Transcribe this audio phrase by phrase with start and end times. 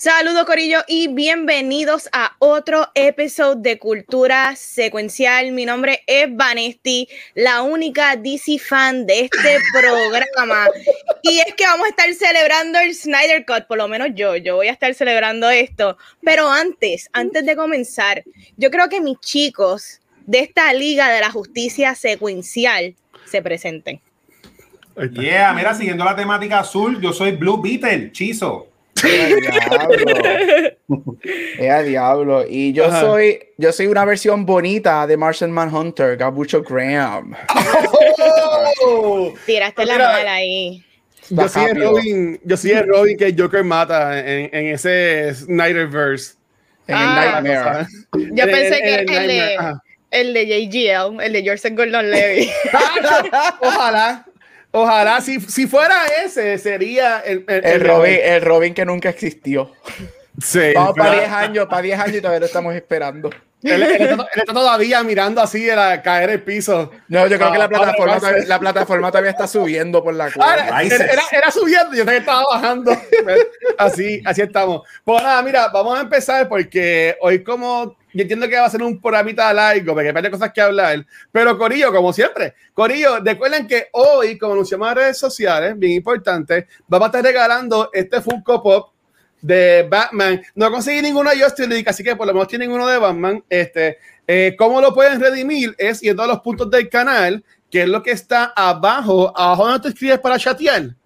[0.00, 5.52] Saludos Corillo y bienvenidos a otro episodio de Cultura Secuencial.
[5.52, 10.68] Mi nombre es Vanesti, la única DC fan de este programa.
[11.20, 14.56] Y es que vamos a estar celebrando el Snyder Cut, por lo menos yo, yo
[14.56, 15.98] voy a estar celebrando esto.
[16.24, 18.24] Pero antes, antes de comenzar,
[18.56, 22.94] yo creo que mis chicos de esta Liga de la Justicia Secuencial
[23.26, 24.00] se presenten.
[25.12, 28.69] Yeah, mira, siguiendo la temática azul, yo soy Blue Beetle, Chizo.
[31.58, 32.44] Ea diablo.
[32.48, 37.34] Y yo soy, yo soy una versión bonita de Martian Manhunter, Gabucho Graham.
[38.82, 39.32] Oh.
[39.46, 40.84] Tiraste la mala ahí.
[41.28, 46.34] Yo soy, el Robin, yo soy el Robin que Joker mata en, en ese Snyderverse.
[46.88, 47.40] En el ah.
[47.42, 47.86] Nightmare.
[48.32, 49.56] Yo pensé que era el, de,
[50.10, 52.50] el de JGL, el de Joseph Gordon Levy.
[53.60, 54.26] Ojalá.
[54.72, 59.72] Ojalá, si, si fuera ese, sería el, el, Robin, el Robin que nunca existió.
[60.40, 63.30] Sí, Vamos para 10 años, para 10 años y todavía lo estamos esperando.
[63.62, 66.90] Él, está, todavía mirando así a caer el piso.
[67.08, 70.82] No, yo creo que la plataforma, todavía, la plataforma todavía está subiendo por la cueva.
[70.82, 72.92] era, era, subiendo, yo estaba bajando.
[73.78, 74.82] así, así estamos.
[75.04, 78.82] Pues nada, mira, vamos a empezar porque hoy como yo entiendo que va a ser
[78.82, 81.06] un programita largo, porque hay cosas que hablar.
[81.30, 86.66] Pero Corillo, como siempre, Corillo, recuerden que hoy, como anunciamos en redes sociales, bien importante,
[86.88, 88.92] vamos a estar regalando este Funko Pop
[89.40, 90.42] de Batman.
[90.54, 93.42] No conseguí ninguno de Justin League, así que por lo menos tienen uno de Batman.
[93.48, 95.74] Este, eh, ¿Cómo lo pueden redimir?
[95.78, 99.32] Es yendo a los puntos del canal, que es lo que está abajo.
[99.36, 100.99] Abajo donde te escribes para chatear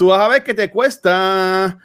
[0.00, 1.76] tú vas a ver que te cuesta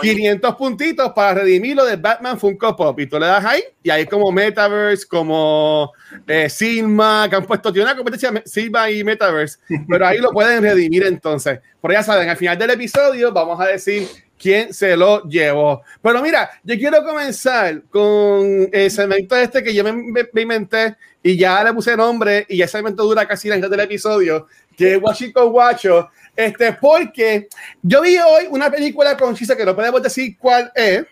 [0.00, 3.00] 500 puntitos para redimirlo de Batman Funko Pop.
[3.00, 5.92] Y tú le das ahí, y ahí como Metaverse, como
[6.28, 10.62] eh, Silma, que han puesto, tiene una competencia Silma y Metaverse, pero ahí lo pueden
[10.62, 11.58] redimir entonces.
[11.80, 14.06] Pero ya saben, al final del episodio vamos a decir
[14.38, 15.82] quién se lo llevó.
[16.00, 19.92] Pero mira, yo quiero comenzar con el segmento este que yo me,
[20.32, 23.80] me, inventé y ya le puse nombre y ese segmento dura casi la mitad del
[23.80, 27.48] episodio, que es Washington Guacho este, porque
[27.82, 31.04] yo vi hoy una película con Chisa que no podemos decir cuál es,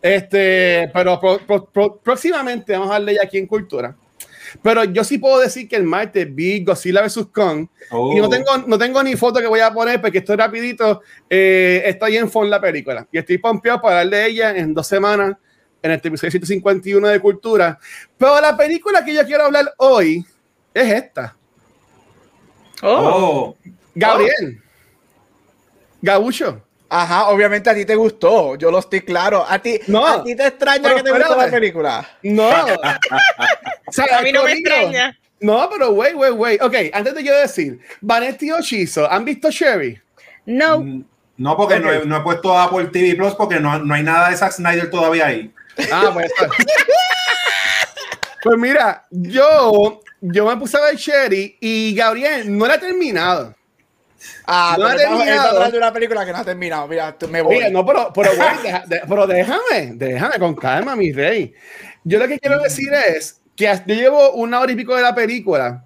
[0.00, 1.20] este, pero
[2.02, 3.96] próximamente vamos a darle ya aquí en Cultura.
[4.60, 7.28] Pero yo sí puedo decir que el martes vi Godzilla vs.
[7.32, 8.28] Kong y no oh.
[8.28, 11.00] tengo, no tengo ni foto que voy a poner porque estoy rapidito,
[11.30, 15.36] eh, estoy en phone la película y estoy pompeado para darle ella en dos semanas
[15.80, 17.78] en este episodio 151 de Cultura.
[18.16, 20.24] Pero la película que yo quiero hablar hoy
[20.74, 21.36] es esta.
[22.82, 23.56] Oh.
[23.94, 24.62] Gabriel.
[26.00, 26.62] Gabucho.
[26.94, 29.46] Ajá, obviamente a ti te gustó, yo lo estoy claro.
[29.48, 32.06] A ti, no, a ti te extraña que te guste la película.
[32.22, 32.50] No.
[33.86, 35.18] o sea, a mí no me extraña.
[35.40, 36.62] No, pero wait, wait, wait.
[36.62, 39.98] Ok, antes de yo decir, Vanetti Ochizo, ¿han visto Sherry?
[40.44, 40.80] No.
[40.80, 41.04] Mm,
[41.38, 44.28] no, porque no, he, no, he, puesto Apple TV Plus porque no, no hay nada
[44.28, 45.52] de Zack Snyder todavía ahí.
[45.90, 46.30] Ah, pues.
[48.42, 53.54] pues mira, yo, yo me puse a ver Sherry y Gabriel no la ha terminado.
[54.46, 55.70] Ah, no ha terminado.
[55.70, 56.88] de una película que no ha terminado.
[56.88, 57.70] Mira, me voy.
[57.70, 58.30] no, pero, pero,
[59.08, 61.54] pero déjame, déjame con calma, mi rey.
[62.04, 65.14] Yo lo que quiero decir es que yo llevo una hora y pico de la
[65.14, 65.84] película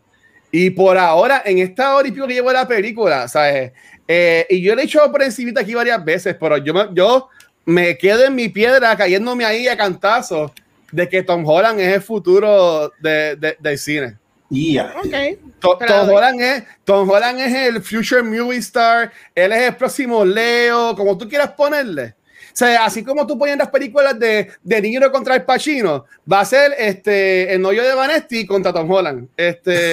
[0.50, 3.72] y por ahora, en esta hora y pico que llevo de la película, ¿sabes?
[4.08, 7.28] Eh, y yo le he hecho por encima aquí varias veces, pero yo me, yo
[7.64, 10.52] me quedo en mi piedra cayéndome ahí a cantazos
[10.92, 14.16] de que Tom Holland es el futuro de, de, del cine.
[14.48, 14.94] Yeah.
[15.04, 15.38] Okay.
[15.58, 20.94] Tom, Holland es, Tom Holland es el future movie star, él es el próximo Leo,
[20.94, 22.14] como tú quieras ponerle.
[22.56, 26.40] O sea, así como tú pones las películas de, de Niro contra el Pacino, va
[26.40, 29.28] a ser este, el novio de Vanesti contra Tom Holland.
[29.36, 29.92] Este,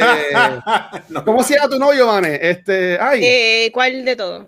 [1.26, 2.40] ¿Cómo se llama tu novio, Vanes?
[2.42, 3.20] Este, ay.
[3.22, 4.46] Eh, ¿Cuál de todos?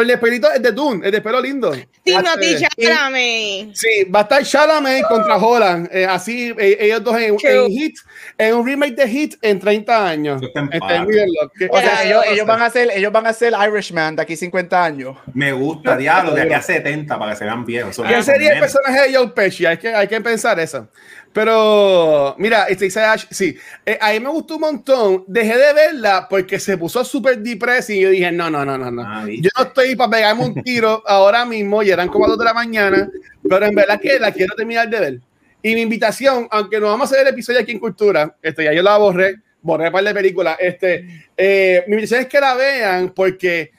[0.00, 1.72] el de pelito es de Dune, el de pelo lindo.
[2.02, 3.74] Timothy este, Chalamet.
[3.74, 5.88] Sí, va a estar Chalamet contra Holland.
[5.92, 7.96] Eh, así, eh, ellos dos en, en, Hit,
[8.38, 10.42] en un remake de Hit en 30 años.
[10.42, 14.36] Este, o sea, ellos, ellos, van a hacer, ellos van a hacer Irishman de aquí
[14.36, 15.16] 50 años.
[15.32, 17.96] Me gusta, diablo, de aquí a 70 para que se vean viejos.
[18.06, 19.66] ¿Quién sería el personaje de Joe Pesci?
[19.66, 20.88] Hay que, hay que pensar eso.
[21.32, 22.88] Pero, mira, este,
[23.30, 25.24] sí, eh, a mí me gustó un montón.
[25.26, 28.90] Dejé de verla porque se puso súper depresiva y yo dije, no, no, no, no,
[28.90, 29.02] no.
[29.02, 32.38] Ah, yo no estoy para pegarme un tiro ahora mismo y eran como las 2
[32.38, 33.10] de la mañana,
[33.46, 35.20] pero en verdad que la quiero terminar de ver.
[35.66, 38.72] Y mi invitación, aunque no vamos a hacer el episodio aquí en Cultura, este, ya
[38.72, 40.56] yo la borré, borré un par de películas.
[40.60, 43.72] Este, eh, mi intención es que la vean porque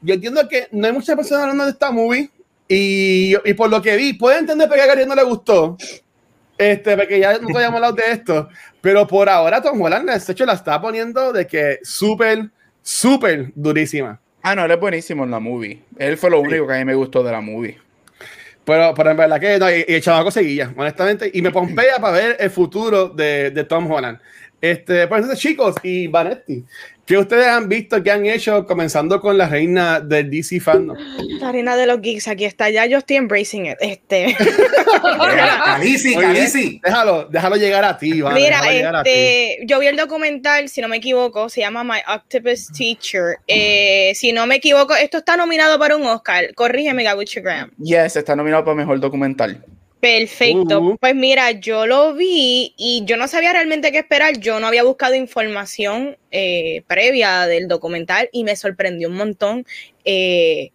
[0.00, 2.30] yo entiendo que no hay muchas personas hablando de esta movie
[2.66, 5.76] y, y por lo que vi, puedo entender por qué a Gary no le gustó.
[6.56, 8.48] Este, porque ya no habíamos hablado de esto,
[8.80, 12.48] pero por ahora Tom Holland, de hecho, la está poniendo de que súper,
[12.80, 14.18] súper durísima.
[14.40, 15.82] Ah, no, él es buenísimo en la movie.
[15.98, 17.76] Él fue lo único que a mí me gustó de la movie.
[18.66, 21.98] Pero, pero en verdad que no, y, y el chavaco seguía, honestamente, y me pompea
[22.00, 24.18] para ver el futuro de, de Tom Holland.
[24.60, 26.64] Este, pues entonces, chicos, y Vanetti,
[27.06, 30.96] ¿qué ustedes han visto que han hecho comenzando con la reina del DC fandom?
[31.40, 33.76] La reina de los geeks, aquí está ya, yo estoy embracing it.
[33.80, 34.36] Este.
[35.64, 36.80] Calisi, Calisi.
[36.82, 39.08] Déjalo, déjalo llegar a ti, Mira, a ti.
[39.08, 43.38] este, yo vi el documental, si no me equivoco, se llama My Octopus Teacher.
[43.46, 46.52] Eh, si no me equivoco, esto está nominado para un Oscar.
[46.54, 47.70] Corrígeme, Gabucho Graham.
[47.78, 49.64] Yes, está nominado para mejor documental.
[50.00, 50.96] Perfecto.
[51.00, 54.38] Pues mira, yo lo vi y yo no sabía realmente qué esperar.
[54.38, 59.66] Yo no había buscado información eh, previa del documental y me sorprendió un montón.
[60.04, 60.70] Eh,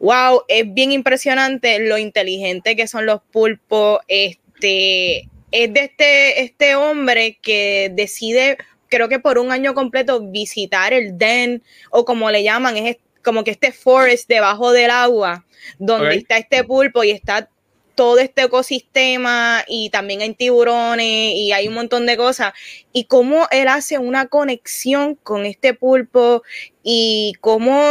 [0.00, 4.00] wow, es bien impresionante lo inteligente que son los pulpos.
[4.08, 8.56] Este es de este, este hombre que decide,
[8.88, 13.44] creo que por un año completo, visitar el den o como le llaman, es como
[13.44, 15.44] que este forest debajo del agua,
[15.78, 17.48] donde está este pulpo y está
[17.96, 22.52] todo este ecosistema y también hay tiburones y hay un montón de cosas
[22.92, 26.42] y cómo él hace una conexión con este pulpo
[26.84, 27.82] y cómo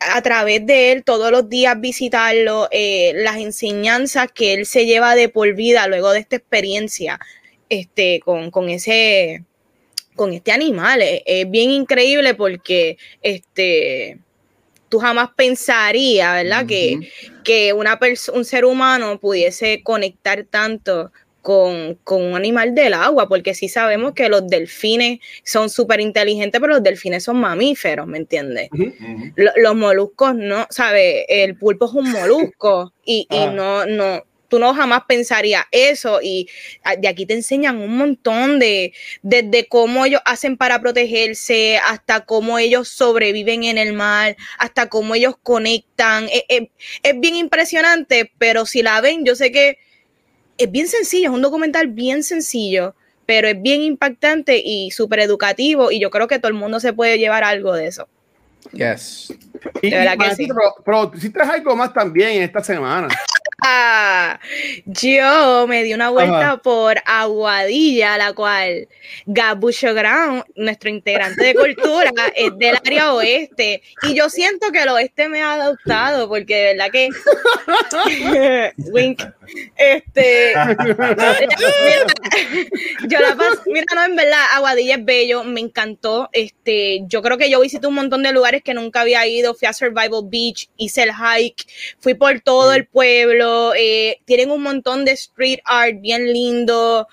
[0.00, 5.14] a través de él todos los días visitarlo, eh, las enseñanzas que él se lleva
[5.14, 7.20] de por vida luego de esta experiencia
[7.68, 9.44] este, con, con ese
[10.16, 11.02] con este animal.
[11.02, 14.18] Es, es bien increíble porque este
[14.92, 16.66] tú jamás pensarías, ¿verdad?
[16.66, 17.00] Que,
[17.44, 17.98] que una
[18.34, 21.10] un ser humano pudiese conectar tanto
[21.40, 26.60] con, con un animal del agua, porque sí sabemos que los delfines son súper inteligentes,
[26.60, 28.68] pero los delfines son mamíferos, ¿me entiendes?
[29.56, 31.24] Los moluscos no, ¿sabes?
[31.26, 33.50] El pulpo es un molusco y, y Ah.
[33.50, 34.22] no, no,
[34.52, 36.46] tú no jamás pensarías eso y
[36.84, 42.26] ah, de aquí te enseñan un montón de, desde cómo ellos hacen para protegerse, hasta
[42.26, 46.28] cómo ellos sobreviven en el mar, hasta cómo ellos conectan.
[46.30, 46.68] Es, es-
[47.02, 49.78] es bien impresionante, pero si la ven, yo sé que
[50.58, 52.94] es bien sencillo, es un documental bien sencillo,
[53.24, 56.92] pero es bien impactante y súper educativo y yo creo que todo el mundo se
[56.92, 58.06] puede llevar algo de eso.
[58.72, 59.32] Yes.
[59.80, 60.48] Y, de verdad y, que Vanetti, sí.
[60.54, 63.08] Pero, pero si traes algo más también esta semana.
[64.86, 66.56] Yo me di una vuelta Ajá.
[66.58, 68.88] por Aguadilla, la cual
[69.26, 73.82] Gabucho Ground, nuestro integrante de cultura, es del área oeste.
[74.02, 77.08] Y yo siento que el oeste me ha adoptado, porque de verdad que.
[78.92, 79.22] Wink.
[79.76, 80.54] Este.
[80.56, 82.06] mira,
[83.08, 86.28] yo la pas- mira, no, en verdad, Aguadilla es bello, me encantó.
[86.32, 89.54] Este, yo creo que yo visité un montón de lugares que nunca había ido.
[89.54, 91.66] Fui a Survival Beach, hice el hike,
[91.98, 93.51] fui por todo el pueblo.
[93.74, 97.08] Eh, tienen un montón de street art bien lindo.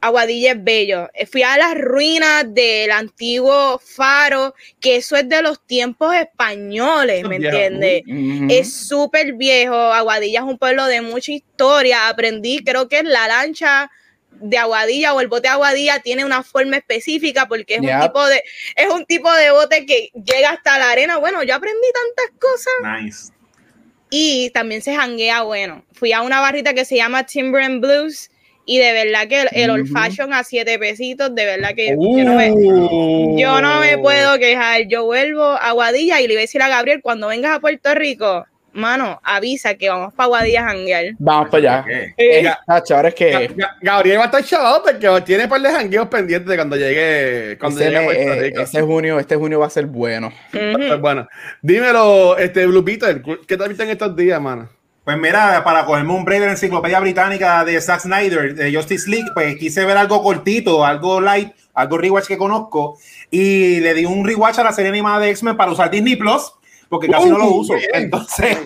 [0.00, 1.08] Aguadilla es bello.
[1.12, 7.26] Eh, Fui a las ruinas del antiguo faro, que eso es de los tiempos españoles,
[7.28, 8.02] ¿me entiendes?
[8.48, 9.74] Es súper viejo.
[9.74, 12.08] Aguadilla es un pueblo de mucha historia.
[12.08, 13.90] Aprendí, creo que es la lancha
[14.40, 18.24] de Aguadilla o el bote de Aguadilla tiene una forma específica porque es un tipo
[18.26, 18.42] de
[18.76, 21.18] es un tipo de bote que llega hasta la arena.
[21.18, 23.32] Bueno, yo aprendí tantas cosas Nice.
[24.10, 25.84] Y también se janguea bueno.
[25.92, 28.30] Fui a una barrita que se llama Timber and Blues
[28.64, 32.24] y de verdad que el, el old fashion a siete pesitos, de verdad que yo
[32.24, 32.48] no me,
[33.40, 34.02] yo no me Uh.
[34.02, 34.86] puedo quejar.
[34.88, 37.94] Yo vuelvo a Aguadilla y le voy a decir a Gabriel, cuando vengas a Puerto
[37.94, 41.04] Rico, mano, avisa que vamos para Aguadilla a janguear.
[41.18, 41.84] Vamos para allá.
[42.16, 45.50] Eh, Tacho, ahora es que Ga- Ga- Gabriel va a estar chavado porque tiene un
[45.50, 48.60] par de jangueos pendientes de cuando llegue, cuando ese, llegue a Puerto eh, Rico.
[48.60, 50.32] ese junio, este junio va a ser bueno.
[51.00, 51.28] Bueno,
[51.62, 54.68] dímelo, este Blue Peter, ¿qué te viste en estos días, mano?
[55.04, 59.08] Pues mira, para cogerme un break de la enciclopedia británica de Zack Snyder, de Justice
[59.10, 62.98] League, pues quise ver algo cortito, algo light, algo rewatch que conozco,
[63.30, 66.52] y le di un rewatch a la serie animada de X-Men para usar Disney Plus,
[66.88, 67.74] porque casi no lo Uh, uso.
[67.74, 67.90] bien.
[67.94, 68.58] Entonces,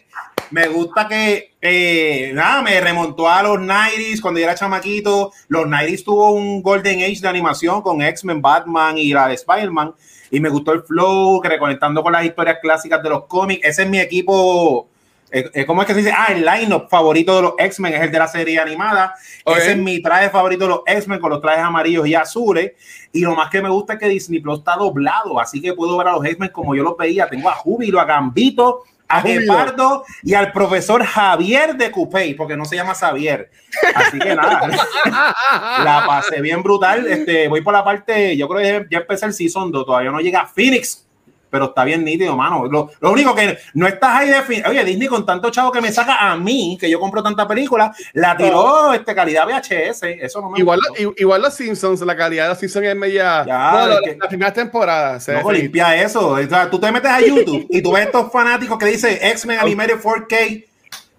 [0.51, 5.33] me gusta que, eh, nada, me remontó a los 90s cuando yo era chamaquito.
[5.49, 9.95] Los 90s tuvo un Golden Age de animación con X-Men, Batman y la de Spider-Man,
[10.31, 13.67] y me gustó el flow, que reconectando con las historias clásicas de los cómics.
[13.67, 14.89] Ese es mi equipo.
[15.33, 16.13] Eh, eh, ¿Cómo es que se dice?
[16.15, 19.15] Ah, el line-up favorito de los X-Men es el de la serie animada.
[19.47, 22.73] Ese es mi traje favorito de los X-Men con los trajes amarillos y azules.
[23.13, 25.97] Y lo más que me gusta es que Disney Plus está doblado, así que puedo
[25.97, 27.29] ver a los X-Men como yo los veía.
[27.29, 32.65] Tengo a Júbilo, a Gambito, a Gepardo y al profesor Javier de Coupey, porque no
[32.65, 33.51] se llama Xavier.
[33.95, 34.67] Así que nada,
[35.85, 37.07] la pasé bien brutal.
[37.07, 40.21] Este, voy por la parte, yo creo que ya empecé el season 2, todavía no
[40.21, 41.07] llega a Phoenix,
[41.53, 42.65] pero está bien nítido, mano.
[42.65, 45.93] Lo, lo único que no está ahí de Oye, Disney con tanto chavo que me
[45.93, 50.03] saca a mí, que yo compro tanta película, la tiró este, calidad VHS.
[50.23, 50.81] Eso no me igual,
[51.19, 53.45] igual los Simpsons, la calidad de los Simpsons es media.
[53.47, 55.19] Ya, la, que, la, primera temporada.
[55.43, 56.31] No, limpia eso.
[56.31, 59.59] O sea, tú te metes a YouTube y tú ves estos fanáticos que dicen X-Men
[59.59, 60.65] Animated 4K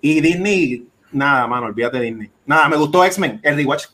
[0.01, 0.87] y Disney.
[1.11, 2.31] Nada, mano, olvídate de Disney.
[2.47, 3.85] Nada, me gustó X-Men, el rewatch.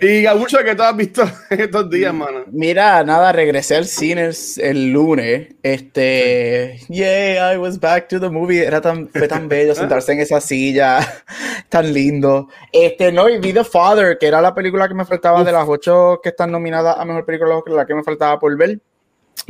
[0.00, 2.44] Y mucho que tú has visto estos días, mano.
[2.52, 5.48] Mira, nada, regresé al cine el, lunes.
[5.62, 8.64] Este, yeah, I was back to the movie.
[8.64, 11.00] Era tan, fue tan bello sentarse en esa silla,
[11.68, 12.48] tan lindo.
[12.72, 15.68] Este, no, y vi The Father, que era la película que me faltaba de las
[15.68, 18.78] ocho que están nominadas a mejor película, la que me faltaba por ver.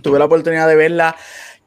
[0.02, 1.14] Tuve la oportunidad de verla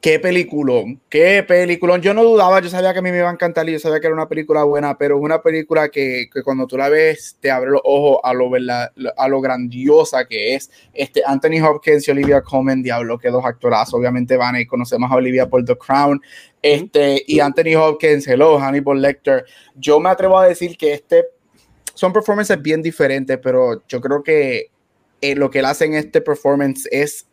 [0.02, 2.02] qué peliculón, qué peliculón.
[2.02, 4.00] Yo no dudaba, yo sabía que a mí me iba a encantar y yo sabía
[4.00, 7.38] que era una película buena, pero es una película que, que cuando tú la ves
[7.40, 8.50] te abre los ojos a lo,
[9.16, 10.72] a lo grandiosa que es.
[10.92, 13.94] Este, Anthony Hopkins y Olivia Colman, diablo, que dos actorazos.
[13.94, 16.20] Obviamente van y conocemos a Olivia por The Crown.
[16.64, 19.46] Este, y Anthony Hopkins, hello, Hannibal Lecter.
[19.76, 21.26] Yo me atrevo a decir que este
[21.94, 24.72] son performances bien diferentes, pero yo creo que
[25.22, 27.28] eh, lo que él hace en este performance es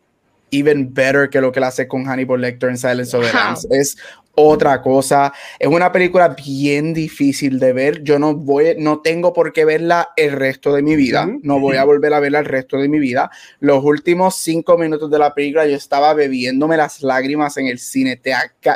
[0.51, 3.67] even better que lo que él hace con Hannibal Lecter en Silence of the Lambs.
[3.71, 3.97] Es
[4.35, 5.33] otra cosa.
[5.59, 8.03] Es una película bien difícil de ver.
[8.03, 11.27] Yo no voy, no tengo por qué verla el resto de mi vida.
[11.41, 13.29] No voy a volver a verla el resto de mi vida.
[13.59, 18.15] Los últimos cinco minutos de la película yo estaba bebiéndome las lágrimas en el cine.
[18.15, 18.33] Te,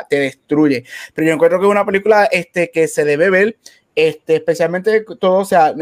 [0.08, 0.84] te destruye.
[1.14, 3.56] Pero yo encuentro que es una película este, que se debe ver,
[3.94, 5.74] este, especialmente todo, o sea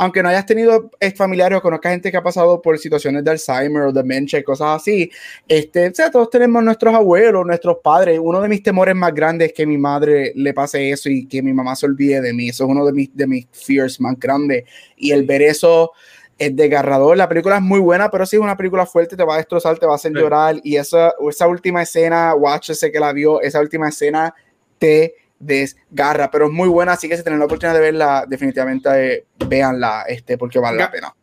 [0.00, 3.82] aunque no hayas tenido familiares o conozcas gente que ha pasado por situaciones de Alzheimer
[3.82, 5.10] o demencia y cosas así,
[5.46, 8.18] este, o sea, todos tenemos nuestros abuelos, nuestros padres.
[8.18, 11.42] Uno de mis temores más grandes es que mi madre le pase eso y que
[11.42, 12.48] mi mamá se olvide de mí.
[12.48, 14.64] Eso es uno de mis, de mis fears más grandes.
[14.96, 15.92] Y el ver eso
[16.38, 17.18] es desgarrador.
[17.18, 19.78] La película es muy buena, pero sí es una película fuerte, te va a destrozar,
[19.78, 20.56] te va a hacer llorar.
[20.64, 24.34] Y esa, esa última escena, watch ese que la vio, esa última escena
[24.78, 29.14] te desgarra, pero es muy buena, así que si tienen la oportunidad de verla, definitivamente
[29.14, 31.14] eh, véanla, este, porque vale la pena.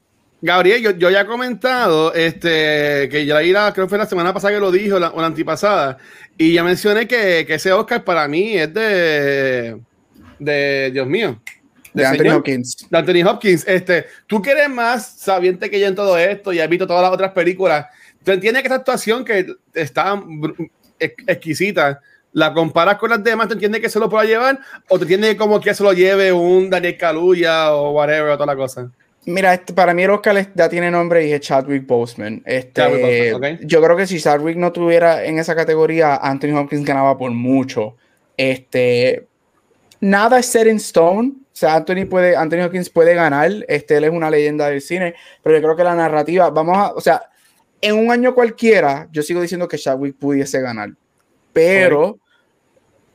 [0.42, 4.34] Gabriel, yo, yo, ya he comentado este, que ya la creo que fue la semana
[4.34, 5.98] pasada que lo dijo, la, o la antipasada,
[6.38, 9.80] y ya mencioné que, que, ese Oscar para mí es de,
[10.40, 11.40] de Dios mío.
[11.94, 12.88] De, Anthony Hopkins.
[12.90, 13.68] De Anthony Hopkins.
[13.68, 17.12] Este, tú quieres más sabiente que yo en todo esto y has visto todas las
[17.12, 17.88] otras películas.
[18.24, 20.22] Tú entiendes que esta actuación que está
[21.00, 22.00] exquisita
[22.34, 24.60] la comparas con las demás, ¿te entiendes que se lo pueda llevar?
[24.90, 28.48] ¿O te entiendes como que se lo lleve un Daniel Kaluuya o whatever, o toda
[28.48, 28.92] la cosa?
[29.26, 32.42] Mira, este, para mí el Oscar ya tiene nombre y es Chadwick Boseman.
[32.46, 37.32] Este, Yo creo que si Chadwick no tuviera en esa categoría, Anthony Hopkins ganaba por
[37.32, 37.98] mucho.
[38.38, 39.28] Este,
[40.00, 41.34] nada es set in stone.
[41.42, 43.52] O sea, Anthony, puede, Anthony Hopkins puede ganar.
[43.68, 45.16] Este, él es una leyenda del cine.
[45.44, 47.24] Pero yo creo que la narrativa, vamos a, o sea,
[47.82, 50.92] en un año cualquiera, yo sigo diciendo que Chadwick pudiese ganar
[51.58, 52.20] pero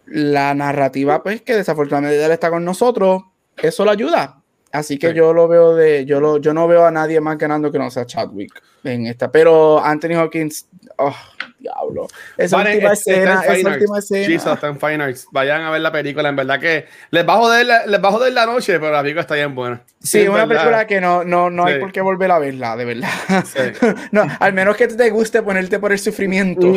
[0.07, 3.23] la narrativa, pues que desafortunadamente él está con nosotros,
[3.57, 4.42] eso lo ayuda.
[4.73, 7.71] Así que yo lo veo de, yo lo, yo no veo a nadie más ganando
[7.71, 9.31] que no sea Chadwick en esta.
[9.31, 11.15] Pero Anthony Hawkins, oh,
[11.59, 12.09] diablo.
[12.37, 14.35] Esa última escena, esa última escena.
[14.35, 15.27] está en Fine Arts.
[15.31, 16.29] Vayan a ver la película.
[16.29, 19.03] En verdad que les va a joder, les va a joder la noche, pero la
[19.03, 19.83] película está bien buena.
[20.01, 22.85] Sí, es una película que no, no, no hay por qué volver a verla, de
[22.85, 23.11] verdad.
[24.11, 26.73] no, al menos que te guste ponerte por el sufrimiento.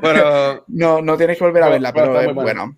[0.00, 2.76] pero no, no tienes que volver a verla, pero, es bueno.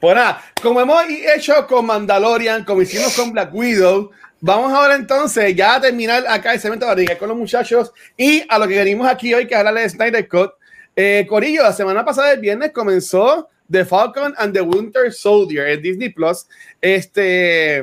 [0.00, 5.56] Pues nada, como hemos hecho con Mandalorian, como hicimos con Black Widow, vamos ahora entonces
[5.56, 9.08] ya a terminar acá el segmento de con los muchachos y a lo que venimos
[9.08, 10.52] aquí hoy, que es hablarle de Snyder Cut.
[10.94, 15.82] Eh, Corillo, la semana pasada, el viernes, comenzó The Falcon and the Winter Soldier en
[15.82, 16.46] Disney Plus.
[16.80, 17.82] Este.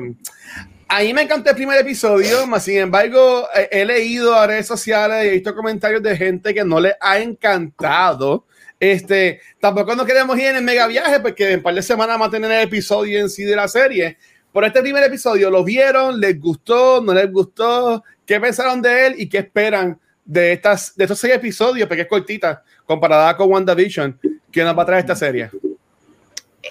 [0.88, 5.26] A mí me encantó el primer episodio, más sin embargo, he leído a redes sociales
[5.26, 8.46] y he visto comentarios de gente que no le ha encantado.
[8.80, 12.16] Este, tampoco nos queremos ir en el mega viaje porque en un par de semanas
[12.16, 14.18] vamos a tener el episodio en sí de la serie.
[14.52, 16.20] Por este primer episodio, ¿lo vieron?
[16.20, 17.02] ¿Les gustó?
[17.02, 18.04] ¿No les gustó?
[18.26, 21.88] ¿Qué pensaron de él y qué esperan de, estas, de estos seis episodios?
[21.88, 24.20] Porque es cortita comparada con WandaVision.
[24.52, 25.50] ¿Qué nos va a traer esta serie?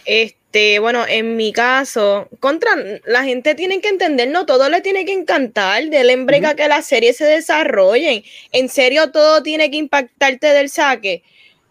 [0.07, 2.71] Este, bueno, en mi caso, contra
[3.05, 6.83] la gente tiene que entender, no todo le tiene que encantar, de la que la
[6.83, 8.25] serie se desarrolle.
[8.53, 11.23] En serio, todo tiene que impactarte del saque.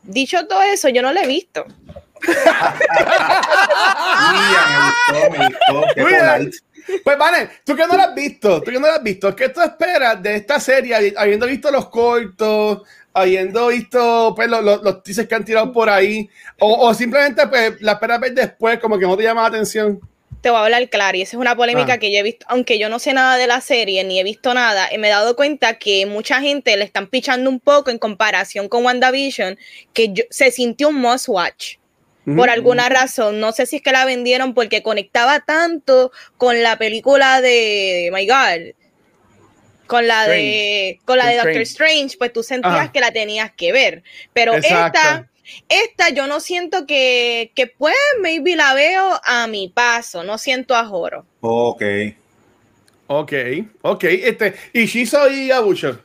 [0.04, 1.66] Dicho todo eso, yo no lo he visto.
[7.04, 9.50] Pues, vale, tú que no lo has visto, tú que no lo has visto, ¿qué
[9.50, 12.82] tú esperas de esta serie, habiendo visto los cortos,
[13.14, 16.30] habiendo visto pues, los, los, los teasers que han tirado por ahí,
[16.60, 20.00] o, o simplemente pues, la esperas ver después, como que no te llama la atención?
[20.44, 21.98] Te voy a hablar claro, y esa es una polémica Ah.
[22.00, 24.54] que yo he visto, aunque yo no sé nada de la serie ni he visto
[24.54, 27.98] nada, y me he dado cuenta que mucha gente le están pichando un poco en
[27.98, 29.58] comparación con WandaVision,
[29.94, 31.76] que yo- se sintió un must watch.
[32.26, 36.78] Por alguna razón, no sé si es que la vendieron porque conectaba tanto con la
[36.78, 38.74] película de My God,
[39.88, 42.92] con la de con la de Doctor Strange, pues tú sentías Ajá.
[42.92, 44.04] que la tenías que ver.
[44.32, 44.98] Pero Exacto.
[45.00, 45.30] esta,
[45.70, 50.76] esta yo no siento que, que pues maybe la veo a mi paso, no siento
[50.76, 51.26] a Joro.
[51.42, 51.84] Ok.
[53.08, 53.34] Ok,
[53.82, 54.04] ok.
[54.06, 56.00] Este, y Shizo y Abucho.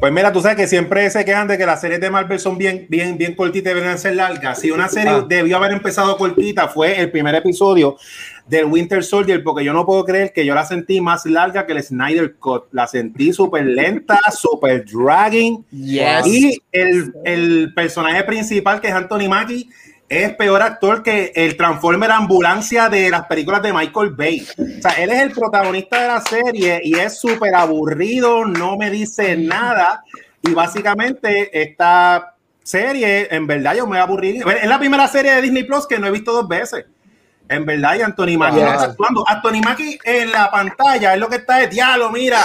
[0.00, 2.56] Pues mira, tú sabes que siempre se quejan de que las series de Marvel son
[2.56, 4.58] bien, bien, bien cortitas y deben ser largas.
[4.58, 5.26] Si una serie Ah.
[5.28, 7.98] debió haber empezado cortita, fue el primer episodio
[8.46, 11.74] del Winter Soldier, porque yo no puedo creer que yo la sentí más larga que
[11.74, 12.64] el Snyder Cut.
[12.72, 15.66] La sentí súper lenta, súper dragging.
[15.70, 16.26] Yes.
[16.26, 19.68] Y el, el personaje principal, que es Anthony Mackie,
[20.10, 24.44] es peor actor que el Transformer Ambulancia de las películas de Michael Bay.
[24.58, 28.90] O sea, él es el protagonista de la serie y es súper aburrido, no me
[28.90, 30.02] dice nada.
[30.42, 34.40] Y básicamente esta serie, en verdad, yo me aburrí.
[34.40, 36.86] Es la primera serie de Disney Plus que no he visto dos veces.
[37.48, 39.24] En verdad, y Anthony Mackie no está actuando.
[39.28, 42.44] Anthony Mackie en la pantalla es lo que está de diálogo, mira.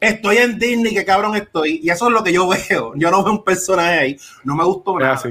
[0.00, 1.80] Estoy en Disney, qué cabrón estoy.
[1.84, 2.94] Y eso es lo que yo veo.
[2.96, 4.16] Yo no veo un personaje ahí.
[4.42, 5.12] No me gustó nada.
[5.12, 5.28] Ah, sí.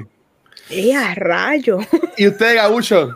[0.70, 1.80] ¡Eh, a rayo!
[2.18, 3.10] ¿Y usted, Gabucho?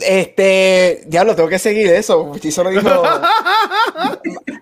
[0.00, 2.32] Este, ya lo tengo que seguir eso.
[2.38, 3.02] Chizo lo dijo.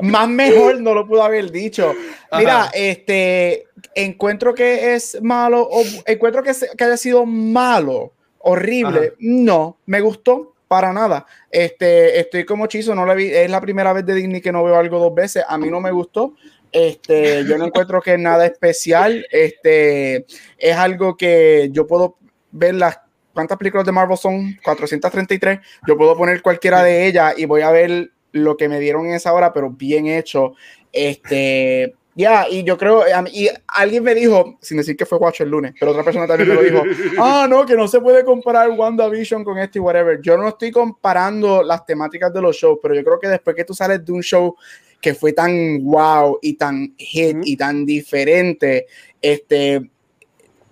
[0.01, 1.93] Más mejor no lo pudo haber dicho.
[2.37, 2.71] Mira, Ajá.
[2.75, 8.99] este, encuentro que es malo, o encuentro que, se- que haya sido malo, horrible.
[9.09, 9.15] Ajá.
[9.19, 11.27] No, me gustó para nada.
[11.51, 14.63] Este, estoy como Chizo, no la vi, es la primera vez de Disney que no
[14.65, 15.45] veo algo dos veces.
[15.49, 16.35] A mí no me gustó.
[16.75, 19.25] Este, yo no encuentro que es nada especial.
[19.31, 20.27] Este,
[20.59, 22.17] es algo que yo puedo
[22.51, 22.99] ver las
[23.33, 24.59] ¿cuántas películas de Marvel son?
[24.65, 25.61] 433.
[25.87, 29.15] Yo puedo poner cualquiera de ellas y voy a ver lo que me dieron en
[29.15, 30.55] esa hora, pero bien hecho.
[30.93, 35.51] Este, ya, y yo creo, y alguien me dijo, sin decir que fue Watch el
[35.51, 36.83] lunes, pero otra persona también me lo dijo,
[37.19, 40.21] ah, no, que no se puede comparar WandaVision con este y whatever.
[40.21, 43.65] Yo no estoy comparando las temáticas de los shows, pero yo creo que después que
[43.65, 44.57] tú sales de un show
[45.01, 48.87] que fue tan wow y tan hit y tan diferente,
[49.21, 49.91] este,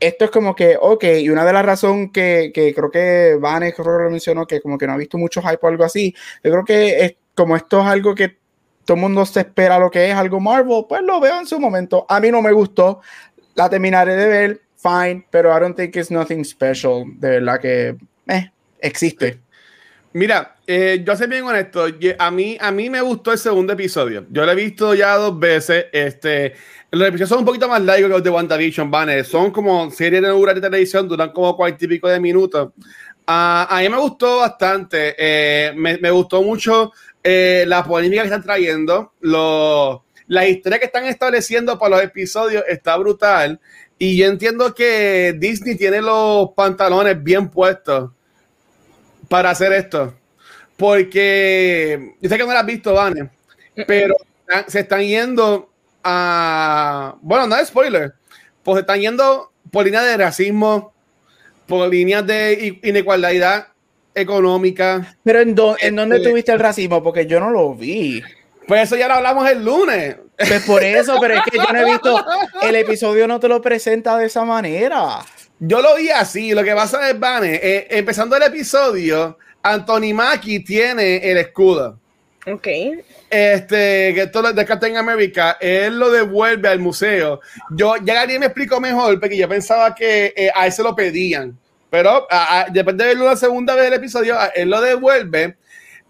[0.00, 3.74] esto es como que, ok, y una de las razones que, que creo que Vanes
[3.74, 6.14] creo que lo mencionó, que como que no ha visto mucho hype o algo así,
[6.42, 8.36] yo creo que es, como esto es algo que
[8.84, 11.60] todo el mundo se espera lo que es algo Marvel, pues lo veo en su
[11.60, 12.04] momento.
[12.08, 13.00] A mí no me gustó,
[13.54, 17.96] la terminaré de ver, fine, pero I don't think it's nothing special, de verdad que
[18.26, 19.38] eh, existe.
[20.12, 21.84] Mira, eh, yo soy bien honesto.
[22.18, 24.24] A mí, a mí me gustó el segundo episodio.
[24.30, 25.84] Yo lo he visto ya dos veces.
[25.92, 26.54] Este,
[26.90, 29.22] los episodios son un poquito más largos que los de WandaVision, Van.
[29.22, 32.70] Son como series de de televisión, duran como cuarenta y pico de minutos.
[33.26, 35.14] Ah, a mí me gustó bastante.
[35.18, 39.12] eh, me, gustó mucho eh, la polémica que están trayendo.
[39.20, 43.60] Lo, la historia que están estableciendo para los episodios está brutal.
[43.98, 48.10] Y yo entiendo que Disney tiene los pantalones bien puestos
[49.28, 50.14] para hacer esto.
[50.82, 53.30] Porque yo sé que no lo has visto, Vane,
[53.86, 54.16] pero
[54.66, 55.70] se están yendo
[56.02, 57.14] a.
[57.22, 58.14] Bueno, no es spoiler,
[58.64, 60.92] pues se están yendo por líneas de racismo,
[61.66, 63.68] por líneas de inequalidad
[64.14, 65.14] económica.
[65.22, 67.02] Pero ¿en, dó- ¿en dónde Este- tuviste el racismo?
[67.02, 68.20] Porque yo no lo vi.
[68.66, 70.16] Pues eso ya lo hablamos el lunes.
[70.36, 72.24] Pues por eso, pero es que yo no he visto,
[72.62, 75.20] el episodio no te lo presenta de esa manera.
[75.60, 76.52] Yo lo vi así.
[76.52, 81.98] Lo que pasa es, Vane, eh, empezando el episodio, Anthony Mackie tiene el escudo.
[82.46, 82.66] Ok.
[83.30, 87.40] este, que todo lo de Captain America, él lo devuelve al museo.
[87.70, 90.94] Yo, ya alguien me explicó mejor, porque yo pensaba que eh, a él se lo
[90.94, 91.56] pedían.
[91.88, 95.56] Pero a- a- después de verlo la segunda vez del episodio, a- él lo devuelve,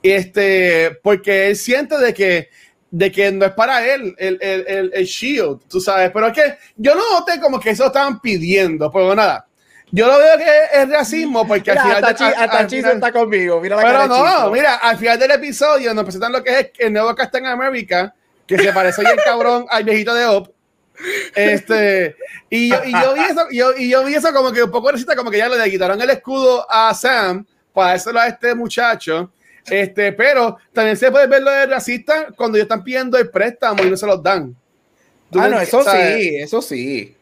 [0.02, 2.48] este, porque él siente de que,
[2.90, 6.10] de que no es para él el, el, el, el shield, tú sabes.
[6.12, 9.46] Pero es que yo no noté como que eso estaban pidiendo, pero nada.
[9.94, 12.02] Yo lo veo que es racismo, porque al final.
[12.04, 13.60] hasta, al Chizo final- está conmigo.
[13.60, 16.70] Mira la pero de no, mira, al final del episodio nos presentan lo que es
[16.78, 18.14] el nuevo Captain America,
[18.46, 20.48] que se parece bien cabrón al viejito de Op.
[21.34, 22.16] Este,
[22.48, 24.90] y yo, y yo vi eso, yo, y yo vi eso como que un poco
[24.92, 29.30] recita, como que ya le quitaron el escudo a Sam para dárselo a este muchacho.
[29.66, 33.82] Este, pero también se puede ver lo de racista cuando ellos están pidiendo el préstamo
[33.84, 34.54] y no se los dan.
[35.34, 36.16] Ah, no, eso ¿sabes?
[36.16, 37.16] sí, eso sí.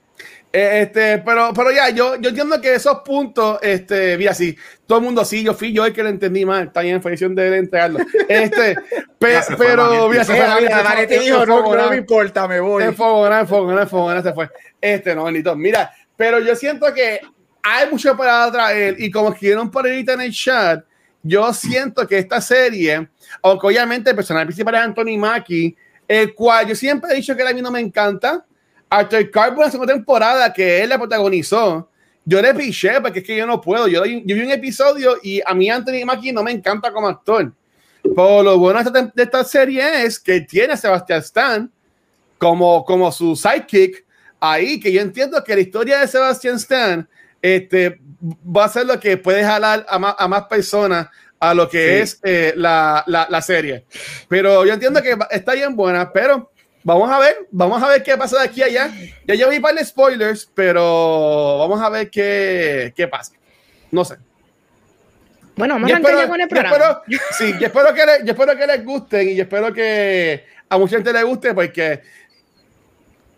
[0.53, 4.99] Eh, Este, pero, pero ya, yo, yo entiendo que esos puntos, este, mira, sí, todo
[4.99, 7.57] el mundo sí, yo fui yo el que lo entendí mal, está en felicidad de
[7.57, 8.01] entregarlo.
[8.29, 8.75] Este,
[9.19, 12.83] pe- fue, pero, mira, se fue, se dijo, no, no me importa, me voy.
[12.83, 14.51] enfogona, enfogona, enfogona, se fue.
[14.81, 15.55] Este, no, bendito.
[15.55, 17.21] Mira, pero yo siento que
[17.63, 20.85] hay mucho para traer y como escribieron por ahorita en el chat,
[21.23, 23.09] yo siento que esta serie,
[23.43, 25.77] aunque obviamente el personaje principal es Anthony Mackie,
[26.09, 28.45] el cual yo siempre he dicho que a mí no me encanta,
[28.91, 31.89] hasta el Carbo la segunda temporada que él la protagonizó,
[32.25, 33.89] yo le piché porque es que yo no puedo.
[33.89, 37.53] Yo, yo vi un episodio y a mí Anthony Mackie no me encanta como actor.
[38.03, 41.71] Pero lo bueno de esta, de esta serie es que tiene a Sebastián Stan
[42.39, 44.05] como, como su sidekick
[44.41, 47.09] ahí, que yo entiendo que la historia de Sebastián Stan
[47.43, 48.01] este,
[48.45, 51.79] va a ser lo que puede jalar a más, a más personas a lo que
[51.79, 52.03] Sí.
[52.03, 53.85] es eh, la, la, la serie.
[54.29, 56.51] Pero yo entiendo que está bien buena, pero
[56.83, 58.91] vamos a ver, vamos a ver qué pasa de aquí a allá.
[59.27, 63.33] Ya yo vi para de spoilers, pero vamos a ver qué, qué pasa.
[63.91, 64.17] No sé.
[65.57, 66.77] Bueno, vamos Yo a espero, ya con el yo programa.
[66.77, 67.03] espero-
[67.37, 70.79] sí, yo espero, que le- yo espero que les gusten y yo espero que a
[70.79, 72.03] mucha gente le guste porque eh,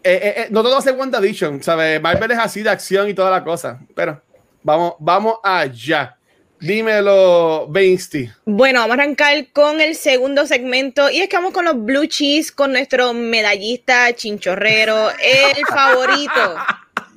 [0.04, 2.00] eh, eh, no todo hace WandaVision, ¿sabes?
[2.00, 3.80] Marvel es así de acción y toda la cosa.
[3.94, 4.20] Pero
[4.62, 6.16] vamos, vamos allá.
[6.62, 8.30] Dímelo, Bainsty.
[8.44, 12.06] Bueno, vamos a arrancar con el segundo segmento y es que vamos con los blue
[12.06, 16.54] cheese con nuestro medallista chinchorrero, el favorito,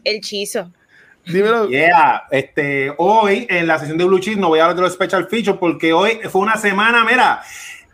[0.03, 0.71] el chizo.
[1.27, 1.69] Dímelo.
[1.69, 4.93] Yeah, este, hoy en la sesión de Blue Cheese no voy a hablar de los
[4.93, 7.41] special features porque hoy fue una semana, mira,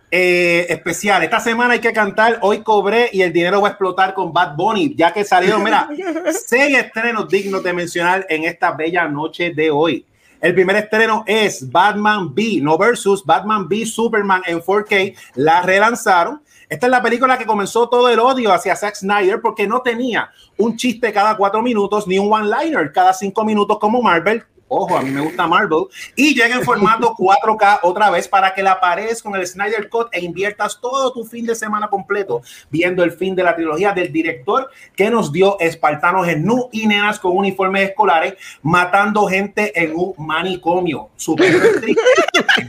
[0.09, 1.21] eh, especial.
[1.23, 4.55] Esta semana hay que cantar, hoy cobré y el dinero va a explotar con Bad
[4.55, 5.89] Bunny, ya que salieron, mira,
[6.47, 10.05] seis estrenos dignos de mencionar en esta bella noche de hoy.
[10.41, 15.15] El primer estreno es Batman B, no versus Batman B Superman en 4K.
[15.36, 16.41] La relanzaron.
[16.67, 20.32] Esta es la película que comenzó todo el odio hacia Zack Snyder porque no tenía
[20.58, 24.43] un chiste cada cuatro minutos ni un one-liner cada cinco minutos como Marvel.
[24.73, 25.88] Ojo, a mí me gusta Marvel.
[26.15, 30.07] Y llega en formato 4K otra vez para que la pares con el Snyder Cut
[30.13, 34.13] e inviertas todo tu fin de semana completo viendo el fin de la trilogía del
[34.13, 39.91] director que nos dio espartanos en nu y nenas con uniformes escolares matando gente en
[39.93, 41.10] un manicomio.
[41.17, 41.53] Super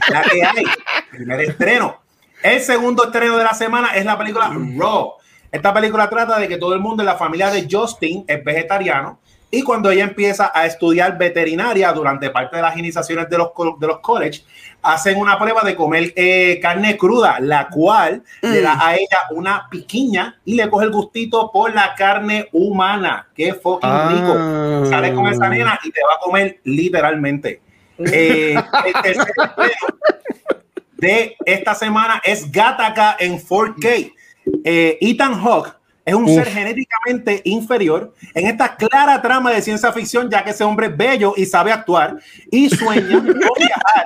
[0.09, 0.65] la que hay.
[1.09, 2.01] Primer estreno.
[2.43, 5.13] El segundo estreno de la semana es la película Raw.
[5.49, 9.19] Esta película trata de que todo el mundo en la familia de Justin es vegetariano
[9.53, 13.85] y cuando ella empieza a estudiar veterinaria durante parte de las iniciaciones de los, de
[13.85, 14.41] los college,
[14.81, 19.67] hacen una prueba de comer eh, carne cruda, la cual le da a ella una
[19.69, 23.27] piquiña y le coge el gustito por la carne humana.
[23.35, 24.87] Qué fucking rico.
[24.87, 27.61] Sale con esa nena y te va a comer literalmente.
[27.99, 29.33] Eh, el tercer
[30.97, 34.13] de esta semana es Gataca en 4K.
[34.63, 36.31] Eh, Ethan Hawke es un Uf.
[36.31, 40.97] ser genéticamente inferior en esta clara trama de ciencia ficción, ya que ese hombre es
[40.97, 42.17] bello y sabe actuar
[42.51, 44.05] y sueña con viajar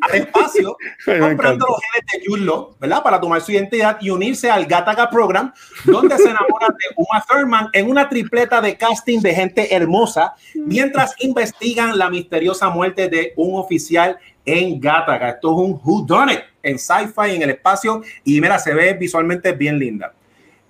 [0.00, 3.02] al espacio comprando los genes de Law, ¿verdad?
[3.02, 5.52] Para tomar su identidad y unirse al Gataca Program,
[5.84, 11.14] donde se enamora de Uma Thurman en una tripleta de casting de gente hermosa, mientras
[11.20, 15.30] investigan la misteriosa muerte de un oficial en Gataca.
[15.30, 18.92] Esto es un Who Done It en sci-fi en el espacio y mira, se ve
[18.94, 20.12] visualmente bien linda.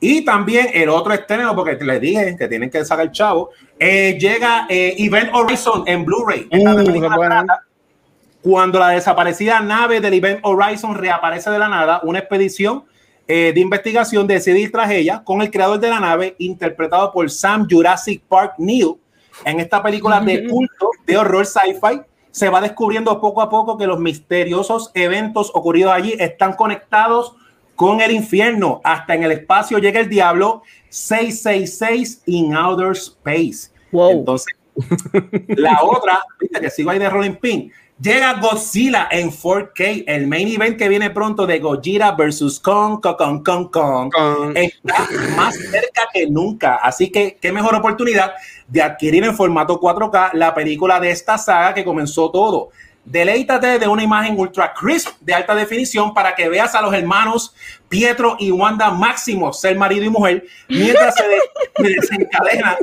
[0.01, 4.17] Y también el otro estreno, porque les dije que tienen que sacar el chavo, eh,
[4.19, 6.49] llega eh, Event Horizon en Blu-ray.
[6.53, 7.47] Uh,
[8.41, 12.85] cuando la desaparecida nave del Event Horizon reaparece de la nada, una expedición
[13.27, 17.29] eh, de investigación decide ir tras ella con el creador de la nave, interpretado por
[17.31, 18.95] Sam Jurassic Park Neill.
[19.45, 23.87] En esta película de culto de horror sci-fi, se va descubriendo poco a poco que
[23.87, 27.35] los misteriosos eventos ocurridos allí están conectados
[27.79, 28.81] con el infierno.
[28.83, 33.71] Hasta en el espacio llega el diablo 666 in outer space.
[33.93, 34.11] Wow.
[34.11, 34.53] Entonces,
[35.47, 37.73] la otra, viste que sigo ahí de Rolling Pin.
[38.01, 43.17] Llega Godzilla en 4K, el main event que viene pronto de Godzilla versus Kong, Kong,
[43.17, 44.57] Kong, Kong, Kong.
[44.57, 46.77] Está más cerca que nunca.
[46.77, 48.33] Así que, qué mejor oportunidad
[48.67, 52.71] de adquirir en formato 4K la película de esta saga que comenzó todo.
[53.11, 57.55] Deleítate de una imagen ultra crisp de alta definición para que veas a los hermanos
[57.89, 61.41] Pietro y Wanda Máximo ser marido y mujer mientras se de-
[61.95, 62.77] desencadenan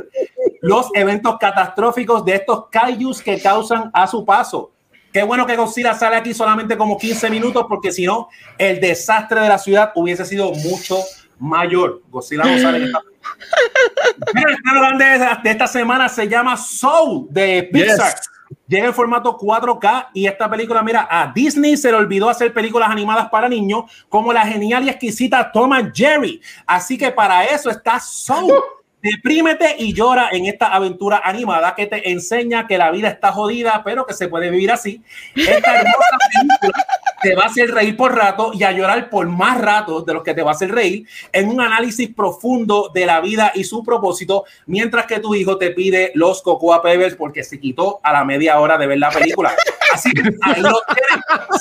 [0.62, 4.72] los eventos catastróficos de estos kaijus que causan a su paso.
[5.12, 9.40] Qué bueno que Godzilla sale aquí solamente como 15 minutos porque si no, el desastre
[9.40, 10.98] de la ciudad hubiese sido mucho
[11.38, 12.02] mayor.
[12.10, 13.00] Godzilla no sale en esta
[14.90, 18.12] el de, de esta semana se llama Soul de Pixar.
[18.14, 18.30] Yes.
[18.68, 22.90] Llega en formato 4K y esta película, mira, a Disney se le olvidó hacer películas
[22.90, 26.40] animadas para niños como la genial y exquisita Tom and Jerry.
[26.66, 28.52] Así que para eso está Soul
[29.02, 33.82] Deprímete y llora en esta aventura animada que te enseña que la vida está jodida,
[33.84, 35.00] pero que se puede vivir así.
[35.36, 36.86] Esta hermosa película
[37.26, 40.22] te va a hacer reír por rato y a llorar por más rato de los
[40.22, 43.82] que te va a hacer reír en un análisis profundo de la vida y su
[43.82, 48.24] propósito, mientras que tu hijo te pide los Cocoa Pebbles porque se quitó a la
[48.24, 49.56] media hora de ver la película.
[49.92, 50.80] Así que ahí lo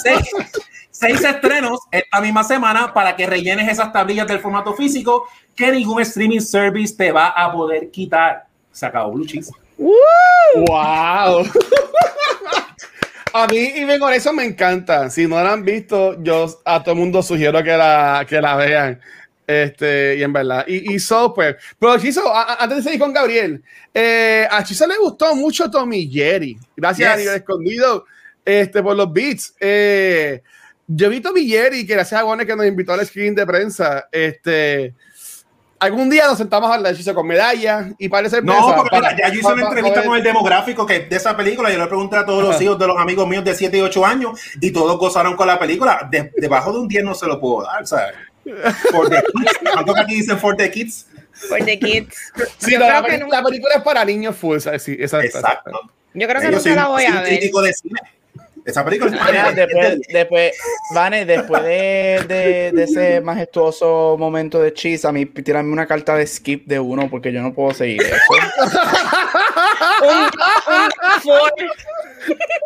[0.04, 0.32] tienes.
[0.92, 6.00] Seis, estrenos esta misma semana para que rellenes esas tablillas del formato físico que ningún
[6.02, 8.46] streaming service te va a poder quitar.
[8.72, 9.52] Se acabó Blue Cheese.
[9.78, 11.44] ¡Wow!
[13.38, 15.10] A mí, y con eso me encanta.
[15.10, 18.56] Si no la han visto, yo a todo el mundo sugiero que la, que la
[18.56, 19.02] vean.
[19.46, 23.62] Este, y en verdad, y, y so, pues, pero Chizo, antes de seguir con Gabriel,
[23.94, 26.58] eh, a Chizo le gustó mucho Tommy Jerry.
[26.78, 28.06] Gracias a Nivel Escondido
[28.46, 29.54] este, por los beats.
[29.60, 30.42] Eh,
[30.88, 34.08] yo vi Tommy Jerry, que gracias a Bonnie que nos invitó al screen de prensa.
[34.14, 34.94] Este,
[35.80, 39.40] algún día nos sentamos a hablar de con medalla y parece no porque ya yo
[39.40, 42.44] hice una entrevista con el demográfico que de esa película yo le pregunté a todos
[42.44, 45.48] los hijos de los amigos míos de 7 y 8 años y todos gozaron con
[45.48, 46.10] la película.
[46.38, 48.16] Debajo de un 10 no se lo puedo dar ¿sabes?
[48.92, 51.08] for the kids ¿cuánto que aquí dicen for the kids?
[51.34, 52.32] for the kids.
[52.60, 56.88] Sí, la, la, película es para niños full exacto yo creo que no se la
[56.88, 57.38] voy a ver.
[57.38, 58.00] crítico de cine
[58.66, 59.12] esa película
[59.56, 60.52] después, después,
[60.94, 66.16] Vane, después de, de, de, ese majestuoso momento de cheese, a mí tirarme una carta
[66.16, 68.16] de skip de uno porque yo no puedo seguir eso.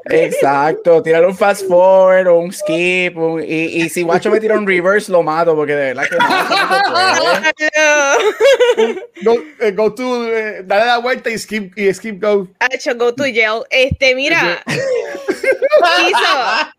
[0.10, 3.16] Exacto, tirar un fast forward o un skip.
[3.46, 6.26] y, y, si Guacho me tira un reverse, lo mato porque de verdad que no.
[9.34, 12.48] go, eh, go to, eh, dale la vuelta y skip, y skip go.
[12.72, 13.64] Hecho, go to jail.
[13.70, 14.64] Este, mira.
[15.98, 16.72] Chizo,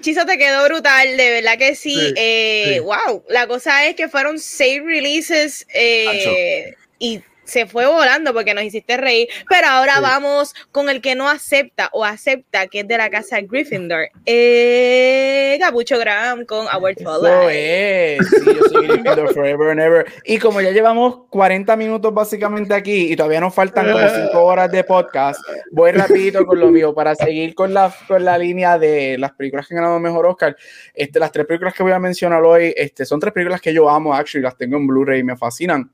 [0.00, 2.12] Chizo te quedó brutal, de verdad que sí.
[2.16, 8.54] eh, Wow, la cosa es que fueron seis releases eh, y se fue volando porque
[8.54, 9.28] nos hiciste reír.
[9.48, 13.40] Pero ahora vamos con el que no acepta o acepta que es de la casa
[13.40, 14.08] Gryffindor.
[14.26, 18.26] Eh, Gabucho Graham con Our Eso es.
[18.28, 20.06] Sí, yo soy Gryffindor forever and ever.
[20.24, 24.70] Y como ya llevamos 40 minutos básicamente aquí y todavía nos faltan como 5 horas
[24.70, 29.18] de podcast, voy rapidito con lo mío para seguir con la, con la línea de
[29.18, 30.56] las películas que han ganado mejor Oscar.
[30.94, 33.88] Este, las tres películas que voy a mencionar hoy este, son tres películas que yo
[33.88, 35.90] amo, actually, las tengo en Blu-ray y me fascinan.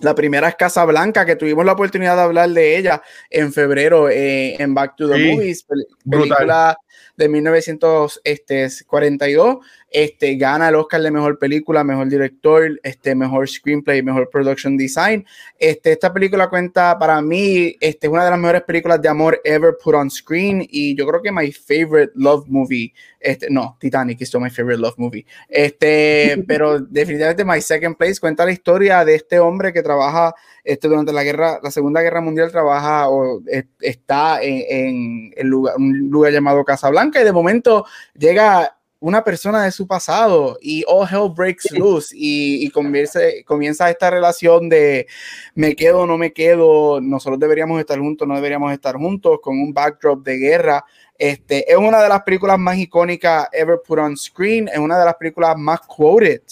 [0.00, 4.08] La primera es Casa Blanca, que tuvimos la oportunidad de hablar de ella en febrero
[4.08, 5.66] eh, en Back to the Movies,
[6.08, 6.78] película
[7.16, 9.58] de 1942.
[9.90, 15.24] Este, gana el Oscar de Mejor Película, Mejor Director, este, Mejor Screenplay, Mejor Production Design.
[15.58, 19.40] Este, esta película cuenta, para mí, este, es una de las mejores películas de amor
[19.44, 24.20] ever put on screen y yo creo que my favorite love movie, este, no, Titanic
[24.20, 29.04] is still my favorite love movie, este, pero definitivamente my second place cuenta la historia
[29.04, 33.40] de este hombre que trabaja este, durante la guerra, la Segunda Guerra Mundial, trabaja o
[33.80, 39.70] está en, en lugar, un lugar llamado Casablanca y de momento llega una persona de
[39.70, 45.06] su pasado y all hell breaks loose y, y comienza, comienza esta relación de
[45.54, 49.72] me quedo, no me quedo, nosotros deberíamos estar juntos, no deberíamos estar juntos con un
[49.72, 50.84] backdrop de guerra.
[51.16, 55.04] Este, es una de las películas más icónicas ever put on screen, es una de
[55.04, 56.42] las películas más quoted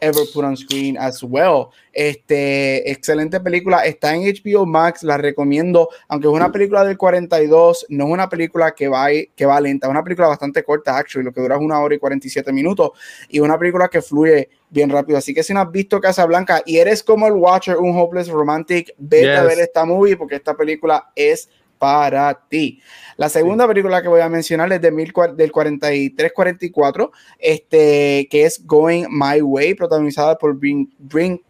[0.00, 1.68] ever put on screen as well.
[1.92, 7.86] Este, excelente película, está en HBO Max, la recomiendo, aunque es una película del 42,
[7.88, 11.24] no es una película que va, que va lenta, es una película bastante corta, actually,
[11.24, 12.90] lo que dura es una hora y 47 minutos,
[13.28, 15.18] y una película que fluye bien rápido.
[15.18, 18.28] Así que si no has visto Casa Blanca y eres como el Watcher, un hopeless
[18.28, 21.48] romantic, vete a ver esta movie porque esta película es
[21.80, 22.82] para ti.
[23.16, 28.66] La segunda película que voy a mencionar es de mil, del 43-44, este, que es
[28.66, 30.88] Going My Way, protagonizada por Bing,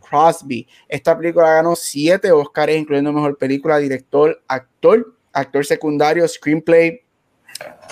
[0.09, 0.69] Crosby.
[0.88, 7.01] Esta película ganó siete Oscars, incluyendo Mejor Película, Director, Actor, Actor Secundario, Screenplay,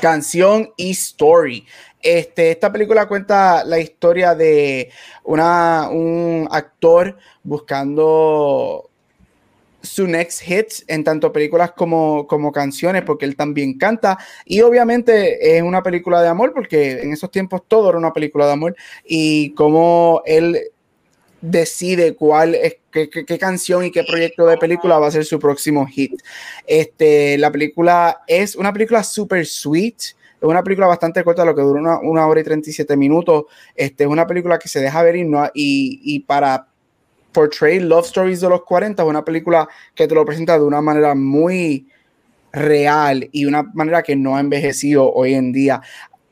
[0.01, 1.67] Canción y Story.
[2.01, 4.93] Este, esta película cuenta la historia de
[5.25, 8.88] una, un actor buscando
[9.89, 14.19] su next hit en tanto películas como, como canciones, porque él también canta.
[14.45, 18.47] Y obviamente es una película de amor, porque en esos tiempos todo era una película
[18.47, 18.77] de amor.
[19.05, 20.71] Y como él
[21.41, 25.39] decide cuál es qué, qué, canción y qué proyecto de película va a ser su
[25.39, 26.13] próximo hit.
[26.67, 29.97] Este, la película es una película super sweet.
[30.41, 33.45] Es una película bastante corta, lo que dura una, una hora y 37 minutos.
[33.75, 36.69] Este, es una película que se deja ver y, no, y, y para
[37.33, 40.81] Portray Love Stories de los 40 es una película que te lo presenta de una
[40.81, 41.87] manera muy
[42.53, 45.81] real y una manera que no ha envejecido hoy en día.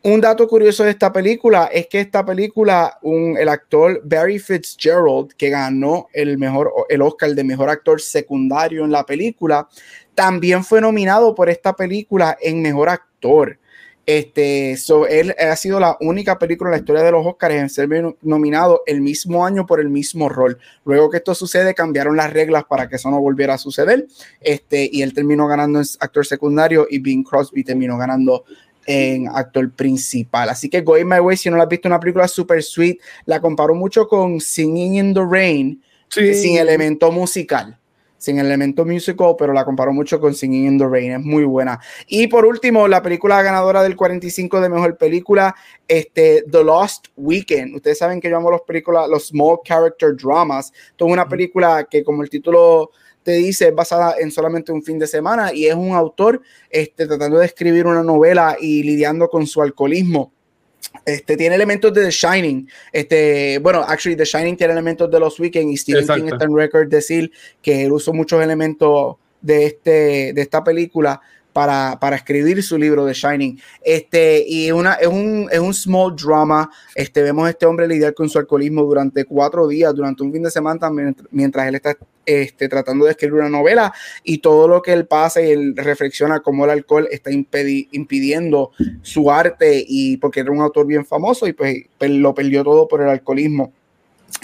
[0.03, 5.51] Un dato curioso de esta película es que esta película, el actor Barry Fitzgerald, que
[5.51, 9.69] ganó el, mejor, el Oscar de mejor actor secundario en la película,
[10.15, 13.59] también fue nominado por esta película en mejor actor.
[14.07, 17.69] Este, so, él ha sido la única película en la historia de los Oscars en
[17.69, 17.89] ser
[18.23, 20.59] nominado el mismo año por el mismo rol.
[20.85, 24.07] Luego que esto sucede, cambiaron las reglas para que eso no volviera a suceder.
[24.41, 28.45] Este, y él terminó ganando en actor secundario y Bing Crosby terminó ganando
[28.87, 30.51] en actor principal.
[30.51, 33.41] Así que Going My Way, si no la has visto, una película super sweet, la
[33.41, 37.77] comparo mucho con Singing in the Rain, sin elemento musical
[38.19, 41.79] sin elemento musical, pero la comparo mucho con Singing in the Rain, es muy buena.
[42.07, 45.55] Y por último, la película ganadora del 45 de mejor película,
[45.87, 47.77] este, The Lost Weekend.
[47.77, 50.73] Ustedes saben que yo amo las películas, los small character dramas.
[50.91, 52.91] Esto es una película que, como el título
[53.23, 57.09] te dice, es basada en solamente un fin de semana y es un autor este,
[57.09, 60.36] tratando de escribir una novela y lidiando con su alcoholismo.
[61.05, 62.69] Este, tiene elementos de The Shining.
[62.93, 66.57] Este, bueno, actually, The Shining tiene elementos de los Weekend y Stephen King está en
[66.57, 67.31] record decir
[67.63, 71.21] que él usó muchos elementos de, este, de esta película
[71.57, 73.59] para, para, escribir su libro de Shining.
[73.81, 76.69] Este, y una, es, un, es un small drama.
[76.95, 80.43] Este, vemos a este hombre lidiar con su alcoholismo durante cuatro días, durante un fin
[80.43, 80.91] de semana,
[81.31, 83.91] mientras él está este, tratando de escribir una novela
[84.23, 89.31] y todo lo que él pasa y él reflexiona cómo el alcohol está impidiendo su
[89.31, 93.01] arte y porque era un autor bien famoso y pues, pues lo perdió todo por
[93.01, 93.73] el alcoholismo.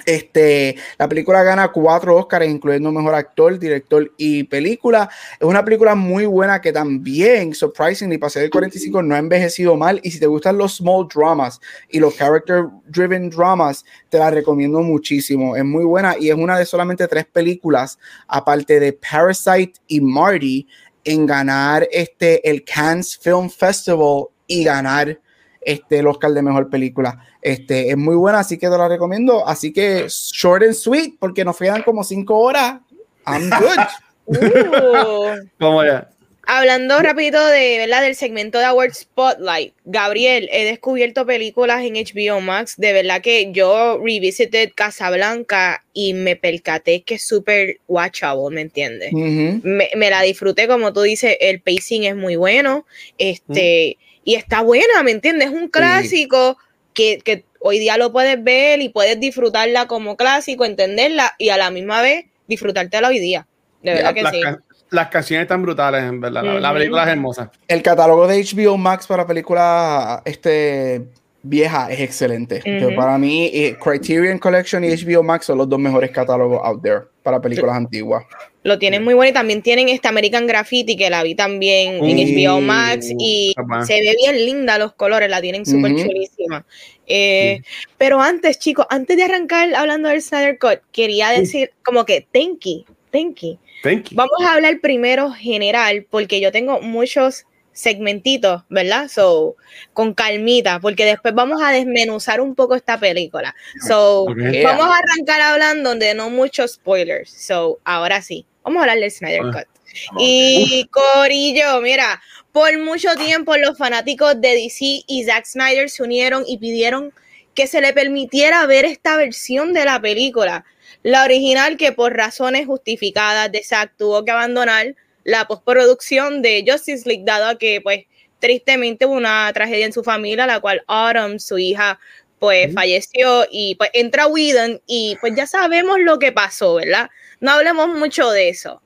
[0.05, 5.09] Este, la película gana cuatro Oscars, incluyendo mejor actor, director y película.
[5.39, 9.77] Es una película muy buena que también, surprisingly, para ser el 45, no ha envejecido
[9.77, 10.01] mal.
[10.03, 14.81] Y si te gustan los small dramas y los character driven dramas, te la recomiendo
[14.81, 15.57] muchísimo.
[15.57, 20.67] Es muy buena y es una de solamente tres películas, aparte de Parasite y Marty,
[21.05, 25.19] en ganar este, el Cannes Film Festival y ganar
[25.65, 27.25] este, el Oscar de mejor película.
[27.41, 29.47] Este, es muy buena, así que te la recomiendo.
[29.47, 32.81] Así que short and sweet, porque nos quedan como cinco horas.
[33.27, 33.79] I'm good.
[34.25, 35.85] Uh.
[35.85, 36.09] ya?
[36.45, 38.03] Hablando rapidito de, ¿verdad?
[38.03, 42.75] del segmento de Award Spotlight, Gabriel, he descubierto películas en HBO Max.
[42.77, 49.13] De verdad que yo revisited Casablanca y me percaté que es súper watchable, ¿me entiendes?
[49.13, 52.87] me, me, la disfruté, como tú dices, el pacing es muy bueno.
[53.19, 55.49] Este, y está buena, ¿me entiendes?
[55.49, 56.57] Es un clásico
[56.95, 61.71] que, hoy día lo puedes ver y puedes disfrutarla como clásico, entenderla y a la
[61.71, 63.47] misma vez disfrutártela hoy día.
[63.83, 64.43] De verdad que las, sí.
[64.91, 66.43] las canciones están brutales, en verdad.
[66.61, 67.51] La película es hermosa.
[67.67, 71.07] El catálogo de HBO Max para película este,
[71.43, 72.63] vieja es excelente.
[72.97, 77.01] Para mí, eh, Criterion Collection y HBO Max son los dos mejores catálogos out there
[77.23, 78.25] para películas antiguas.
[78.65, 82.17] Lo tienen muy bueno y también tienen esta American Graffiti que la vi también en
[82.17, 86.65] HBO Max y se ve bien linda los colores, la tienen súper chulísima.
[87.07, 87.61] Eh,
[87.99, 92.61] pero antes, chicos, antes de arrancar hablando del Snyder Cut, quería decir como que thank
[92.65, 93.59] you, thank you.
[93.83, 94.17] Thank you.
[94.17, 99.09] Vamos a hablar primero general porque yo tengo muchos segmentitos, ¿verdad?
[99.09, 99.57] So,
[99.93, 103.55] con calmita, porque después vamos a desmenuzar un poco esta película.
[103.87, 107.31] So, vamos a arrancar hablando de no muchos spoilers.
[107.31, 109.53] So, ahora sí, vamos a hablar del Snyder ah.
[109.53, 109.73] Cut.
[110.19, 112.21] Y Corillo, mira,
[112.53, 117.13] por mucho tiempo los fanáticos de DC y Zack Snyder se unieron y pidieron
[117.55, 120.65] que se le permitiera ver esta versión de la película.
[121.03, 127.09] La original que por razones justificadas de Zack tuvo que abandonar la postproducción de Justice
[127.09, 128.05] League, dado que pues
[128.39, 131.99] tristemente hubo una tragedia en su familia, la cual Autumn, su hija,
[132.39, 137.09] pues falleció y pues entra Whedon y pues ya sabemos lo que pasó, ¿verdad?
[137.39, 138.83] No hablemos mucho de eso.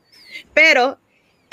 [0.53, 0.99] Pero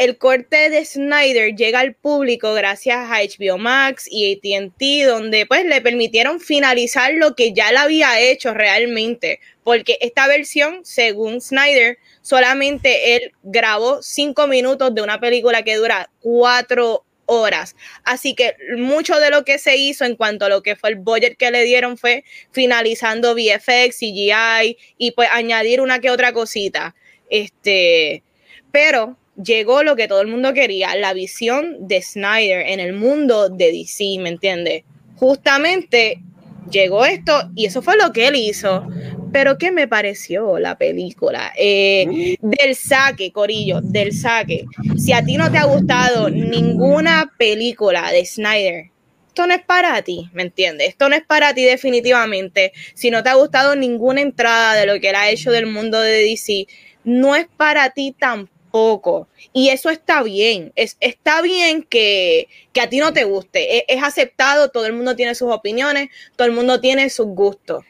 [0.03, 5.65] el corte de Snyder llega al público gracias a HBO Max y ATT, donde pues
[5.65, 11.97] le permitieron finalizar lo que ya le había hecho realmente, porque esta versión, según Snyder,
[12.21, 17.75] solamente él grabó cinco minutos de una película que dura cuatro horas.
[18.03, 20.95] Así que mucho de lo que se hizo en cuanto a lo que fue el
[20.97, 26.93] budget que le dieron fue finalizando VFX, CGI y pues añadir una que otra cosita.
[27.29, 28.23] Este,
[28.71, 33.49] pero llegó lo que todo el mundo quería, la visión de Snyder en el mundo
[33.49, 34.83] de DC, ¿me entiendes?
[35.15, 36.21] Justamente
[36.69, 38.87] llegó esto y eso fue lo que él hizo.
[39.31, 41.51] Pero ¿qué me pareció la película?
[41.57, 44.65] Eh, del saque, Corillo, del saque.
[44.95, 48.91] Si a ti no te ha gustado ninguna película de Snyder,
[49.27, 50.89] esto no es para ti, ¿me entiendes?
[50.89, 52.73] Esto no es para ti definitivamente.
[52.93, 55.99] Si no te ha gustado ninguna entrada de lo que él ha hecho del mundo
[55.99, 56.67] de DC,
[57.03, 59.27] no es para ti tampoco tampoco.
[59.53, 60.73] Y eso está bien.
[60.75, 63.77] Es, está bien que, que a ti no te guste.
[63.77, 67.85] Es, es aceptado, todo el mundo tiene sus opiniones, todo el mundo tiene sus gustos.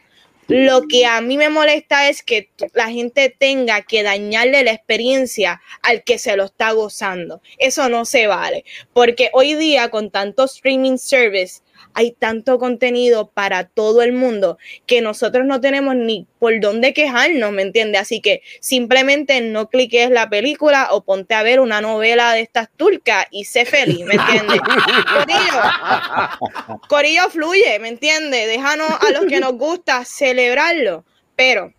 [0.50, 5.62] Lo que a mí me molesta es que la gente tenga que dañarle la experiencia
[5.82, 7.42] al que se lo está gozando.
[7.58, 11.62] Eso no se vale, porque hoy día con tanto streaming service
[11.94, 17.52] hay tanto contenido para todo el mundo que nosotros no tenemos ni por dónde quejarnos,
[17.52, 18.02] ¿me entiendes?
[18.02, 22.70] Así que simplemente no cliques la película o ponte a ver una novela de estas
[22.76, 24.62] turcas y sé feliz, ¿me entiendes?
[24.62, 28.48] Corillo, Corillo fluye, ¿me entiendes?
[28.48, 31.74] Déjanos a los que nos gusta celebrarlo, pero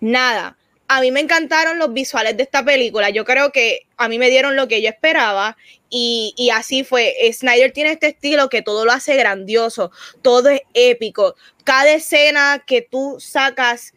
[0.00, 0.56] nada.
[0.86, 3.10] A mí me encantaron los visuales de esta película.
[3.10, 5.56] Yo creo que a mí me dieron lo que yo esperaba
[5.88, 7.14] y, y así fue.
[7.32, 9.90] Snyder tiene este estilo que todo lo hace grandioso,
[10.22, 11.36] todo es épico.
[11.64, 13.94] Cada escena que tú sacas,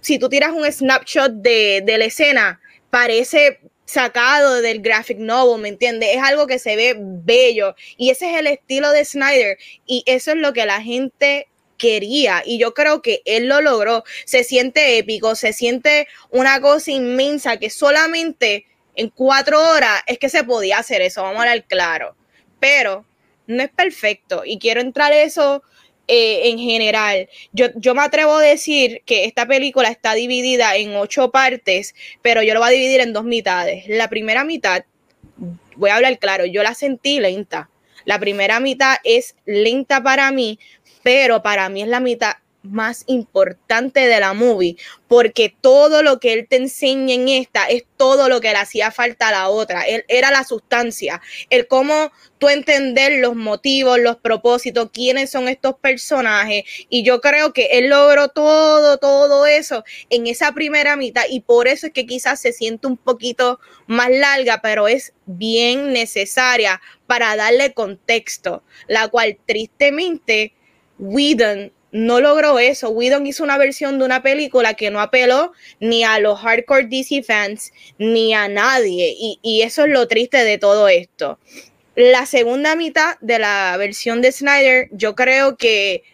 [0.00, 2.60] si tú tiras un snapshot de, de la escena,
[2.90, 3.60] parece
[3.92, 6.10] sacado del graphic novel, ¿me entiendes?
[6.14, 10.30] Es algo que se ve bello y ese es el estilo de Snyder y eso
[10.30, 11.48] es lo que la gente
[11.82, 14.04] quería y yo creo que él lo logró.
[14.24, 20.28] Se siente épico, se siente una cosa inmensa que solamente en cuatro horas es que
[20.28, 22.14] se podía hacer eso, vamos a hablar claro.
[22.60, 23.04] Pero
[23.48, 25.64] no es perfecto y quiero entrar eso
[26.06, 27.28] eh, en general.
[27.52, 32.44] Yo, yo me atrevo a decir que esta película está dividida en ocho partes, pero
[32.44, 33.88] yo lo voy a dividir en dos mitades.
[33.88, 34.84] La primera mitad,
[35.74, 37.70] voy a hablar claro, yo la sentí lenta.
[38.04, 40.58] La primera mitad es lenta para mí,
[41.02, 44.76] pero para mí es la mitad más importante de la movie,
[45.08, 48.90] porque todo lo que él te enseña en esta es todo lo que le hacía
[48.90, 49.82] falta a la otra.
[49.82, 55.74] Él era la sustancia, el cómo tú entender los motivos, los propósitos, quiénes son estos
[55.76, 56.64] personajes.
[56.88, 61.24] Y yo creo que él logró todo, todo eso en esa primera mitad.
[61.28, 65.92] Y por eso es que quizás se siente un poquito más larga, pero es bien
[65.92, 70.54] necesaria para darle contexto, la cual tristemente
[71.02, 72.90] Whedon no logró eso.
[72.90, 77.24] Whedon hizo una versión de una película que no apeló ni a los hardcore DC
[77.24, 79.14] fans ni a nadie.
[79.18, 81.40] Y, y eso es lo triste de todo esto.
[81.96, 86.04] La segunda mitad de la versión de Snyder, yo creo que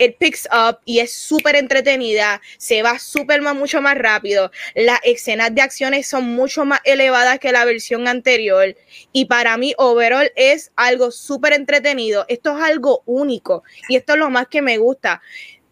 [0.00, 4.50] it picks up y es súper entretenida, se va súper más, mucho más rápido.
[4.74, 8.74] Las escenas de acciones son mucho más elevadas que la versión anterior.
[9.12, 12.24] Y para mí, overall es algo súper entretenido.
[12.28, 15.20] Esto es algo único y esto es lo más que me gusta.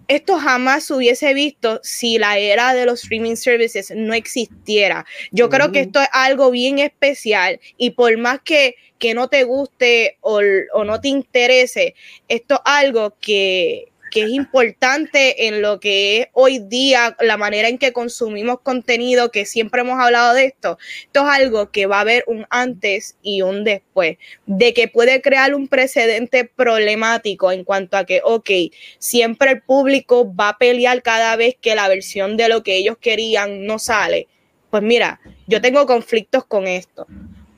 [0.08, 5.04] Esto jamás se hubiese visto si la era de los streaming services no existiera.
[5.32, 9.44] Yo creo que esto es algo bien especial y por más que, que no te
[9.44, 10.40] guste o,
[10.72, 11.94] o no te interese,
[12.26, 17.68] esto es algo que, que es importante en lo que es hoy día la manera
[17.68, 20.78] en que consumimos contenido, que siempre hemos hablado de esto.
[21.04, 25.22] Esto es algo que va a haber un antes y un después, de que puede
[25.22, 28.50] crear un precedente problemático en cuanto a que, ok,
[28.98, 32.96] siempre el público va a pelear cada vez que la versión de lo que ellos
[33.00, 34.28] querían no sale.
[34.70, 37.06] Pues mira, yo tengo conflictos con esto,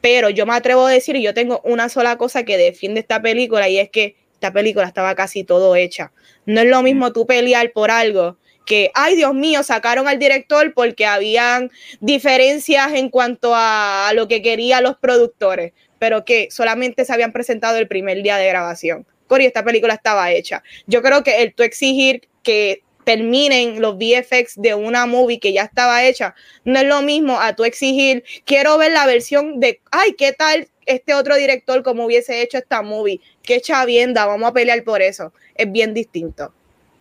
[0.00, 3.20] pero yo me atrevo a decir, y yo tengo una sola cosa que defiende esta
[3.20, 6.12] película y es que esta película estaba casi todo hecha.
[6.46, 10.72] No es lo mismo tú pelear por algo que, ay Dios mío, sacaron al director
[10.72, 11.70] porque habían
[12.00, 17.76] diferencias en cuanto a lo que querían los productores, pero que solamente se habían presentado
[17.76, 19.06] el primer día de grabación.
[19.26, 20.62] Cory, esta película estaba hecha.
[20.86, 25.64] Yo creo que el tú exigir que terminen los VFX de una movie que ya
[25.64, 26.34] estaba hecha,
[26.64, 30.68] no es lo mismo a tú exigir, quiero ver la versión de, ay, ¿qué tal
[30.86, 33.20] este otro director como hubiese hecho esta movie?
[33.42, 35.32] Qué chavienda, vamos a pelear por eso.
[35.54, 36.52] Es bien distinto.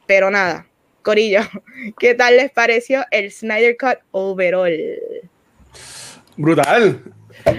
[0.06, 0.66] Pero nada,
[1.04, 1.42] Corillo,
[2.00, 4.74] ¿qué tal les pareció el Snyder Cut overall?
[6.38, 7.04] Brutal.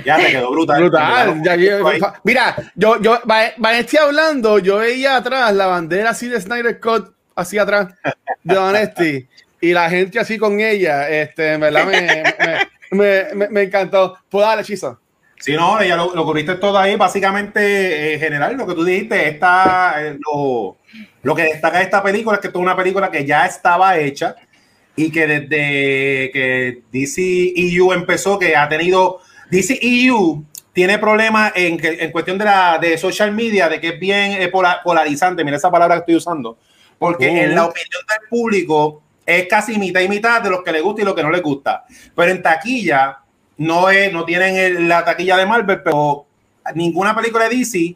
[0.04, 0.80] Ya te quedó brutal.
[0.80, 1.42] Brutal.
[1.42, 2.00] Ya, yo- Ahí.
[2.24, 7.12] mira, yo, yo, Va- Vanesti hablando, yo veía atrás la bandera así de Snyder Cut,
[7.34, 7.88] así atrás
[8.42, 9.28] de Vanesti,
[9.60, 12.22] y la gente así con ella, este, en verdad me,
[12.90, 14.18] me, me, me- me encantó.
[14.28, 14.98] Pues dale, hechizo.
[15.40, 16.96] Sí, no, ya lo, lo cubriste todo ahí.
[16.96, 20.76] Básicamente, eh, general, lo que tú dijiste, está, eh, lo,
[21.22, 24.36] lo que destaca de esta película es que es una película que ya estaba hecha
[24.96, 27.22] y que desde que DC
[27.56, 29.20] EU empezó, que ha tenido,
[29.50, 33.88] DC EU tiene problemas en, que- en cuestión de, la, de social media, de que
[33.90, 36.58] es bien eh, pola- polarizante, mira esa palabra que estoy usando,
[36.98, 40.80] porque en la opinión del público es casi mitad y mitad de los que le
[40.82, 41.84] gusta y los que no les gusta.
[42.14, 43.18] Pero en taquilla
[43.60, 46.24] no, es, no tienen la taquilla de Marvel, pero
[46.74, 47.94] ninguna película de DC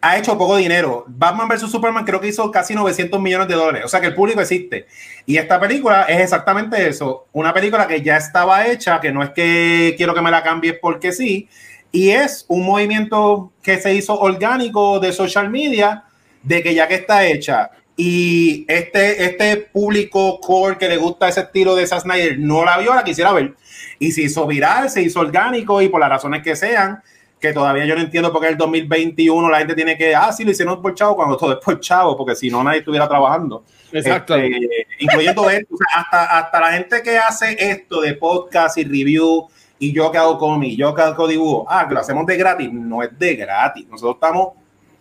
[0.00, 1.04] ha hecho poco dinero.
[1.06, 1.70] Batman vs.
[1.70, 3.84] Superman creo que hizo casi 900 millones de dólares.
[3.84, 4.86] O sea que el público existe.
[5.26, 7.28] Y esta película es exactamente eso.
[7.32, 10.74] Una película que ya estaba hecha, que no es que quiero que me la cambies
[10.82, 11.48] porque sí.
[11.92, 16.02] Y es un movimiento que se hizo orgánico de social media,
[16.42, 17.70] de que ya que está hecha
[18.02, 22.78] y este, este público core que le gusta ese estilo de Zack Snyder no la
[22.78, 23.52] vio, la quisiera ver.
[23.98, 27.02] Y se hizo viral, se hizo orgánico y por las razones que sean,
[27.38, 30.44] que todavía yo no entiendo por qué el 2021 la gente tiene que, ah, sí,
[30.44, 33.64] lo hicieron por chavo cuando todo es por chavo, porque si no nadie estuviera trabajando.
[33.92, 34.34] Exacto.
[34.34, 39.46] Este, incluyendo esto, hasta, hasta la gente que hace esto de podcast y review,
[39.78, 42.72] y yo que hago cómic, yo que hago dibujo, ah, que lo hacemos de gratis,
[42.72, 43.86] no es de gratis.
[43.88, 44.54] Nosotros estamos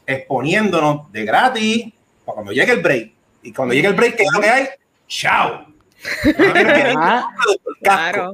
[0.05, 1.93] exponiéndonos de gratis
[2.29, 3.11] para cuando llegue el break.
[3.43, 4.67] Y cuando llegue el break, ¿qué es lo que hay?
[5.07, 5.65] ¡Chao!
[7.83, 8.33] claro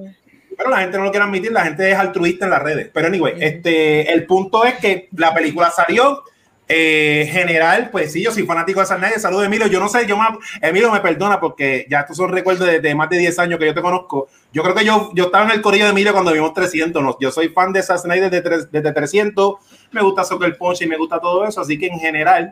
[0.58, 2.90] pero la gente no lo quiere admitir, la gente es altruista en las redes.
[2.94, 6.24] Pero anyway, este, el punto es que la película salió.
[6.68, 9.20] Eh, general, pues sí, yo soy fanático de Snyder.
[9.20, 9.68] Saludos, Emilio.
[9.68, 10.30] Yo no sé, yo más,
[10.60, 13.76] Emilio me perdona porque ya estos son recuerdos de, más de 10 años que yo
[13.76, 14.30] te conozco.
[14.52, 17.18] Yo creo que yo, yo estaba en el corillo de Emilio cuando vimos 300.
[17.20, 19.56] Yo soy fan de Snyder desde, desde 300.
[19.92, 21.62] Me gusta Soccer Punch y me gusta todo eso.
[21.62, 22.52] Así que en general,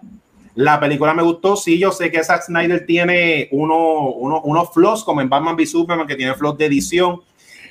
[0.55, 1.55] la película me gustó.
[1.55, 5.65] Sí, yo sé que Zack Snyder tiene uno, uno, unos flaws, como en Batman v
[5.65, 7.21] Superman, que tiene flaws de edición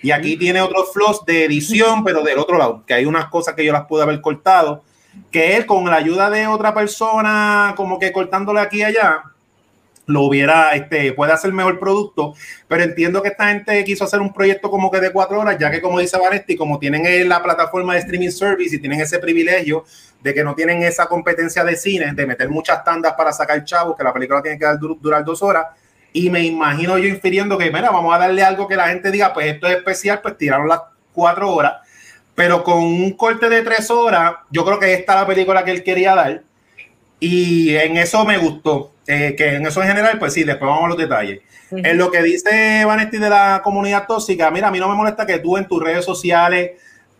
[0.02, 3.54] y aquí tiene otros flows de edición, pero del otro lado, que hay unas cosas
[3.54, 4.82] que yo las pude haber cortado,
[5.30, 9.22] que él con la ayuda de otra persona, como que cortándole aquí y allá,
[10.06, 12.34] lo hubiera, este, puede hacer mejor producto,
[12.66, 15.70] pero entiendo que esta gente quiso hacer un proyecto como que de cuatro horas, ya
[15.70, 19.84] que como dice Vanetti, como tienen la plataforma de streaming service y tienen ese privilegio
[20.22, 23.96] de que no tienen esa competencia de cine, de meter muchas tandas para sacar chavos,
[23.96, 24.66] que la película tiene que
[25.00, 25.66] durar dos horas,
[26.12, 29.32] y me imagino yo infiriendo que, mira, vamos a darle algo que la gente diga,
[29.32, 30.80] pues esto es especial, pues tiraron las
[31.12, 31.74] cuatro horas,
[32.34, 35.70] pero con un corte de tres horas, yo creo que esta es la película que
[35.70, 36.42] él quería dar.
[37.20, 40.84] Y en eso me gustó, eh, que en eso en general, pues sí, después vamos
[40.84, 41.40] a los detalles.
[41.70, 45.24] En lo que dice Vanetti de la comunidad tóxica, mira, a mí no me molesta
[45.24, 46.72] que tú en tus redes sociales,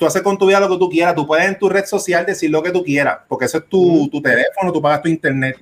[0.03, 2.27] tú haces con tu vida lo que tú quieras, tú puedes en tu red social
[2.27, 5.57] decir lo que tú quieras, porque eso es tu, tu teléfono, tú pagas tu internet.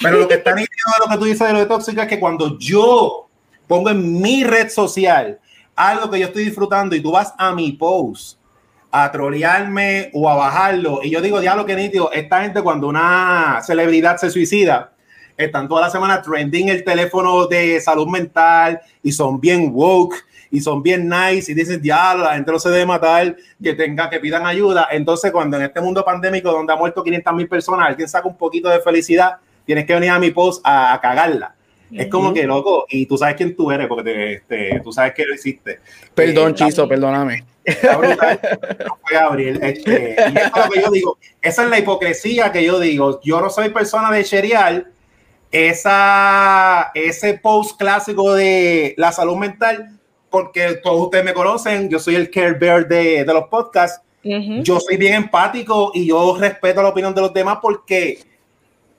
[0.00, 2.08] Pero lo que está nítido de lo que tú dices de lo de tóxica es
[2.08, 3.28] que cuando yo
[3.66, 5.38] pongo en mi red social
[5.76, 8.38] algo que yo estoy disfrutando y tú vas a mi post
[8.90, 13.60] a trolearme o a bajarlo y yo digo, diablo, que nítido, esta gente cuando una
[13.62, 14.94] celebridad se suicida,
[15.36, 20.16] están toda la semana trending el teléfono de salud mental y son bien woke
[20.52, 24.10] y son bien nice y dicen, diablo, la gente no se debe matar, que tenga,
[24.10, 24.86] que pidan ayuda.
[24.92, 28.36] Entonces, cuando en este mundo pandémico donde ha muerto 500 mil personas, alguien saca un
[28.36, 31.54] poquito de felicidad, tienes que venir a mi post a, cagarla.
[31.90, 35.14] Es como que, loco, y tú sabes quién tú eres, porque te, este, tú sabes
[35.14, 35.80] que lo hiciste.
[36.14, 37.44] Perdón, eh, Chizo, perdóname.
[37.66, 39.58] no fue Gabriel.
[39.62, 41.18] Este, y eso es lo que yo digo.
[41.40, 43.20] Esa es la hipocresía que yo digo.
[43.22, 44.90] Yo no soy persona de sherial.
[45.50, 49.98] Esa, ese post clásico de la salud mental,
[50.32, 54.02] porque todos ustedes me conocen, yo soy el care bear de, de los podcasts.
[54.24, 58.20] Yo soy bien empático y yo respeto la opinión de los demás porque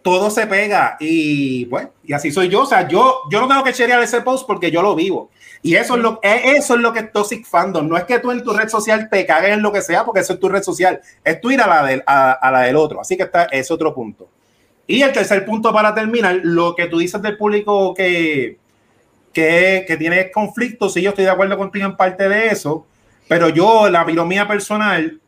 [0.02, 2.64] todo se pega y bueno, y así soy yo.
[2.64, 5.32] O sea, yo, yo no tengo que cherear ese post porque yo lo vivo.
[5.62, 7.88] Y eso es lo, e, eso es lo que es Toxic Fandom.
[7.88, 10.20] No es que tú en tu red social te cagues en lo que sea porque
[10.20, 11.00] eso es tu red social.
[11.24, 13.00] Es tu ir a la del, a, la del otro.
[13.00, 14.28] Así que está, es otro punto.
[14.86, 18.58] Y el tercer punto para terminar, lo que tú dices del público que,
[19.34, 22.86] que, que tiene conflictos, sí, yo estoy de acuerdo contigo en parte de eso,
[23.28, 25.20] pero yo, la mía personal,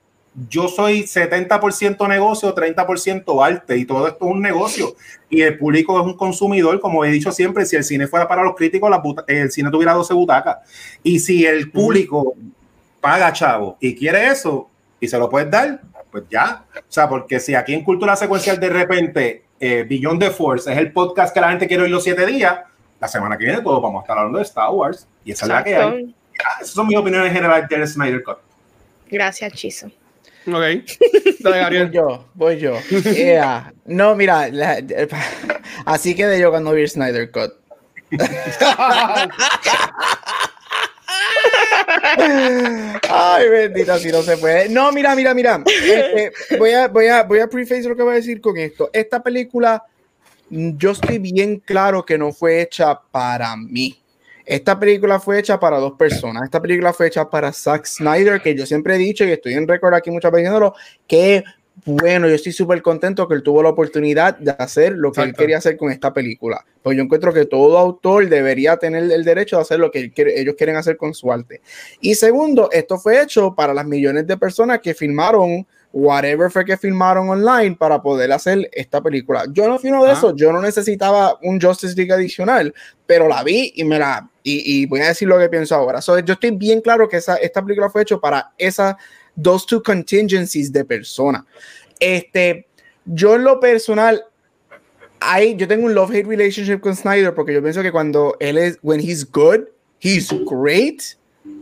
[0.50, 4.96] yo soy 70% negocio, 30% arte y todo esto es un negocio.
[5.30, 8.44] Y el público es un consumidor, como he dicho siempre, si el cine fuera para
[8.44, 8.92] los críticos,
[9.28, 10.58] el cine tuviera 12 butacas.
[11.04, 12.36] Y si el público
[13.00, 15.82] paga chavo y quiere eso y se lo puedes dar,
[16.12, 20.32] pues ya, o sea, porque si aquí en Cultura Secuencial de repente eh, Beyond the
[20.32, 22.60] Force es el podcast que la gente quiere oír los siete días,
[23.00, 25.50] la semana que viene todos vamos a estar hablando de Star Wars y esa es
[25.50, 26.16] la que hay.
[26.60, 28.38] esas son mis opiniones generales de Snyder Cut.
[29.10, 29.88] Gracias, Chiso.
[30.48, 30.54] Ok.
[31.40, 31.88] Dale, Gabriel.
[31.88, 32.80] Voy yo, voy yo.
[33.14, 33.74] Yeah.
[33.86, 34.50] No, mira,
[35.86, 37.54] así quedé yo cuando vi Snyder Cut.
[43.10, 44.70] Ay, bendita, si no se puede.
[44.70, 45.64] No, mira, mira, mira.
[45.66, 48.90] Este, voy, a, voy, a, voy a preface lo que voy a decir con esto.
[48.94, 49.84] Esta película,
[50.50, 54.02] yo estoy bien claro que no fue hecha para mí.
[54.46, 56.44] Esta película fue hecha para dos personas.
[56.44, 59.68] Esta película fue hecha para Zack Snyder, que yo siempre he dicho y estoy en
[59.68, 60.52] récord aquí muchas veces
[61.08, 61.44] que
[61.84, 65.34] bueno, yo estoy súper contento que él tuvo la oportunidad de hacer lo que él
[65.34, 66.66] quería hacer con esta película.
[66.82, 70.56] Pues yo encuentro que todo autor debería tener el derecho de hacer lo que ellos
[70.58, 71.62] quieren hacer con su arte.
[72.00, 76.76] Y segundo, esto fue hecho para las millones de personas que filmaron whatever fue que
[76.76, 79.46] filmaron online para poder hacer esta película.
[79.50, 82.74] Yo no fui uno de eso, yo no necesitaba un Justice League adicional,
[83.06, 86.02] pero la vi y me la y, y voy a decir lo que pienso ahora.
[86.02, 88.96] So, yo estoy bien claro que esa, esta película fue hecha para esas
[89.36, 91.46] dos two contingencies de persona.
[91.98, 92.68] Este,
[93.06, 94.22] yo en lo personal,
[95.22, 98.78] hay, yo tengo un love-hate relationship con Snyder porque yo pienso que cuando él es,
[98.82, 99.62] when he's good,
[100.02, 101.02] he's great,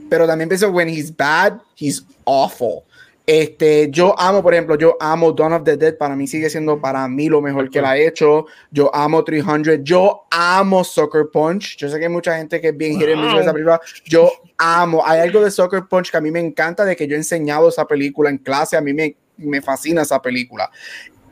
[0.10, 2.84] pero también pienso when he's bad, he's awful.
[3.26, 6.82] Este, yo amo, por ejemplo, yo amo Dawn of the Dead, para mí sigue siendo
[6.82, 8.46] para mí lo mejor que la ha hecho.
[8.70, 11.78] Yo amo 300, yo amo Soccer Punch.
[11.78, 13.40] Yo sé que hay mucha gente que es bien wow.
[13.40, 13.80] esa película.
[14.06, 17.16] Yo amo, hay algo de Soccer Punch que a mí me encanta de que yo
[17.16, 20.70] he enseñado esa película en clase, a mí me, me fascina esa película.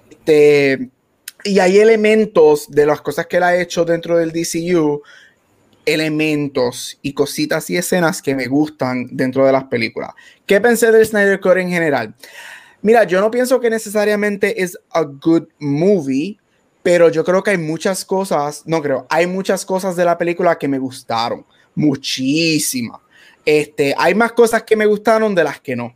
[0.09, 0.89] Este,
[1.43, 5.01] y hay elementos de las cosas que él ha hecho dentro del DCU
[5.85, 10.11] elementos y cositas y escenas que me gustan dentro de las películas.
[10.45, 12.15] ¿Qué pensé del Snyder Cut en general?
[12.81, 16.37] Mira, yo no pienso que necesariamente es a good movie,
[16.81, 20.57] pero yo creo que hay muchas cosas, no creo, hay muchas cosas de la película
[20.57, 22.99] que me gustaron, muchísimas.
[23.45, 25.93] Este, hay más cosas que me gustaron de las que no.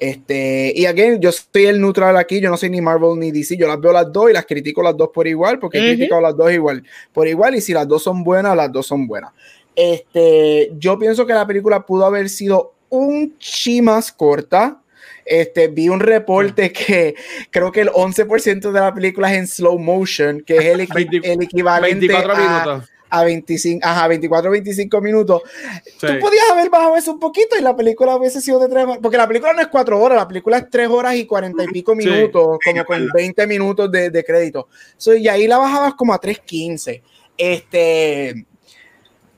[0.00, 3.54] Este, y again, yo soy el neutral aquí, yo no soy ni Marvel ni DC,
[3.58, 6.22] yo las veo las dos y las critico las dos por igual, porque he criticado
[6.22, 6.82] las dos igual,
[7.12, 9.32] por igual, y si las dos son buenas, las dos son buenas.
[9.76, 14.80] Este, yo pienso que la película pudo haber sido un chi más corta.
[15.26, 17.14] Este, vi un reporte que
[17.50, 21.42] creo que el 11% de la película es en slow motion, que es el, el
[21.42, 25.42] equivalente 24 minutos a 25, ajá, 24, 25 minutos.
[25.84, 26.06] Sí.
[26.06, 28.98] Tú podías haber bajado eso un poquito y la película hubiese sido de 3 horas,
[29.02, 31.66] porque la película no es 4 horas, la película es 3 horas y 40 y
[31.68, 32.70] pico minutos, sí.
[32.70, 34.68] como con 20 minutos de, de crédito.
[34.96, 37.02] So, y ahí la bajabas como a 3.15.
[37.36, 38.46] Este.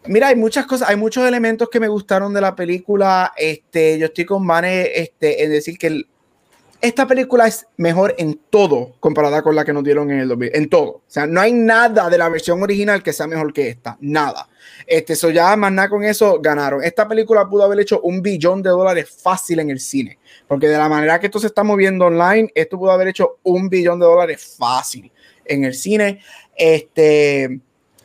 [0.07, 3.33] Mira, hay muchas cosas, hay muchos elementos que me gustaron de la película.
[3.37, 6.09] Este, yo estoy con Mane este, en decir que el,
[6.83, 10.51] esta película es mejor en todo comparada con la que nos dieron en el 2000,
[10.53, 10.91] en todo.
[10.91, 14.49] O sea, no hay nada de la versión original que sea mejor que esta, nada.
[14.85, 16.83] Este, eso ya más nada con eso ganaron.
[16.83, 20.19] Esta película pudo haber hecho un billón de dólares fácil en el cine,
[20.49, 23.69] porque de la manera que esto se está moviendo online, esto pudo haber hecho un
[23.69, 25.13] billón de dólares fácil
[25.45, 26.21] en el cine.
[26.57, 27.61] Este,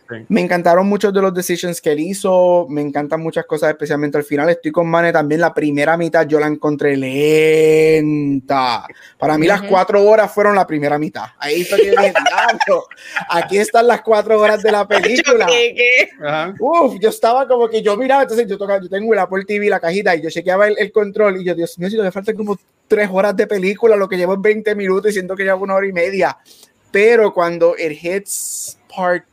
[0.09, 0.25] Sí.
[0.29, 4.23] Me encantaron muchos de los decisions que él hizo, me encantan muchas cosas, especialmente al
[4.23, 4.49] final.
[4.49, 5.41] Estoy con Mane también.
[5.41, 8.85] La primera mitad yo la encontré lenta.
[9.17, 9.61] Para mí, uh -huh.
[9.61, 11.25] las cuatro horas fueron la primera mitad.
[11.39, 11.93] Ahí está que
[13.29, 15.47] Aquí están las cuatro horas de la película.
[16.59, 19.69] Uf, yo estaba como que yo miraba, entonces yo, tocaba, yo tengo el Apple TV,
[19.69, 22.35] la cajita, y yo chequeaba el, el control, y yo, Dios mío, si me faltan
[22.35, 25.63] como tres horas de película, lo que llevo es 20 minutos y siento que llevo
[25.63, 26.37] una hora y media.
[26.91, 29.25] Pero cuando el hits part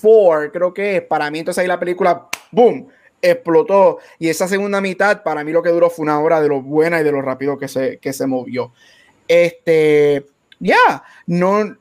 [0.00, 1.02] Four, creo que es.
[1.02, 2.88] Para mí, entonces ahí la película, ¡boom!
[3.22, 3.98] explotó.
[4.18, 7.00] Y esa segunda mitad, para mí lo que duró fue una hora de lo buena
[7.00, 8.72] y de lo rápido que se, que se movió.
[9.28, 10.26] Este,
[10.58, 11.76] ya, yeah, no.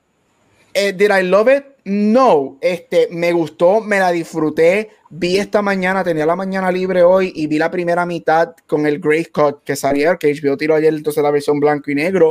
[0.73, 1.63] Eh, ¿Did I love it?
[1.85, 2.57] No.
[2.61, 4.91] Este, me gustó, me la disfruté.
[5.09, 8.99] Vi esta mañana, tenía la mañana libre hoy y vi la primera mitad con el
[8.99, 12.29] Grey Cut que salió, que HBO tiró ayer, entonces la versión blanco y negro.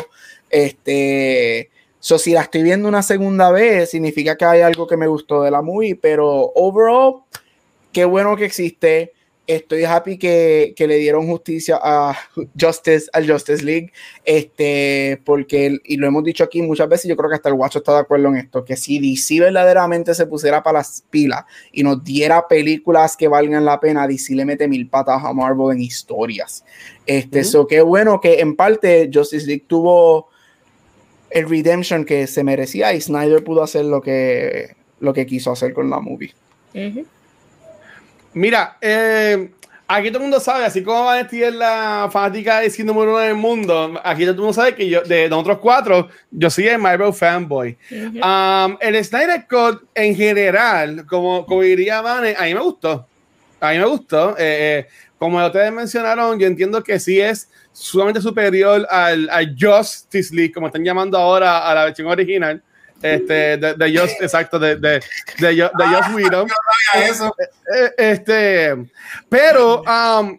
[0.49, 1.71] Este
[2.09, 5.43] So, si la estoy viendo una segunda vez, significa que hay algo que me gustó
[5.43, 7.17] de la movie, pero overall,
[7.93, 9.13] qué bueno que existe.
[9.47, 12.17] Estoy happy que, que le dieron justicia a
[12.59, 13.93] Justice, al Justice League,
[14.25, 17.81] este, porque, y lo hemos dicho aquí muchas veces, yo creo que hasta el guacho
[17.81, 21.83] está de acuerdo en esto, que si DC verdaderamente se pusiera para las pilas y
[21.83, 25.83] nos diera películas que valgan la pena, DC le mete mil patas a Marvel en
[25.83, 26.65] historias.
[27.05, 27.45] Este, uh -huh.
[27.45, 30.31] so, qué bueno que en parte Justice League tuvo
[31.31, 35.73] el redemption que se merecía y Snyder pudo hacer lo que, lo que quiso hacer
[35.73, 36.35] con la movie.
[36.75, 37.07] Uh -huh.
[38.35, 39.51] Mira, eh,
[39.87, 43.21] aquí todo el mundo sabe, así como Vanity es la fanática de cine número uno
[43.21, 46.79] del mundo, aquí todo el mundo sabe que yo, de nosotros cuatro, yo soy el
[46.79, 47.77] Marvel fanboy.
[47.91, 48.67] Uh -huh.
[48.67, 53.07] um, el Snyder Cut en general, como, como diría Vane, a mí me gustó.
[53.61, 54.31] A mí me gustó.
[54.39, 54.89] Eh, eh,
[55.19, 60.69] como ustedes mencionaron, yo entiendo que sí es sumamente superior al, al, Justice League, como
[60.69, 62.63] están llamando ahora a la versión original.
[63.01, 65.01] Este, de, de Just, exacto, de, de,
[65.39, 66.47] de, de Just Widow.
[66.95, 67.35] Eso.
[67.97, 68.75] Este,
[69.29, 70.39] pero um,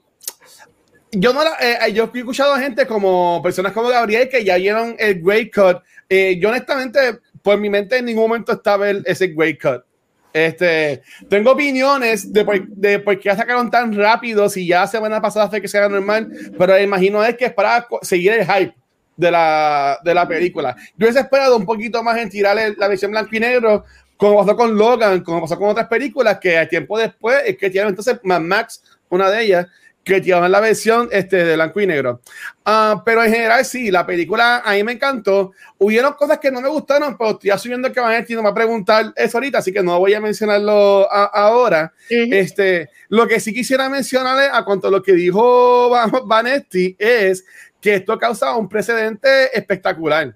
[1.12, 4.58] yo no la, eh, yo he escuchado a gente como personas como Gabriel que ya
[4.58, 5.82] vieron el Great Cut.
[6.08, 9.84] Eh, yo honestamente, por mi mente en ningún momento estaba el, ese Great Cut.
[10.32, 15.50] Este, tengo opiniones de por, de por qué sacaron tan rápido si ya semana pasada
[15.50, 18.76] fue que se haga normal, pero imagino es que es para seguir el hype
[19.18, 20.76] de la, de la película.
[20.96, 23.86] Yo hubiese esperado un poquito más en tirarle la versión blanco y negro,
[24.18, 27.70] como pasó con Logan, como pasó con otras películas, que a tiempo después es que
[27.70, 29.68] tiraron entonces Mad Max, una de ellas,
[30.10, 32.22] que tiraron la versión este, de blanco y negro.
[32.66, 35.54] Ah, pero en general, sí, la película a mí me encantó.
[35.78, 38.56] Hubieron cosas que no me gustaron, pero estoy asumiendo que Vanetti no me va a
[38.56, 41.94] preguntar eso ahorita, así que no voy a mencionarlo ahora.
[42.10, 45.90] este, lo que sí quisiera mencionarle a cuanto a lo que dijo
[46.26, 47.46] Vanetti es
[47.80, 50.36] que esto causa un precedente espectacular,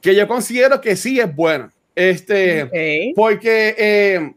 [0.00, 1.70] que yo considero que sí es bueno.
[1.94, 4.32] Este, porque eh,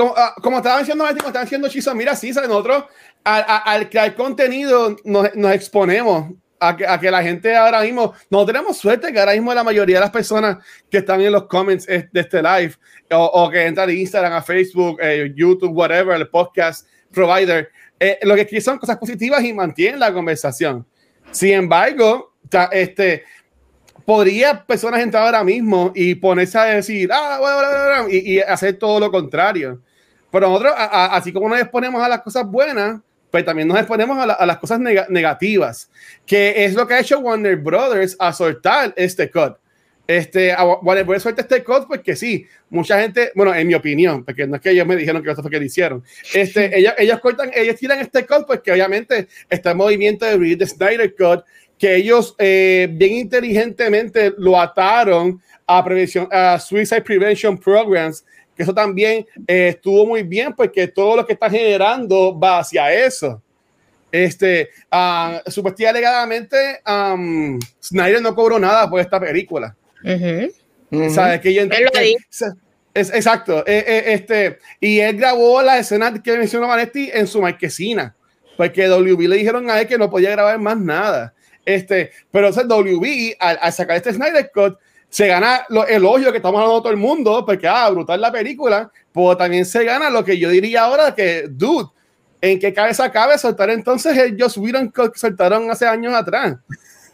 [0.00, 2.84] como, ah, como estaba diciendo, como estaba diciendo Chiso, mira, sí, nosotros
[3.24, 8.12] al, al crear contenido nos, nos exponemos a que, a que, la gente ahora mismo,
[8.28, 10.58] no tenemos suerte que ahora mismo la mayoría de las personas
[10.90, 12.74] que están en los comments de este live
[13.10, 18.18] o, o que entran a Instagram, a Facebook, eh, YouTube, whatever, el podcast provider, eh,
[18.22, 20.86] lo que son cosas positivas y mantienen la conversación.
[21.30, 22.34] Sin embargo,
[22.72, 23.24] este,
[24.04, 29.80] podría personas entrar ahora mismo y ponerse a decir, ah, y, hacer todo lo contrario.
[30.30, 33.00] Pero nosotros, así como nos exponemos a las cosas buenas,
[33.30, 35.90] pues también nos exponemos a, las cosas negativas,
[36.26, 39.56] que es lo que ha hecho Warner Brothers a soltar este cut.
[40.06, 40.52] Este,
[40.82, 44.56] Warner Brothers suelta este cut porque sí, mucha gente, bueno, en mi opinión, porque no
[44.56, 46.02] es que ellos me dijeron que eso fue que lo hicieron,
[46.34, 50.66] este, ellos, ellos cortan, ellos tiran este cut porque obviamente está el movimiento de the
[50.66, 51.44] Snyder Cut,
[51.80, 58.24] que ellos eh, bien inteligentemente lo ataron a, prevención, a Suicide Prevention Programs,
[58.62, 63.42] eso también eh, estuvo muy bien porque todo lo que está generando va hacia eso.
[64.12, 69.76] Este, uh, supuestamente alegadamente, um, Snyder no cobró nada por esta película.
[71.10, 71.40] ¿Sabes?
[71.40, 71.62] Que yo
[72.92, 73.64] es, exacto.
[73.66, 78.16] Eh, eh, este, y él grabó la escena que mencionó Vanetti en su marquesina,
[78.56, 81.32] porque WB le dijeron a él que no podía grabar más nada.
[81.64, 84.76] Este, pero ese WB, al, al sacar este Snyder Cut,
[85.10, 88.30] se gana lo, el ojo que estamos hablando todo el mundo, porque, ah, brutal la
[88.30, 91.88] película, pero también se gana lo que yo diría ahora, que, dude,
[92.40, 96.56] ¿en qué cabeza cabe soltar entonces el Joss Whedon que soltaron hace años atrás?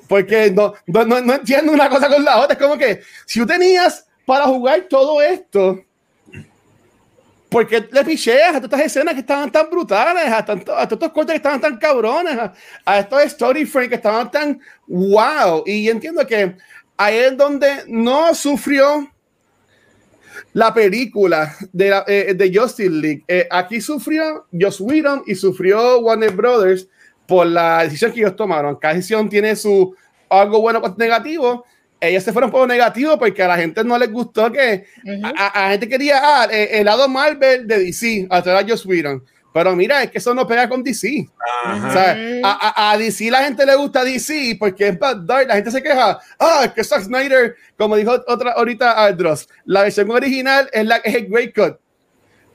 [0.09, 3.47] Porque no, no, no, entiendo una cosa con la otra, es como que, si tú
[3.47, 5.81] tenías para jugar todo esto,
[7.49, 10.87] ¿por qué le picheas a todas estas escenas que estaban tan brutales, a, tanto, a
[10.87, 12.53] todos estos cortes que estaban tan cabrones, a,
[12.85, 15.63] a estos story frames que estaban tan wow?
[15.65, 16.57] Y entiendo que
[16.97, 19.11] ahí es donde no sufrió
[20.53, 23.25] la película de, la, eh, de Justice League.
[23.29, 26.89] Eh, aquí sufrió Joss Whedon y sufrió Warner Brothers
[27.27, 28.77] por la decisión que ellos tomaron.
[28.77, 29.95] Cada decisión tiene su
[30.29, 31.65] algo bueno o negativo.
[32.01, 35.09] Ellos se fueron por lo negativo porque a la gente no les gustó que uh
[35.09, 35.33] -huh.
[35.37, 38.87] a, a, la gente quería ah, el, lado Marvel de DC a través de Joss
[38.87, 39.23] Whedon.
[39.57, 41.27] Pero mira, es que eso no pega con DC.
[41.31, 45.49] O sea, a, a, DC la gente le gusta DC porque es Bad Dark.
[45.49, 46.21] La gente se queja.
[46.39, 50.97] Ah, es que Zack Snyder, como dijo otra ahorita Aldros, la versión original es la
[50.97, 51.79] es el Great Cut.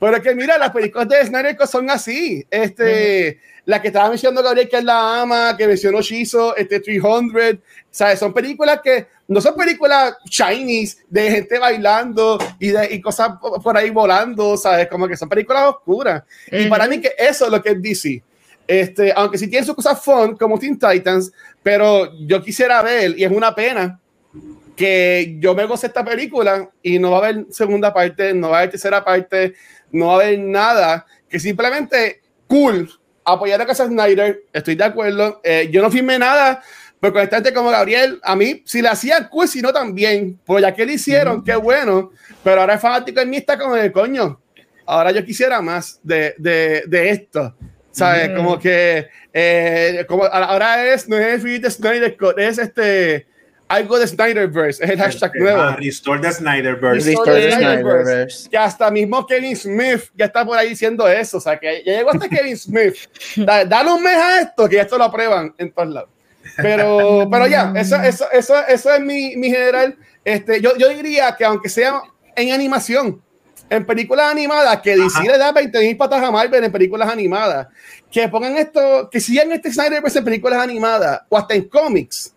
[0.02, 2.44] Pero que mira, las películas de Snyder son así.
[2.50, 3.40] Este, -huh.
[3.66, 7.60] la que estaba mencionando Gabriel, que es la ama, que mencionó Shizo, este 300.
[7.88, 8.18] ¿Sabes?
[8.18, 13.76] Son películas que no son películas Chinese de gente bailando y, de, y cosas por
[13.76, 14.88] ahí volando, ¿sabes?
[14.88, 16.24] Como que son películas oscuras.
[16.50, 18.24] Y para mí que eso es lo que es DC.
[18.66, 21.30] Este, aunque sí tiene sus cosas fun como Teen Titans,
[21.62, 24.00] pero yo quisiera ver, y es una pena,
[24.76, 28.56] que yo me goce esta película y no va a haber segunda parte, no va
[28.56, 29.54] a haber tercera parte,
[29.92, 32.90] no va a haber nada, que simplemente cool,
[33.24, 36.62] apoyar a Casa Snyder, estoy de acuerdo, eh, yo no firmé nada,
[37.00, 40.62] pero con este como Gabriel, a mí, si le hacía cool, si no también, pues
[40.62, 41.44] ya que le hicieron, uh -huh.
[41.44, 42.10] qué bueno,
[42.44, 44.40] pero ahora es fanático en mí, está como de coño,
[44.86, 47.54] ahora yo quisiera más de, de, de esto,
[47.90, 48.28] ¿sabes?
[48.28, 48.36] Uh -huh.
[48.36, 53.26] Como que, eh, como ahora es, no es the Snyder es este,
[53.72, 55.60] algo de Snyderverse, es el hashtag nuevo.
[55.60, 57.08] Ah, Restore the Snyderverse.
[57.08, 58.50] Restore the Snyderverse.
[58.50, 61.96] Que hasta mismo Kevin Smith ya está por ahí diciendo eso, o sea, que ya
[61.96, 62.96] llegó hasta Kevin Smith.
[63.36, 66.10] Da, dale un mes a esto, que ya esto lo aprueban en todos lados.
[66.56, 69.96] Pero, pero ya, eso, eso, eso, eso es mi, mi general.
[70.24, 72.02] Este, yo, yo diría que aunque sea
[72.36, 73.22] en animación,
[73.70, 77.68] en películas animadas, que DC le da 20 mil patas a Marvel en películas animadas,
[78.10, 82.34] que pongan esto, que sigan este Snyderverse en películas animadas o hasta en cómics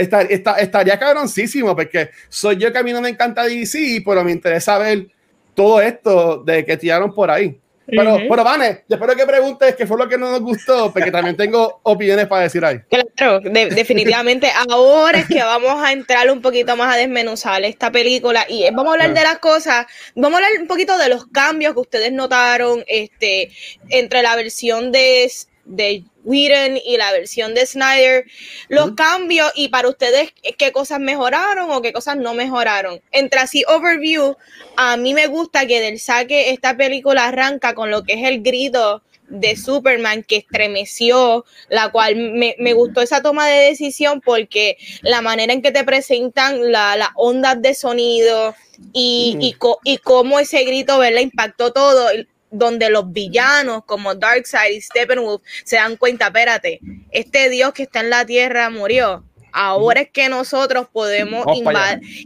[0.00, 4.24] Estar, estar, estaría cabroncísimo porque soy yo que a mí no me encanta DC, pero
[4.24, 5.08] me interesa ver
[5.54, 7.60] todo esto de que tiraron por ahí.
[7.90, 8.26] Pero, uh -huh.
[8.28, 11.80] pero Vane, espero que preguntes qué fue lo que no nos gustó, porque también tengo
[11.82, 12.78] opiniones para decir ahí.
[13.16, 14.50] Claro, de, definitivamente.
[14.68, 18.86] Ahora es que vamos a entrar un poquito más a desmenuzar esta película y vamos
[18.86, 22.12] a hablar de las cosas, vamos a hablar un poquito de los cambios que ustedes
[22.12, 23.50] notaron este,
[23.88, 25.30] entre la versión de,
[25.64, 28.24] de Whedon y la versión de Snyder,
[28.68, 33.00] los cambios y para ustedes qué cosas mejoraron o qué cosas no mejoraron.
[33.10, 34.36] Entre así overview,
[34.76, 38.42] a mí me gusta que del saque esta película arranca con lo que es el
[38.42, 44.76] grito de Superman que estremeció, la cual me, me, gustó esa toma de decisión porque
[45.02, 48.54] la manera en que te presentan las la ondas de sonido
[48.92, 51.20] y, y, y, cómo ese grito, ¿verdad?
[51.20, 52.08] Impactó todo,
[52.50, 56.80] donde los villanos como Darkseid y Steppenwolf se dan cuenta, espérate,
[57.10, 59.24] este Dios que está en la tierra murió.
[59.52, 61.44] Ahora es que nosotros podemos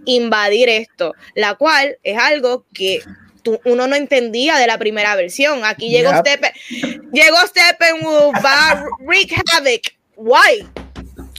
[0.05, 3.03] invadir esto, la cual es algo que
[3.65, 5.65] uno no entendía de la primera versión.
[5.65, 6.21] Aquí llegó yep.
[6.21, 6.53] Steppen,
[7.13, 9.95] llegó Steppenwolf, va a wreak havoc.
[10.17, 10.67] Why?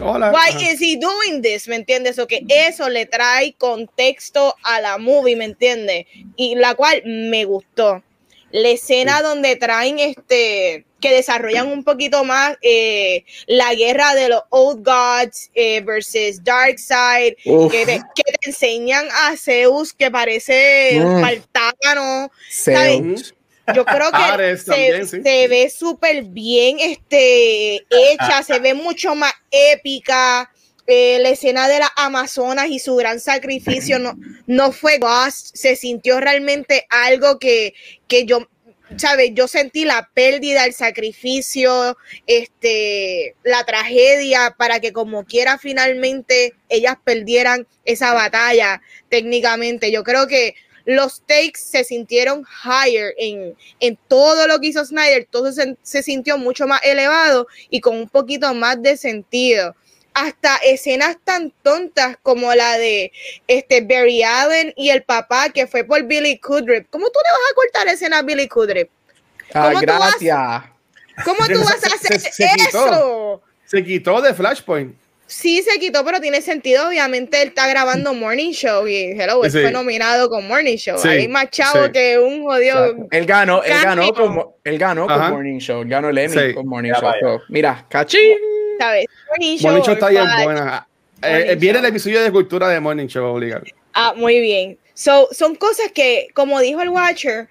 [0.01, 0.31] Hola.
[0.31, 1.67] Why is he doing this?
[1.67, 2.19] ¿Me entiendes?
[2.19, 6.05] O que eso le trae contexto a la movie, ¿me entiendes?
[6.35, 8.03] Y la cual me gustó
[8.51, 14.41] la escena donde traen este que desarrollan un poquito más eh, la guerra de los
[14.49, 21.23] Old Gods eh, versus Darkseid, que te, que te, enseñan a Zeus que parece mm.
[23.73, 25.21] Yo creo que se, también, sí.
[25.23, 30.51] se, ve súper bien este, hecha, se ve mucho más épica.
[30.87, 34.13] La escena de las Amazonas y su gran sacrificio no,
[34.45, 37.73] no fue Ghost, se sintió realmente algo que,
[38.07, 38.47] que yo,
[38.97, 39.31] ¿sabes?
[39.33, 46.97] Yo sentí la pérdida, el sacrificio, este, la tragedia para que como quiera finalmente ellas
[47.03, 49.91] perdieran esa batalla técnicamente.
[49.91, 50.53] Yo creo que
[50.85, 56.03] los takes se sintieron higher en, en todo lo que hizo Snyder, todo se, se
[56.03, 59.75] sintió mucho más elevado y con un poquito más de sentido
[60.15, 63.11] hasta escenas tan tontas como la de
[63.47, 66.87] este Barry Allen y el papá que fue por Billy Kudrip.
[66.89, 68.89] ¿Cómo tú le vas a cortar escena a Billy Kudrip?
[69.53, 70.63] Ah, gracias.
[71.25, 72.55] ¿Cómo tú vas a hacer se, se, eso?
[72.65, 74.95] Quitó, se quitó de Flashpoint.
[75.27, 76.87] Sí, se quitó, pero tiene sentido.
[76.87, 79.59] Obviamente, él está grabando Morning Show y Hello, él sí.
[79.59, 80.97] fue nominado con Morning Show.
[80.97, 81.91] Sí, Hay más chavo sí.
[81.91, 83.07] que un jodido.
[83.11, 85.81] Él ganó, él ganó, con, él ganó con Morning Show.
[85.81, 87.11] Él ganó el Emmy con Morning Show.
[87.19, 88.37] So, mira, cachín.
[88.79, 89.05] ¿Sabes?
[89.29, 90.87] Morning Show, Morning Show está bien buena.
[91.21, 93.63] Eh, viene el episodio de cultura de Morning Show obligado.
[93.93, 94.77] Ah, muy bien.
[94.93, 97.49] So, son cosas que, como dijo el Watcher,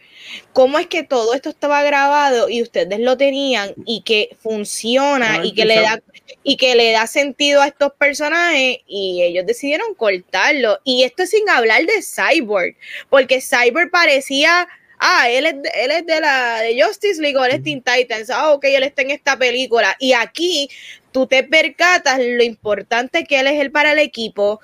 [0.54, 5.44] cómo es que todo esto estaba grabado y ustedes lo tenían y que funciona no,
[5.44, 6.00] y que le da
[6.42, 10.78] y que le da sentido a estos personajes y ellos decidieron cortarlo.
[10.84, 12.76] Y esto es sin hablar de Cyborg,
[13.10, 14.66] porque Cyborg parecía
[14.98, 17.82] ah, él es, de, él es de la de Justice League o él es Teen
[17.82, 19.94] Titans, ah, ok, él está en esta película.
[19.98, 20.70] Y aquí
[21.14, 24.60] tú te percatas lo importante que él es él para el equipo,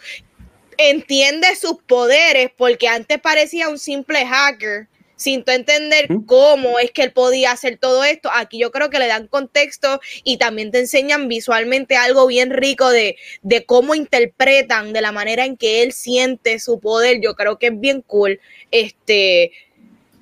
[0.78, 7.02] entiende sus poderes, porque antes parecía un simple hacker sin tú entender cómo es que
[7.02, 8.30] él podía hacer todo esto.
[8.34, 12.88] Aquí yo creo que le dan contexto y también te enseñan visualmente algo bien rico
[12.88, 17.20] de, de cómo interpretan, de la manera en que él siente su poder.
[17.20, 18.40] Yo creo que es bien cool.
[18.72, 19.52] Este,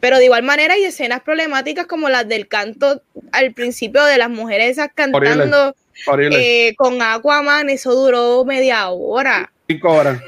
[0.01, 3.01] pero de igual manera hay escenas problemáticas como las del canto
[3.33, 5.75] al principio de las mujeres esas cantando
[6.33, 9.51] eh, con Aquaman, eso duró media hora.
[9.69, 10.21] Cinco horas.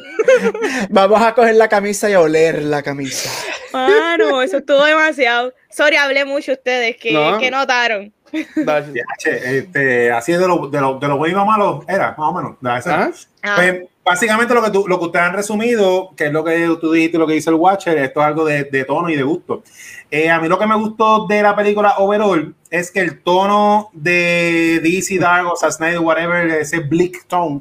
[0.91, 3.31] Vamos a coger la camisa y a oler la camisa.
[3.73, 5.55] Mano, eso estuvo demasiado.
[5.71, 7.39] Sorry, hablé mucho ustedes, que, no.
[7.39, 8.13] que notaron.
[8.33, 12.57] este, así de lo, de, lo, de lo bueno y malo era, más o menos.
[12.87, 13.11] ¿Ah?
[13.43, 13.55] Ah.
[13.57, 16.91] Pues, básicamente lo que, tú, lo que ustedes han resumido, que es lo que tú
[16.91, 19.63] dijiste, lo que dice el Watcher, esto es algo de, de tono y de gusto.
[20.11, 23.89] Eh, a mí lo que me gustó de la película overall es que el tono
[23.93, 27.61] de DC Dark o Snyder, whatever, ese bleak tone,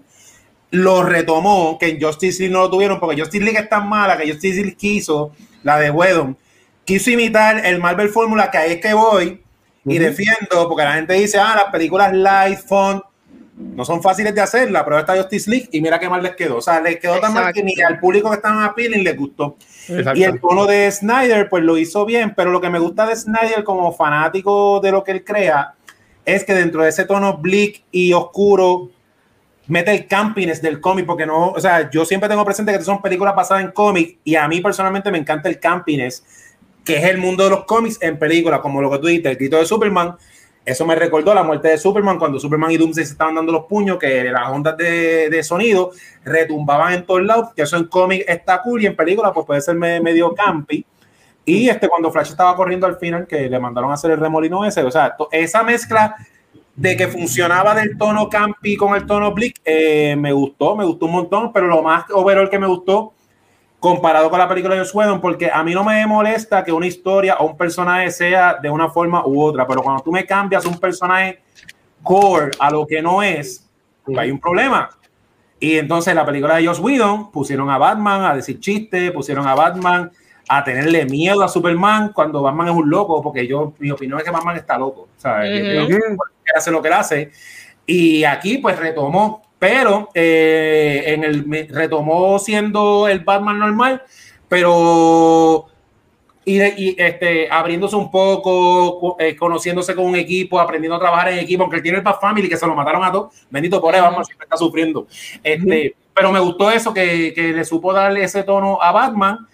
[0.72, 4.18] lo retomó, que en Justice League no lo tuvieron, porque Justice League es tan mala
[4.18, 5.32] que Justice League quiso,
[5.62, 6.36] la de Wedon,
[6.84, 9.44] quiso imitar el Marvel Fórmula, que ahí es que voy
[9.86, 10.00] y uh -huh.
[10.00, 13.04] defiendo, porque la gente dice, ah, las películas light, font,
[13.60, 16.58] no son fáciles de hacerla, pero esta Justice League y mira qué mal les quedó.
[16.58, 17.36] O sea, les quedó Exacto.
[17.36, 19.58] tan mal que ni al público que estaban a peeling les gustó.
[19.90, 20.18] Exacto.
[20.20, 23.16] Y el tono de Snyder, pues lo hizo bien, pero lo que me gusta de
[23.16, 25.74] Snyder como fanático de lo que él crea
[26.24, 28.90] es que dentro de ese tono bleak y oscuro
[29.68, 33.02] mete el campiness del cómic, porque no, o sea, yo siempre tengo presente que son
[33.02, 36.24] películas basadas en cómics y a mí personalmente me encanta el campiness,
[36.86, 39.38] que es el mundo de los cómics en películas, como lo que tú dijiste, el
[39.38, 40.16] grito de Superman,
[40.70, 43.66] eso me recordó la muerte de Superman cuando Superman y Doomsday se estaban dando los
[43.66, 45.92] puños, que las ondas de, de sonido
[46.24, 49.62] retumbaban en todos lados, que eso en cómic está cool y en película pues puede
[49.62, 50.86] ser medio campi.
[51.46, 54.66] Y este, cuando Flash estaba corriendo al final, que le mandaron a hacer el remolino
[54.66, 56.16] ese, o sea, esa mezcla
[56.76, 61.08] de que funcionaba del tono campi con el tono blick, eh, me gustó, me gustó
[61.08, 63.14] un montón, pero lo más overall que me gustó
[63.80, 67.38] comparado con la película de Whedon, porque a mí no me molesta que una historia
[67.38, 70.78] o un personaje sea de una forma u otra, pero cuando tú me cambias un
[70.78, 71.42] personaje
[72.04, 73.66] core a lo que no es,
[74.04, 74.90] pues hay un problema.
[75.60, 79.48] Y entonces en la película de Joss Whedon pusieron a Batman a decir chistes, pusieron
[79.48, 80.12] a Batman
[80.48, 84.26] a tenerle miedo a Superman cuando Batman es un loco, porque yo, mi opinión es
[84.26, 85.52] que Batman está loco, ¿sabes?
[86.56, 87.32] hace lo que él hace.
[87.86, 94.02] Y aquí pues retomó, pero eh, en el retomó siendo el Batman normal,
[94.48, 95.68] pero
[96.46, 101.64] y, este, abriéndose un poco, eh, conociéndose con un equipo, aprendiendo a trabajar en equipo,
[101.64, 104.02] aunque él tiene el Bat Family, que se lo mataron a todos, bendito por él,
[104.02, 105.06] Batman siempre está sufriendo.
[105.44, 109.48] Este, Pero me gustó eso, que, que, le supo darle ese tono a Batman.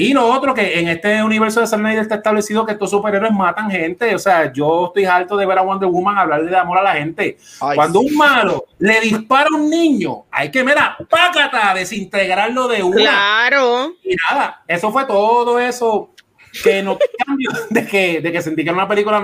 [0.00, 3.70] Y lo otro, que en este universo de Snyder está establecido que estos superhéroes matan
[3.70, 4.14] gente.
[4.14, 6.94] O sea, yo estoy harto de ver a Wonder Woman hablarle de amor a la
[6.94, 7.36] gente.
[7.74, 12.96] Cuando un malo le dispara a un niño, hay que, mira, pácata, desintegrarlo de una.
[12.96, 13.92] Claro.
[14.02, 16.14] Y nada, eso fue todo eso
[16.62, 16.96] que no
[17.26, 19.22] cambio de que, de que sentí que era una película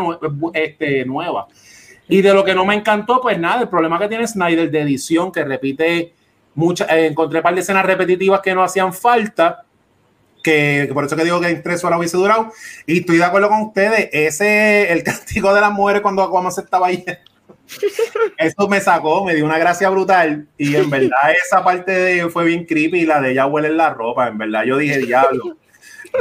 [0.52, 1.46] este, nueva.
[2.06, 4.82] Y de lo que no me encantó, pues nada, el problema que tiene Snyder de
[4.82, 6.12] edición, que repite
[6.54, 9.65] muchas, eh, encontré un par de escenas repetitivas que no hacían falta,
[10.46, 12.52] que, por eso que digo que en tres horas hubiese durado.
[12.86, 16.60] Y estoy de acuerdo con ustedes, ese, el castigo de las mujeres cuando Aquaman se
[16.60, 17.04] estaba ahí.
[18.38, 22.64] Eso me sacó, me dio una gracia brutal y en verdad esa parte fue bien
[22.64, 25.56] creepy la de ella huele en la ropa, en verdad yo dije diablo,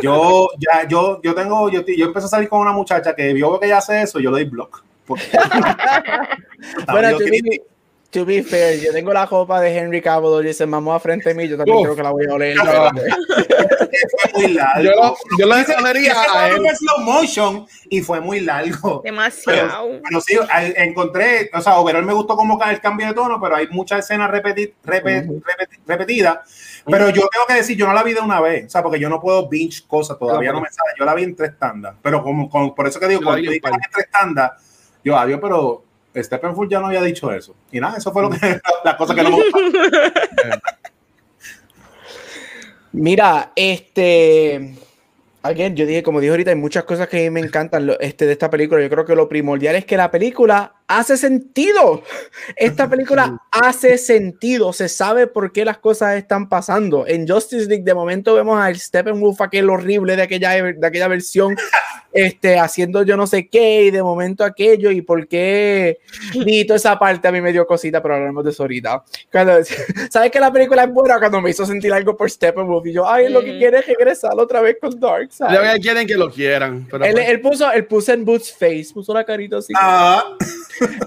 [0.01, 3.59] yo, ya, yo, yo tengo, yo, yo empecé a salir con una muchacha que vio
[3.59, 4.83] que ella hace eso, yo le doy block.
[6.91, 7.09] bueno,
[8.15, 11.31] to be, fair, yo tengo la copa de Henry Cavill y se mamó a frente
[11.31, 12.57] a mí, yo también creo que la voy a oler.
[12.57, 14.83] fue muy largo.
[14.83, 16.61] Yo, yo lo dejaría a él.
[16.75, 19.01] slow motion y fue muy largo.
[19.03, 19.99] Demasiado.
[20.07, 20.37] Pero, sí,
[20.77, 24.31] encontré, o sea, overall me gustó como el cambio de tono, pero hay muchas escenas
[24.31, 24.73] repeti,
[25.85, 26.39] repetidas
[26.85, 28.99] pero yo tengo que decir, yo no la vi de una vez, o sea, porque
[28.99, 30.91] yo no puedo binge cosas, todavía no, me sale.
[30.97, 33.61] Yo la vi en tres tandas, pero como, por eso que digo, cuando yo en
[33.91, 34.51] tres tandas,
[35.03, 35.84] yo, adiós, pero
[36.23, 37.55] Steppenwolf ya no había dicho eso.
[37.71, 39.57] Y nada, eso fue lo que, que no me gustó.
[42.91, 44.75] Mira, este
[45.45, 48.25] Again, yo dije, como dije ahorita, hay muchas cosas que a mí me encantan este,
[48.25, 48.81] de esta película.
[48.81, 52.03] Yo creo que lo primordial es que la película hace sentido.
[52.55, 54.73] Esta película hace sentido.
[54.73, 57.05] Se sabe por qué las cosas están pasando.
[57.07, 61.55] En Justice League, de momento, vemos a Steppenwolf, aquel horrible de aquella, de aquella versión,
[62.13, 65.99] este, haciendo yo no sé qué, y de momento aquello, y por qué.
[66.33, 69.03] Y toda esa parte a mí me dio cosita, pero hablaremos de eso ahorita.
[70.09, 71.19] ¿Sabes que la película es buena?
[71.19, 74.33] Cuando me hizo sentir algo por Steppenwolf, y yo, ay, lo que quiere es regresar
[74.37, 75.29] otra vez con Dark
[75.65, 76.87] ya quieren que lo quieran.
[76.89, 79.73] Pero él, pues él, puso, él puso en Boots Face, puso la carita así.
[79.75, 80.23] Ah.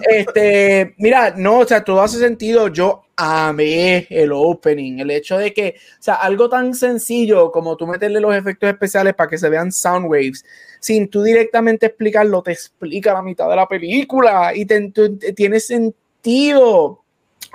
[0.08, 2.68] Este, mira, no, o sea, todo hace sentido.
[2.68, 7.86] Yo amé el opening, el hecho de que, o sea, algo tan sencillo como tú
[7.86, 10.44] meterle los efectos especiales para que se vean sound waves,
[10.80, 14.92] sin tú directamente explicarlo, te explica la mitad de la película y te,
[15.34, 17.02] tiene sentido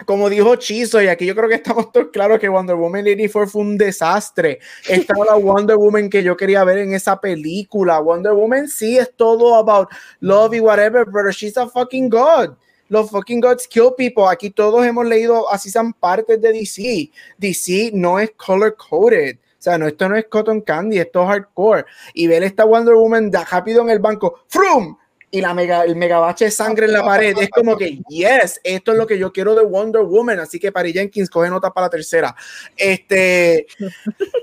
[0.06, 3.50] como dijo Chizo, y aquí yo creo que estamos todos claros que Wonder Woman 84
[3.50, 4.60] fue un desastre.
[4.88, 8.00] Esta la Wonder Woman que yo quería ver en esa película.
[8.00, 9.90] Wonder Woman sí es todo about
[10.20, 12.56] love y whatever, pero she's a fucking god.
[12.90, 14.26] Los fucking gods kill people.
[14.30, 17.12] Aquí todos hemos leído, así son partes de DC.
[17.38, 19.38] DC no es color coded.
[19.38, 21.86] O sea, no, esto no es cotton candy, esto es hardcore.
[22.14, 24.98] Y ver esta Wonder Woman da rápido en el banco, ¡frum!
[25.34, 27.36] Y la mega, el megabache de sangre en la pared.
[27.36, 30.40] Es como que, yes, esto es lo que yo quiero de Wonder Woman.
[30.40, 32.36] Así que Paris Jenkins coge nota para la tercera.
[32.78, 33.66] Este,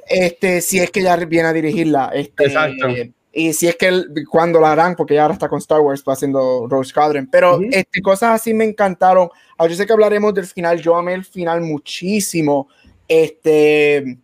[0.08, 2.10] este, si es que ya viene a dirigirla.
[2.12, 2.88] Este, Exacto.
[3.32, 6.10] Y si es que cuando la harán, porque ya ahora está con Star Wars, está
[6.10, 7.28] haciendo Rose Squadron.
[7.30, 9.28] Pero este, cosas así me encantaron.
[9.58, 10.80] Ahora yo sé que hablaremos del final.
[10.80, 12.66] Yo amé el final muchísimo.
[13.06, 14.18] Este,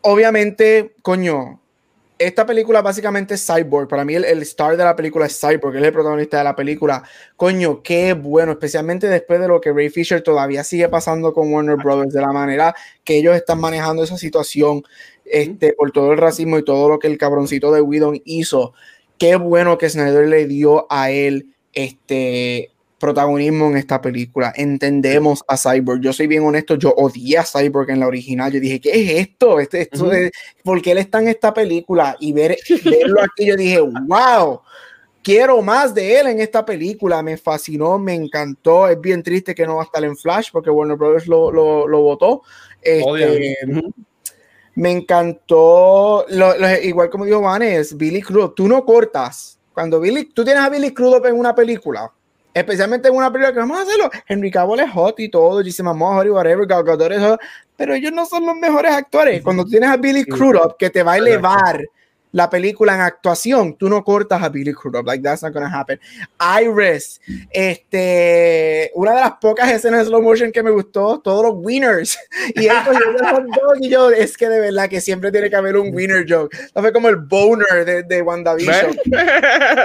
[0.00, 1.59] obviamente, coño,
[2.20, 3.88] esta película básicamente es Cyborg.
[3.88, 6.54] Para mí el, star de la película es Cyborg, él es el protagonista de la
[6.54, 7.02] película.
[7.34, 11.76] Coño, qué bueno, especialmente después de lo que Ray Fisher todavía sigue pasando con Warner
[11.76, 14.82] Brothers, de la manera que ellos están manejando esa situación,
[15.24, 18.74] este, por todo el racismo y todo lo que el cabroncito de Whedon hizo.
[19.16, 22.70] Qué bueno que Snyder le dio a él este
[23.00, 24.52] protagonismo en esta película.
[24.54, 26.00] Entendemos a Cyborg.
[26.00, 28.52] Yo soy bien honesto, yo odié a Cyborg en la original.
[28.52, 29.58] Yo dije, ¿qué es esto?
[29.58, 30.08] Este, esto
[30.62, 32.16] ¿Por qué él está en esta película?
[32.20, 34.60] Y ver, verlo aquí, yo dije, wow.
[35.22, 38.86] Quiero más de él en esta película, me fascinó, me encantó.
[38.88, 41.88] Es bien triste que no va a estar en Flash porque Warner Brothers lo, lo,
[41.88, 42.42] lo votó.
[42.80, 43.56] Este,
[44.74, 46.24] me encantó,
[46.82, 49.58] igual como dijo Vanes, Billy Crudup, tú no cortas.
[49.74, 52.12] Cuando Billy, tú tienes a Billy Crudup en una película,
[52.54, 54.10] especialmente en una película que vamos a hacerlo.
[54.26, 57.40] Henry Cavill es hot y todo, Jason Momoa, whatever, Gal Gadot es hot,
[57.76, 59.42] pero ellos no son los mejores actores.
[59.42, 61.82] Cuando tú tienes a Billy Crudup que te va a elevar
[62.32, 65.06] la película en actuación, tú no cortas a Billy Crudup.
[65.06, 65.98] Like, that's not gonna happen.
[66.38, 67.20] Iris,
[67.50, 72.18] este, una de las pocas escenas de slow motion que me gustó, todos los winners.
[72.54, 72.76] Y él
[73.80, 76.56] y yo, es que de verdad que siempre tiene que haber un winner joke.
[76.74, 78.96] No fue como el boner de, de WandaVision.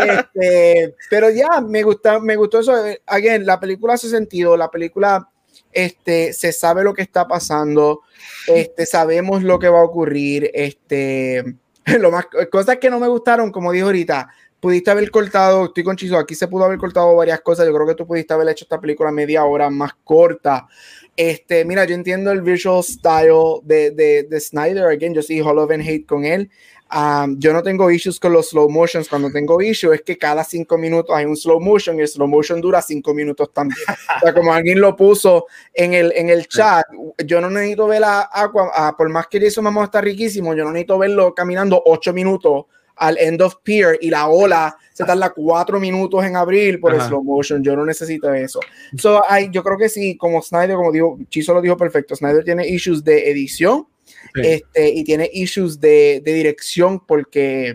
[0.08, 2.74] Este, pero ya, me gusta, me gustó eso.
[3.06, 5.30] Again, la película hace sentido, la película,
[5.72, 8.02] este, se sabe lo que está pasando,
[8.48, 11.56] este, sabemos lo que va a ocurrir, este
[12.00, 14.30] lo más, cosas que no me gustaron, como dijo ahorita,
[14.60, 17.86] pudiste haber cortado, estoy con Chizo, aquí se pudo haber cortado varias cosas, yo creo
[17.86, 20.68] que tú pudiste haber hecho esta película media hora más corta.
[21.16, 25.60] Este, mira, yo entiendo el visual style de, de, de Snyder, again, yo soy Hall
[25.60, 26.50] of Hate con él,
[26.96, 29.10] Um, yo no tengo issues con los slow motions.
[29.10, 32.26] Cuando tengo issues es que cada cinco minutos hay un slow motion y el slow
[32.26, 33.82] motion dura cinco minutos también.
[34.18, 36.86] o sea, como alguien lo puso en el, en el chat,
[37.26, 40.72] yo no necesito ver a Aqua, por más que eso mamá está riquísimo, yo no
[40.72, 42.64] necesito verlo caminando ocho minutos
[42.96, 47.02] al end of pier y la ola se tarda cuatro minutos en abrir por el
[47.02, 47.62] slow motion.
[47.62, 48.62] Yo no necesito eso.
[48.98, 52.46] So, hay, yo creo que sí, como Snyder, como dijo, Chiso lo dijo perfecto, Snyder
[52.46, 53.86] tiene issues de edición
[54.34, 57.74] este, y tiene issues de, de, dirección porque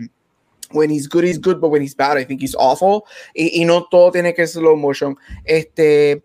[0.71, 3.03] when he's good, he's good, but when he's bad, I think he's awful.
[3.33, 5.17] Y, y no todo tiene que ser slow motion.
[5.43, 6.23] Este,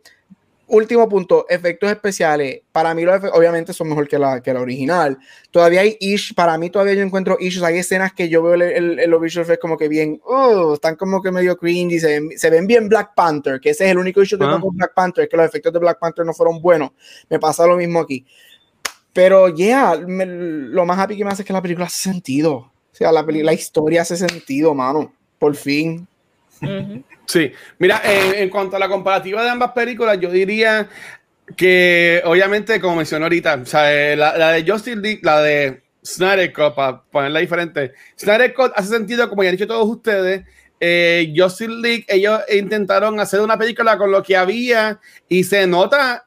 [0.69, 2.63] último punto, efectos especiales.
[2.73, 5.19] Para mí, los obviamente, son mejor que la, que la original.
[5.51, 7.63] Todavía hay issues, para mí todavía yo encuentro issues.
[7.65, 11.23] Hay escenas que yo veo el, el, el visual como que bien, uh, están como
[11.23, 14.23] que medio cringy, se ven, se ven bien Black Panther, que ese es el único
[14.23, 16.61] issue que tengo con Black Panther, es que los efectos de Black Panther no fueron
[16.61, 16.91] buenos.
[17.29, 18.25] Me pasa lo mismo aquí.
[19.17, 22.53] Pero, yeah, lo más happy que me hace es que la película hace sentido.
[22.57, 25.11] O sea, la, la historia hace sentido, mano.
[25.39, 26.07] Por fin.
[27.25, 30.91] Sí, mira, en cuanto a la comparativa de ambas películas, yo diría
[31.57, 35.83] que, obviamente, como mencionó ahorita, o sea, eh, la, la, de Justice League, la de
[36.05, 40.45] Snyder Cut, para ponerla diferente, Snyder Cut hace sentido, como ya han dicho todos ustedes,
[40.79, 46.26] eh, Justice League, ellos intentaron hacer una película con lo que había y se nota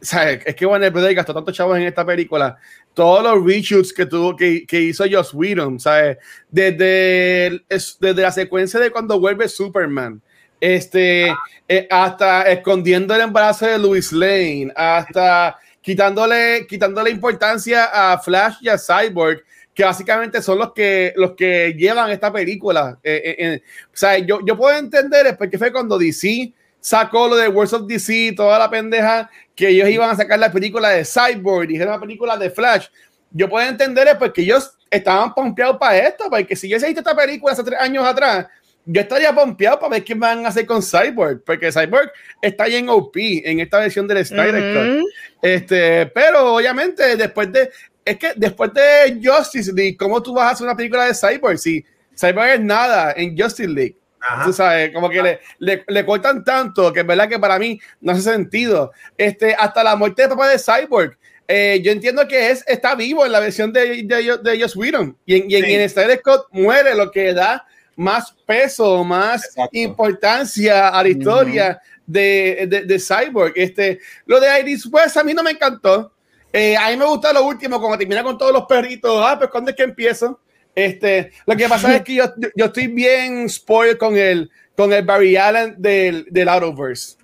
[0.00, 2.56] es que Warner Brothers gastó tantos chavos en esta película.
[2.94, 6.18] Todos los reshoots que tuvo, que, que hizo Joss Whedon, ¿sabes?
[6.50, 10.20] Desde, desde la secuencia de cuando vuelve Superman,
[10.60, 11.34] este,
[11.68, 18.68] eh, hasta escondiendo el embarazo de Louis Lane, hasta quitándole, quitándole importancia a Flash y
[18.68, 19.42] a Cyborg,
[19.74, 22.98] que básicamente son los que, los que llevan esta película.
[23.02, 27.36] Eh, eh, o sea, yo, yo puedo entender, es porque fue cuando DC sacó lo
[27.36, 31.04] de Words of DC, toda la pendeja, que ellos iban a sacar la película de
[31.04, 32.86] Cyborg, dijeron la película de Flash.
[33.30, 37.16] Yo puedo entender es porque ellos estaban pompeados para esto, porque si yo hice esta
[37.16, 38.46] película hace tres años atrás,
[38.84, 42.10] yo estaría pompeado para ver qué van a hacer con Cyborg, porque Cyborg
[42.40, 45.02] está ahí en OP, en esta versión del Snyder
[45.42, 47.68] Este, pero obviamente después de,
[48.04, 51.58] es que después de Justice League, ¿cómo tú vas a hacer una película de Cyborg?
[51.58, 51.84] Si
[52.16, 53.96] Cyborg es nada en Justice League.
[54.44, 57.78] Tú sabes, como que le, le, le, cortan tanto que es verdad que para mí
[58.00, 58.92] no hace sentido.
[59.16, 61.16] Este, hasta la muerte de papá de Cyborg.
[61.48, 65.16] Eh, yo entiendo que es, está vivo en la versión de, de, de Joss Whedon
[65.24, 67.64] y en, y en, Scott muere lo que da
[67.94, 73.52] más peso, más importancia a la historia de, de, de, Cyborg.
[73.54, 76.12] Este, lo de Iris West a mí no me encantó.
[76.52, 79.22] Eh, a mí me gusta lo último, cuando termina con todos los perritos.
[79.24, 80.40] Ah, pues ¿cuándo es que empiezo?
[80.76, 82.24] Este, lo que pasa es que yo,
[82.54, 87.16] yo, estoy bien spoiled con el, con el Barry Allen del, del Autoverse.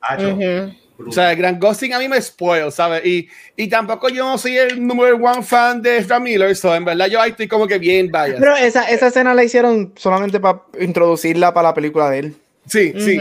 [1.06, 3.04] O sea, el Gran Ghosting a mí me spoil, ¿sabes?
[3.04, 6.84] Y, y tampoco yo no soy el número one fan de Ezra Miller, so en
[6.84, 8.36] verdad yo ahí estoy como que bien vaya.
[8.38, 12.36] Pero esa, esa escena la hicieron solamente para introducirla para la película de él.
[12.66, 13.18] Sí, sí.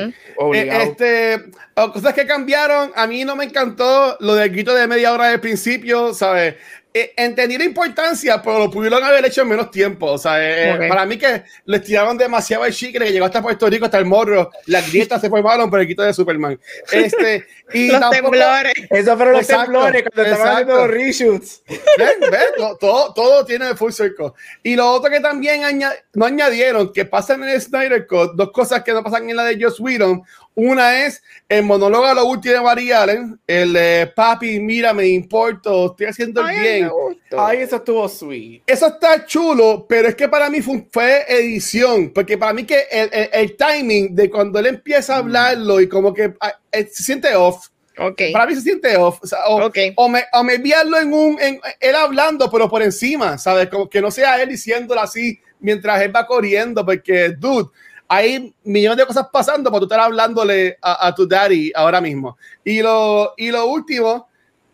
[0.54, 5.12] Eh, este, cosas que cambiaron, a mí no me encantó lo del grito de media
[5.14, 6.56] hora del principio, ¿sabes?
[6.94, 10.08] Eh, entendí la importancia, pero lo pudieron haber hecho en menos tiempo.
[10.08, 10.90] O sea, eh, okay.
[10.90, 14.06] para mí que le tiraron demasiado el chicle que llegó hasta Puerto Rico, hasta el
[14.06, 14.52] morro.
[14.66, 16.60] Las grietas se formaron por el quito de Superman.
[16.92, 18.74] Este, y los tampoco, temblores.
[18.90, 21.64] Eso fueron los exacto, temblores cuando estaban haciendo los reshoots.
[21.98, 22.32] ¿Ven?
[22.32, 22.78] ¿Ven?
[22.80, 24.32] Todo, todo tiene full circle.
[24.62, 28.52] Y lo otro que también añad no añadieron, que pasan en el Snyder Code, dos
[28.52, 30.24] cosas que no pasan en la de Joss Whedon.
[30.54, 35.88] Una es el monólogo a lo último de Allen, el eh, papi, mira, me importo,
[35.88, 36.92] estoy haciendo el bien.
[37.38, 38.64] Ay, eso estuvo sweet.
[38.68, 42.84] Eso está chulo, pero es que para mí fue, fue edición, porque para mí que
[42.92, 46.90] el, el, el, timing de cuando él empieza a hablarlo y como que ah, eh,
[46.92, 47.68] se siente off.
[47.98, 48.34] Okay.
[48.34, 49.20] Para mí se siente off.
[49.22, 49.94] O, sea, o, okay.
[49.96, 53.70] o me, o me enviarlo en un, en, él hablando, pero por encima, ¿sabes?
[53.70, 57.70] Como que no sea él diciéndolo así mientras él va corriendo, porque, dude,
[58.14, 62.38] hay millones de cosas pasando para tú estar hablándole a, a tu daddy ahora mismo.
[62.62, 64.28] Y lo, y lo último,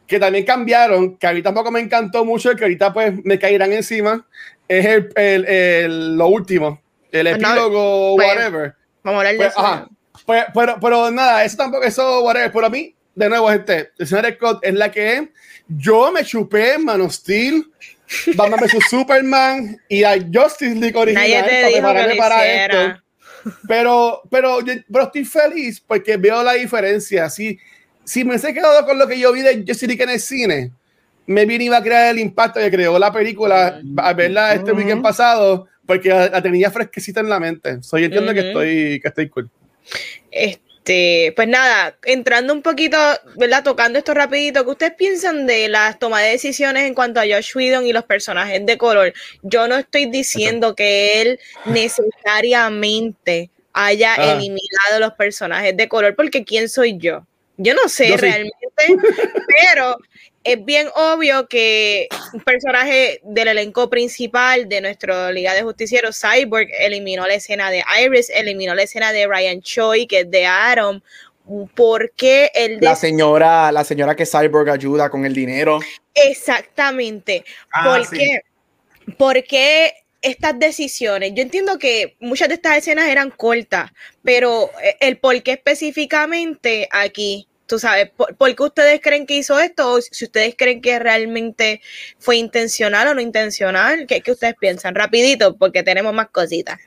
[0.08, 3.74] que también cambiaron, que a mí tampoco me encantó mucho, que ahorita pues me caerán
[3.74, 4.26] encima,
[4.68, 6.82] es el, el, el lo último,
[7.12, 8.76] el Pues no, epílogo, pues, whatever.
[9.04, 9.90] Vamos a hablar de Pues, eso.
[10.26, 12.52] Pues, pero, pero nada, eso tampoco, eso, whatever.
[12.52, 15.22] Pero a mí, de nuevo, gente, el Snyder Cut es la que es.
[15.68, 17.70] Yo me chupé Man of Steel,
[18.36, 23.04] Batman vs Superman y la Justice League original Nadie te para dijo que para esto.
[23.68, 24.60] Pero, pero,
[24.92, 27.30] pero estoy feliz porque veo la diferencia.
[27.30, 27.58] Si,
[28.04, 30.72] si me hubiese quedado con lo que yo vi de League en el cine,
[31.26, 34.80] me vine iba a crear el impacto que creó la película a verla este Ujú.
[34.80, 37.82] weekend pasado porque la, la tenía fresquecita en la mente.
[37.84, 38.48] Soy entiendo que Ujú.
[38.48, 39.50] estoy que estoy cool.
[40.32, 40.67] Este,
[41.36, 42.98] pues nada, entrando un poquito,
[43.36, 43.64] ¿verdad?
[43.64, 47.56] Tocando esto rapidito, ¿qué ustedes piensan de las tomas de decisiones en cuanto a Josh
[47.56, 49.14] Whedon y los personajes de color?
[49.44, 54.34] Yo no estoy diciendo que él necesariamente haya Ah.
[54.34, 57.26] eliminado los personajes de color, porque ¿quién soy yo?
[57.58, 58.22] Yo no sé Yo sí.
[58.22, 58.54] realmente,
[59.48, 59.98] pero
[60.48, 66.70] es bien obvio que un personaje del elenco principal de nuestro Liga de Justicieros, Cyborg,
[66.80, 71.02] eliminó la escena de Iris, eliminó la escena de Ryan Choi, que es de Atom.
[71.76, 75.80] ¿Por qué el de La señora, la señora que Cyborg ayuda con el dinero.
[76.14, 77.44] Exactamente.
[77.72, 78.18] Ah, ¿Por sí.
[78.18, 78.42] qué?
[79.18, 81.34] ¿Por qué estas decisiones?
[81.34, 83.92] Yo entiendo que muchas de estas escenas eran cortas,
[84.24, 89.36] pero eh, el por qué específicamente aquí, tú sabes, ¿por, por qué ustedes creen que
[89.36, 89.92] hizo esto?
[89.94, 91.82] O si ustedes creen que realmente
[92.20, 94.96] fue intencional o no intencional, ¿qué, qué ustedes piensan?
[94.96, 96.80] Rapidito, porque tenemos más cositas.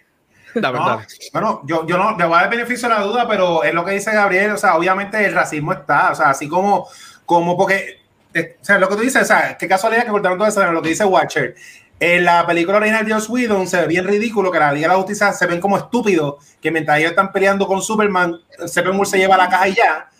[0.55, 1.07] La No, verdad.
[1.32, 3.85] bueno, yo, yo no le voy a dar beneficio de la duda, pero es lo
[3.85, 6.89] que dice Gabriel, o sea, obviamente el racismo está, o sea, así como,
[7.24, 8.01] como porque,
[8.35, 10.73] eh, o sea, lo que tú dices, o sea, qué casualidad que cortaron todo eso,
[10.73, 11.55] lo que dice Watcher.
[12.01, 14.94] En la película original de Joss Whedon se ve bien ridículo que la Liga de
[14.94, 19.19] la Justicia se ven como estúpidos, que mientras ellos están peleando con Superman, Steppenwolf se
[19.19, 20.11] lleva la caja y ya.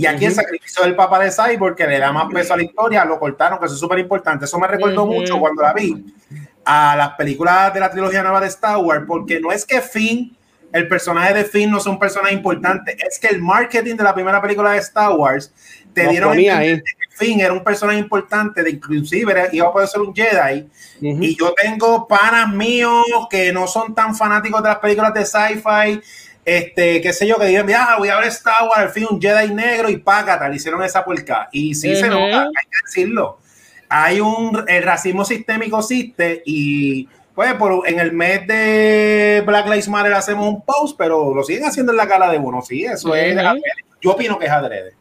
[0.00, 2.62] Y aquí el sacrificio del papá de Cyborg, que le da más peso a la
[2.62, 4.44] historia, lo cortaron, que eso es súper importante.
[4.46, 5.12] Eso me recordó Ujú.
[5.14, 6.04] mucho cuando la vi
[6.64, 10.36] a las películas de la trilogía nueva de Star Wars, porque no es que Finn,
[10.72, 14.14] el personaje de Finn no sea un personaje importante, es que el marketing de la
[14.14, 15.52] primera película de Star Wars
[15.92, 19.72] te Nos dieron ponía que Finn era un personaje importante, de inclusive era- iba a
[19.72, 20.68] poder ser un Jedi,
[21.00, 26.00] y yo tengo panas míos que no son tan fanáticos de las películas de sci-fi,
[26.56, 29.20] este, qué sé yo, que digan, ah, voy a ver Star Wars, al fin un
[29.20, 31.48] Jedi negro y págata, le hicieron esa puerca.
[31.52, 32.18] Y sí se Ujú.
[32.18, 33.38] nota, hay que decirlo.
[33.88, 39.88] Hay un, el racismo sistémico existe y pues por, en el mes de Black Lives
[39.88, 43.14] Matter hacemos un post, pero lo siguen haciendo en la cara de uno, sí, eso
[43.14, 43.62] es, Ujú.
[44.02, 44.94] yo opino que es adrede.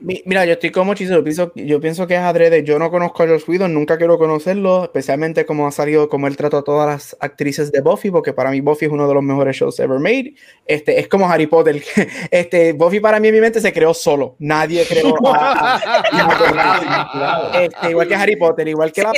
[0.00, 2.64] Mi- Mira, yo estoy como Chizo, yo pienso, yo pienso que es adrede.
[2.64, 6.36] Yo no conozco a Josh Whedon, nunca quiero conocerlo, especialmente como ha salido, como él
[6.36, 9.22] trata a todas las actrices de Buffy, porque para mí Buffy es uno de los
[9.22, 10.34] mejores shows ever made.
[10.66, 11.80] Este, es como Harry Potter.
[12.30, 14.36] Este, Buffy para mí en mi mente se creó solo.
[14.38, 15.76] Nadie creó a-
[17.52, 19.12] a- este, igual que Harry Potter, igual que la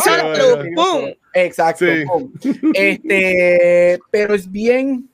[0.74, 1.10] ¡pum!
[1.34, 1.84] Exacto.
[1.86, 2.04] Sí.
[2.06, 2.30] pum.
[2.74, 5.08] Este, pero es bien.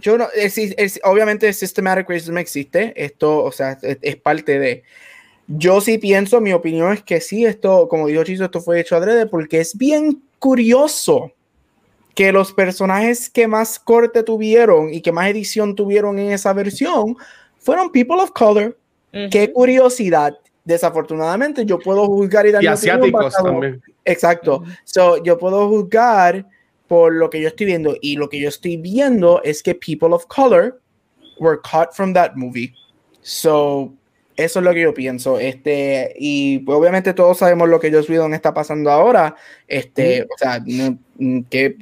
[0.00, 4.82] Yo no, es, es- obviamente systematic racism existe, esto, o sea, es, es parte de.
[5.48, 8.96] Yo sí pienso, mi opinión es que sí, esto, como dijo Chizo, esto fue hecho
[8.96, 11.30] adrede porque es bien curioso
[12.16, 17.16] que los personajes que más corte tuvieron y que más edición tuvieron en esa versión
[17.58, 18.76] fueron people of color.
[19.30, 20.36] Qué curiosidad.
[20.64, 23.80] Desafortunadamente, yo puedo juzgar y dar Y asiáticos también.
[24.04, 24.64] Exacto.
[24.84, 26.44] So, yo puedo juzgar
[26.86, 30.12] por lo que yo estoy viendo y lo que yo estoy viendo es que people
[30.12, 30.80] of color
[31.38, 32.74] were caught from that movie.
[33.22, 33.92] So,
[34.36, 35.38] eso es lo que yo pienso.
[35.38, 39.34] Este, y obviamente todos sabemos lo que Joss Whedon está pasando ahora.
[39.66, 41.76] Este, o sea, mm, que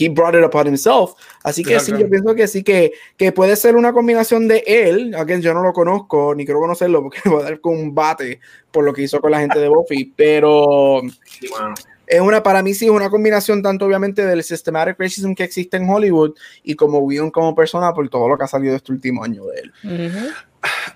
[0.00, 1.12] he brought it upon himself.
[1.42, 2.00] Así que sí, Exacto.
[2.00, 5.62] yo pienso que sí, que, que puede ser una combinación de él, aunque yo no
[5.62, 8.40] lo conozco, ni quiero conocerlo, porque va a dar con un bate
[8.70, 11.74] por lo que hizo con la gente de Buffy, pero Sí, mano.
[12.06, 15.76] Es una, para mí sí es una combinación tanto obviamente del systematic racism que existe
[15.76, 19.24] en Hollywood y como Whedon como persona por todo lo que ha salido este último
[19.24, 19.72] año de él.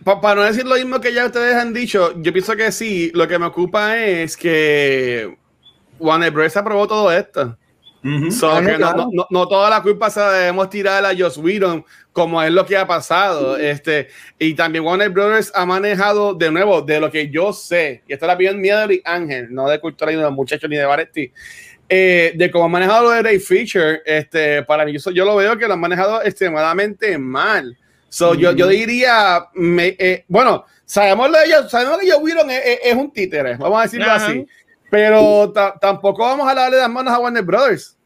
[0.04, 3.10] Para no decir lo mismo que ya ustedes han dicho, yo pienso que sí.
[3.14, 5.36] Lo que me ocupa es que
[5.98, 6.56] Warner Bros.
[6.56, 7.56] aprobó todo esto.
[8.30, 8.96] So, que no, claro.
[8.96, 12.50] no- no- no toda la culpa se la debemos tirar a Joss Whedon, como es
[12.50, 13.56] lo que ha pasado.
[13.58, 14.08] Este,
[14.38, 18.26] y también Warner Brothers ha manejado, de nuevo, de lo que yo sé, y esto
[18.26, 21.30] la opinión mía de Ángel, no de cultura ni de los muchachos ni de Varetti,
[21.88, 25.36] eh, de cómo ha manejado lo de Ray Fisher, este, para mí, yo, yo lo
[25.36, 27.76] veo que lo han manejado extremadamente mal.
[28.08, 32.50] So, yo, yo diría, me- eh, bueno, sabemos lo de ellos, sabemos que Joss Whedon
[32.50, 34.46] es, es- es un títere, vamos a decirlo así.
[34.90, 37.96] Pero ta- tampoco vamos a darle las manos a Warner Brothers.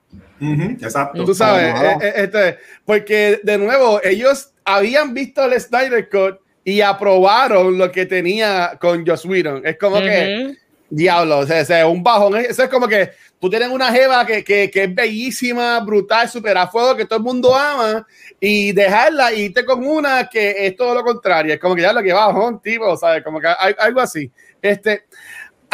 [0.40, 1.24] Exacto.
[1.24, 6.80] Tú sabes, eh, eh, este, porque de nuevo, ellos habían visto el Snyder Cut y
[6.80, 9.66] aprobaron lo que tenía con Joss Whedon.
[9.66, 10.56] Es como que,
[10.88, 12.36] diablo, o sea, un bajón.
[12.36, 16.56] Eso es como que tú tienes una jeva que, que, que, es bellísima, brutal, super
[16.56, 18.06] a fuego, que todo el mundo ama,
[18.40, 21.54] y dejarla y irte con una que es todo lo contrario.
[21.54, 23.22] Es como que ya lo que bajón, tipo, ¿sabes?
[23.22, 24.30] Como que hay, algo así.
[24.62, 25.04] Este,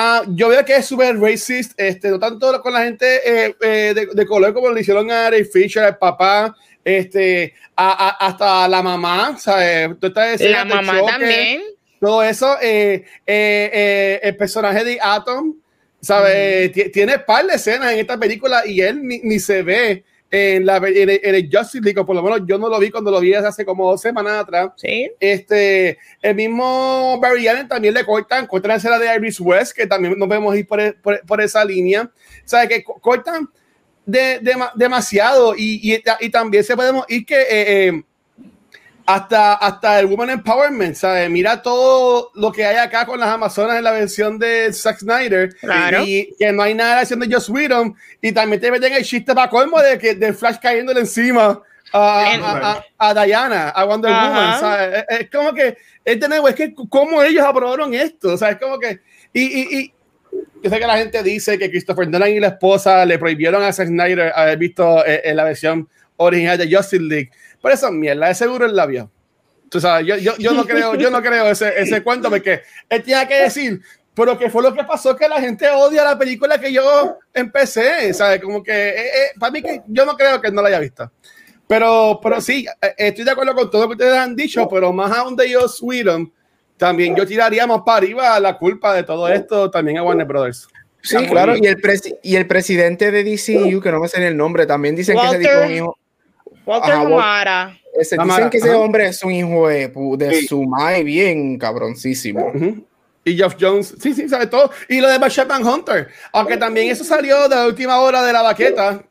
[0.00, 3.92] uh, yo veo que es súper racist, este, no tanto con la gente eh, eh,
[3.94, 8.68] de, de, color como lo hicieron a Ray Fisher, el papá, este, a, a, hasta
[8.68, 9.90] la mamá, ¿sabes?
[10.00, 11.62] Tú estás la mamá choque, también.
[12.00, 15.54] Todo eso, eh, eh, eh, el personaje de Atom,
[16.00, 16.70] ¿sabes?
[16.74, 16.90] Mm.
[16.92, 20.76] Tiene par de escenas en esta película y él ni, ni se ve en, la,
[20.76, 23.10] en, el, en, el, Justice League, o por lo menos yo no lo vi cuando
[23.10, 24.70] lo vi hace como dos semanas atrás.
[24.76, 25.10] Sí.
[25.18, 29.86] Este, el mismo Barry Allen también le cortan, cortan la escena de Iris West, que
[29.86, 32.10] también nos vemos ir por, por, por esa línea.
[32.44, 32.68] ¿Sabes?
[32.68, 33.48] Que cortan
[34.06, 38.02] de, de, demasiado y, y, y, también se podemos ir que eh, eh,
[39.14, 41.28] hasta, hasta el Woman Empowerment, ¿sabes?
[41.30, 45.54] Mira todo lo que hay acá con las Amazonas en la versión de Zack Snyder
[45.56, 46.04] claro.
[46.04, 49.04] y que no hay nada de versión de Joss Whedon y también te meten el
[49.04, 51.60] chiste para colmo de que de Flash cayéndole encima
[51.92, 54.28] a, a, a, a Diana, a Wonder Ajá.
[54.28, 55.04] Woman, ¿sabes?
[55.08, 58.50] Es, es, como que es de nuevo, es que cómo ellos aprobaron esto, o sea,
[58.50, 59.00] es como que
[59.32, 59.94] y, y, y
[60.62, 63.72] yo sé que la gente dice que Christopher Nolan y la esposa le prohibieron a
[63.72, 67.30] Zack Snyder haber visto eh, en la versión original de Justice League.
[67.60, 69.08] Por eso, mierda, de seguro él la.
[69.68, 73.02] Tú sabes, yo, yo, yo no creo, yo no creo ese, ese cuento porque él
[73.02, 73.80] tenía que decir,
[74.14, 78.12] pero que fue lo que pasó que la gente odia la película que yo empecé,
[78.12, 78.42] ¿sabes?
[78.42, 80.80] Como que, eh, eh, para mí que yo no creo que él no la haya
[80.80, 81.10] visto.
[81.68, 84.92] Pero, pero sí, eh, estoy de acuerdo con todo lo que ustedes han dicho, pero
[84.92, 86.32] más aún de Joss Whedon,
[86.76, 90.66] también yo tiraría más para arriba la culpa de todo esto también a Warner Brothers.
[91.02, 91.80] Sí, claro, y el,
[92.22, 95.46] y el presidente de DCU, que no me sé el nombre, también dicen Walter, que
[95.46, 95.98] tipo es un hijo.
[96.70, 97.80] Walter Ajá, Mara.
[97.94, 98.78] Ese, dicen Mara, que ese ajá.
[98.78, 100.46] hombre es un hijo de, de sí.
[100.46, 102.46] su madre bien cabroncísimo.
[102.46, 102.84] Uh -huh.
[103.24, 104.70] Y Jeff Jones, sí, sí, sabe todo.
[104.88, 108.42] Y lo de Batman Hunter, aunque también eso salió de la última hora de la
[108.42, 109.02] baqueta,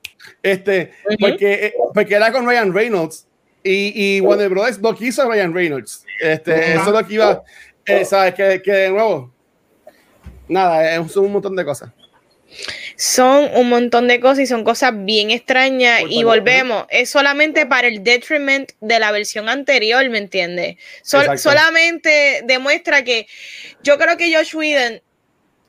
[0.42, 1.18] este, uh -huh.
[1.20, 3.28] porque, porque era con Ryan Reynolds
[3.62, 6.06] y, y Warner Brothers no quiso a Ryan Reynolds.
[6.22, 6.76] Este, uh -huh.
[6.76, 7.44] Eso es lo que iba,
[7.86, 8.34] eh, ¿sabes?
[8.36, 9.30] Que, que de nuevo,
[10.48, 11.90] nada, es un montón de cosas.
[13.00, 17.88] Son un montón de cosas y son cosas bien extrañas y volvemos, es solamente para
[17.88, 20.76] el detriment de la versión anterior, ¿me entiendes?
[21.02, 23.28] Sol solamente demuestra que
[23.84, 25.02] yo creo que Josh Whedon,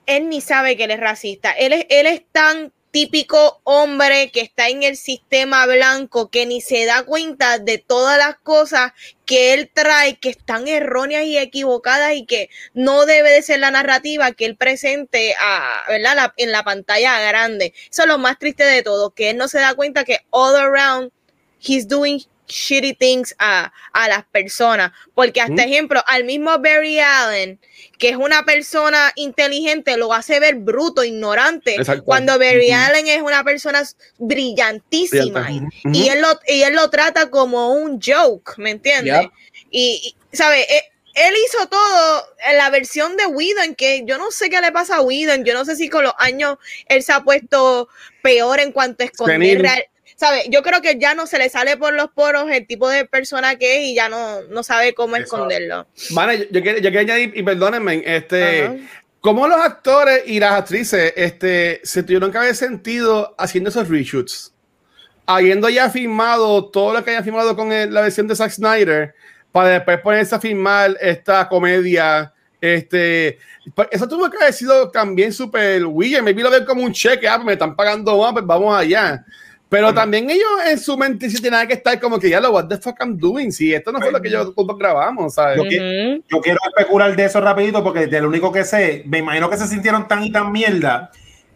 [0.07, 4.41] él ni sabe que él es racista, él es, él es tan típico hombre que
[4.41, 8.93] está en el sistema blanco que ni se da cuenta de todas las cosas
[9.25, 13.71] que él trae que están erróneas y equivocadas y que no debe de ser la
[13.71, 16.17] narrativa que él presente a, ¿verdad?
[16.17, 17.73] La, en la pantalla grande.
[17.91, 20.57] Eso es lo más triste de todo, que él no se da cuenta que all
[20.57, 21.13] around
[21.61, 24.93] he's doing shitty things a, a las personas.
[25.15, 25.69] Porque hasta ¿Mm?
[25.69, 27.61] ejemplo, al mismo Barry Allen,
[28.01, 32.03] que es una persona inteligente, lo hace ver bruto, ignorante, Exacto.
[32.03, 32.89] cuando Barry uh -huh.
[32.89, 33.83] Allen es una persona
[34.19, 35.95] brillantísima uh -huh.
[35.95, 39.21] y, él lo, y él lo trata como un joke, ¿me entiendes?
[39.21, 39.33] Yeah.
[39.71, 40.63] Y, y, ¿sabe?
[40.63, 44.73] Eh, él hizo todo en la versión de Whedon, que yo no sé qué le
[44.73, 46.57] pasa a Whedon, yo no sé si con los años
[46.87, 47.89] él se ha puesto
[48.23, 49.91] peor en cuanto a esconder
[50.21, 50.45] real, ¿sabe?
[50.51, 53.57] Yo creo que ya no se le sale por los poros el tipo de persona
[53.57, 55.25] que es y ya no, no sabe cómo Eso.
[55.25, 55.87] esconderlo.
[56.11, 58.89] Vale, yo, yo, yo quiero añadir, y perdónenme, este, uh -huh.
[59.21, 64.53] ¿cómo los actores y las actrices este, se tuvieron que haber sentido haciendo esos reshoots?
[65.27, 69.15] Habiendo ya filmado todo lo que haya filmado con el, la versión de Zack Snyder,
[69.53, 72.33] para después ponerse a filmar esta comedia.
[72.61, 73.39] Este,
[73.75, 76.23] pues, eso tuvo que haber sido también súper weird.
[76.23, 79.25] Me vi lo ver como un cheque, ah, me están pagando más, pues vamos allá.
[79.71, 82.67] Pero también ellos en su mente sí tienen que estar como que ya lo, what
[82.67, 85.59] the fuck I'm doing, si esto no fue lo que yo grabamos, ¿sabes?
[85.59, 86.23] Yo, uh -huh.
[86.29, 89.57] yo, quiero especular de eso rapidito porque de lo único que sé, me imagino que
[89.57, 91.13] se sintieron tan y tan mierda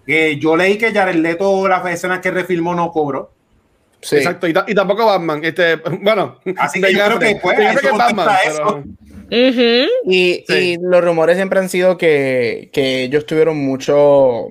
[0.07, 3.32] que yo leí que Jared Leto las escenas que refilmó no cobró.
[4.01, 4.16] Sí.
[4.16, 8.77] Exacto, y, y, tampoco Batman, este, bueno, así que que después que Batman, pero...
[8.77, 9.89] Uh -huh.
[10.05, 10.55] y, sí.
[10.55, 14.47] y, los rumores siempre han sido que, que ellos tuvieron mucho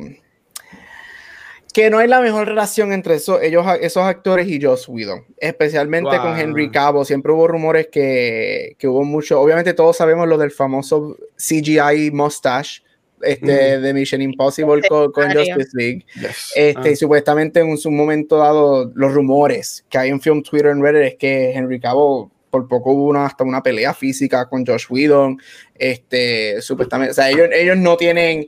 [1.74, 6.12] que no hay la mejor relación entre eso, ellos, esos actores y Joss Whedon, especialmente
[6.12, 6.22] wow.
[6.22, 7.04] con Henry Cabo.
[7.04, 9.42] Siempre hubo rumores que, que, hubo mucho.
[9.42, 12.84] Obviamente, todos sabemos lo del famoso CGI mustache
[13.24, 13.82] este, mm.
[13.82, 16.06] de Mission Impossible con, con Justice League.
[16.14, 16.54] Yes.
[16.56, 16.92] Este, ah.
[16.92, 20.82] y supuestamente en un, un, momento dado, los rumores que hay en Film Twitter en
[20.82, 24.86] Reddit es que Henry Cabo por poco hubo una, hasta una pelea física con Josh
[24.88, 25.40] Whedon.
[25.74, 28.46] Este, supuestamente, o sea, ellos, ellos no tienen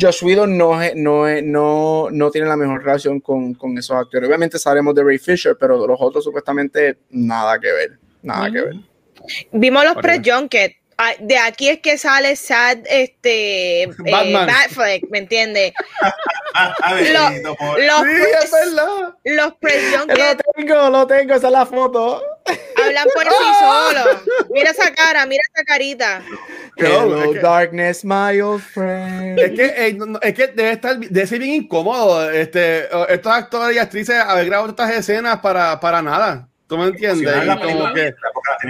[0.00, 4.28] Josh Whedon no, no, no, no tiene la mejor relación con, con, esos actores.
[4.28, 7.98] Obviamente sabemos de Ray Fisher, pero los otros supuestamente nada que ver.
[8.22, 8.52] Nada mm.
[8.52, 8.74] que ver.
[9.52, 10.76] Vimos los pre-junket.
[10.98, 14.46] Ah, de aquí es que sale Sad, este, eh, Batman.
[14.46, 15.72] Batfleck, ¿me entiendes?
[16.54, 18.10] A ver, Lo- Benito, por- Los, Sí,
[19.24, 20.06] los press Lo
[20.54, 22.22] tengo, lo tengo, esa es la foto.
[22.84, 23.30] hablan por sí
[23.60, 24.22] solos.
[24.50, 26.22] Mira esa cara, mira esa carita.
[26.76, 29.38] Hello, Hello, es que- darkness, my old friend.
[29.38, 33.76] Es que, eh, no, es que debe estar debe ser bien incómodo este, estos actores
[33.76, 36.48] y actrices haber grabado estas escenas para, para nada.
[36.74, 37.32] ¿Tú me entiendes?
[37.44, 38.14] Y como que-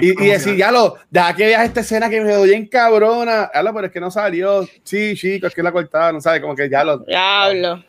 [0.02, 3.44] y, decir, ya lo, deja que veas esta escena que me doy en cabrona.
[3.44, 4.68] Habla, pero es que no salió.
[4.82, 6.42] Sí, chicos, es que la cortaron, ¿sabes?
[6.42, 6.98] Como que ya lo.
[6.98, 7.82] Diablo.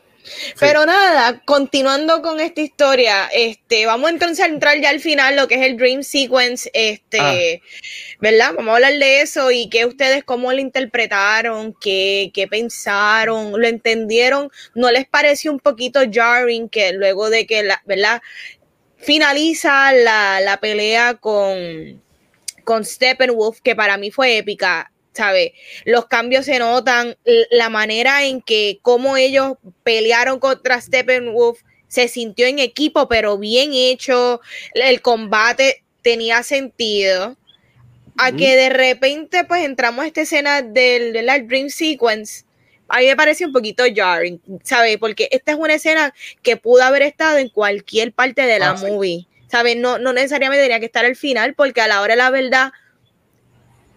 [0.58, 5.46] Pero nada, continuando con esta historia, este, vamos entonces a entrar ya al final, lo
[5.46, 7.62] que es el Dream Sequence, este,
[8.18, 8.52] ¿verdad?
[8.56, 13.68] Vamos a hablar de eso y que ustedes cómo lo interpretaron, qué, qué pensaron, lo
[13.68, 18.20] entendieron, no les pareció un poquito jarring que luego de que la, ¿verdad?
[18.96, 22.02] Finaliza la, la pelea con,
[22.64, 25.52] con Steppenwolf, que para mí fue épica, ¿sabes?
[25.84, 27.16] Los cambios se notan,
[27.50, 33.70] la manera en que cómo ellos pelearon contra Steppenwolf se sintió en equipo, pero bien
[33.72, 34.40] hecho,
[34.74, 37.36] el combate tenía sentido.
[38.18, 42.45] A que de repente pues entramos a esta escena del, del Dream Sequence,
[42.88, 44.98] a mí me parece un poquito jarring, ¿sabes?
[44.98, 48.74] Porque esta es una escena que pudo haber estado en cualquier parte de la Ah,
[48.74, 49.76] movie, ¿sabes?
[49.76, 52.72] No, no necesariamente tenía que estar al final, porque a la hora de la verdad,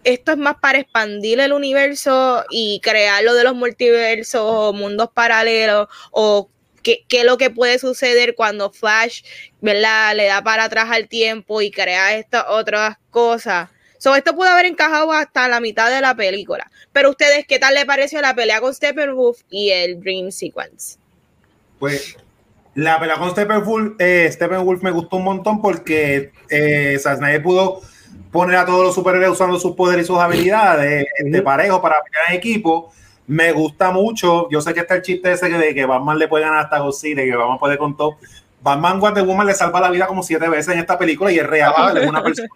[0.04, 5.10] esto es más para expandir el universo y crear lo de los multiversos o mundos
[5.12, 6.48] paralelos o
[6.82, 9.22] qué, qué es lo que puede suceder cuando Flash,
[9.60, 10.14] ¿verdad?
[10.16, 13.68] Le da para atrás al tiempo y crea estas otras cosas.
[14.00, 16.70] So, esto pudo haber encajado hasta la mitad de la película.
[16.90, 20.96] Pero ustedes, ¿qué tal le pareció la pelea con Steppenwolf y el Dream Sequence?
[21.78, 22.16] Pues
[22.74, 26.98] la pelea con Steppenwolf, eh, Steppenwolf me gustó un montón porque eh,
[27.44, 27.82] pudo
[28.32, 31.44] poner a todos los superhéroes usando sus poderes y sus habilidades de Ujú.
[31.44, 32.90] parejo para pelear en equipo.
[33.26, 34.48] Me gusta mucho.
[34.50, 37.22] Yo sé que está el chiste ese de que Batman le puede ganar hasta Godzilla
[37.22, 38.16] y que Batman puede con todo.
[38.62, 41.46] Batman Wonder Woman le salva la vida como siete veces en esta película y es
[41.46, 42.48] real, es una persona.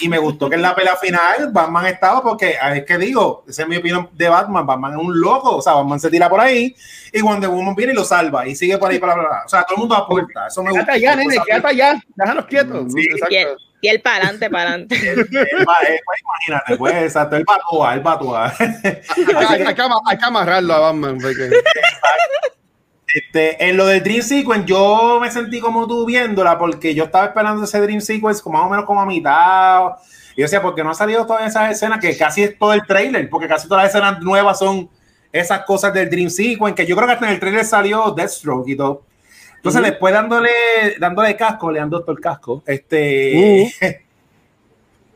[0.00, 3.44] Y me gustó que en la pelea final Batman estaba porque, ah, es que digo,
[3.48, 6.28] esa es mi opinión de Batman, Batman es un loco, o sea, Batman se tira
[6.28, 6.74] por ahí
[7.12, 9.14] y Wonder Woman viene y lo salva y sigue por ahí para
[9.44, 10.84] O sea, todo el mundo aporta, eso me gusta.
[10.86, 12.02] Quédate allá, nene, quédate allá.
[12.14, 12.92] Déjanos quietos.
[12.94, 13.02] Sí.
[13.10, 13.34] Exacto.
[13.82, 14.94] Y el, para adelante, para adelante.
[15.10, 18.52] él- pues, imagínate, pues, exacto, el batúa, el batúa.
[18.58, 21.18] Hay, hay- hay que ama- hay que amarrarlo a Batman.
[21.20, 21.50] porque-
[23.14, 27.26] Este, en lo del Dream Sequence, yo me sentí como tú viéndola, porque yo estaba
[27.26, 29.96] esperando ese Dream Sequence como más o menos como a mitad.
[30.36, 32.00] Y yo decía, ¿por qué no ha salido todas esas escenas?
[32.00, 34.88] Que casi es todo el trailer, porque casi todas las escenas nuevas son
[35.32, 38.68] esas cosas del Dream Sequence, que yo creo que hasta en el trailer salió Deathstroke
[38.68, 39.02] y todo.
[39.56, 40.50] Entonces, después dándole,
[40.98, 43.72] dándole casco, le dan doctor casco, este.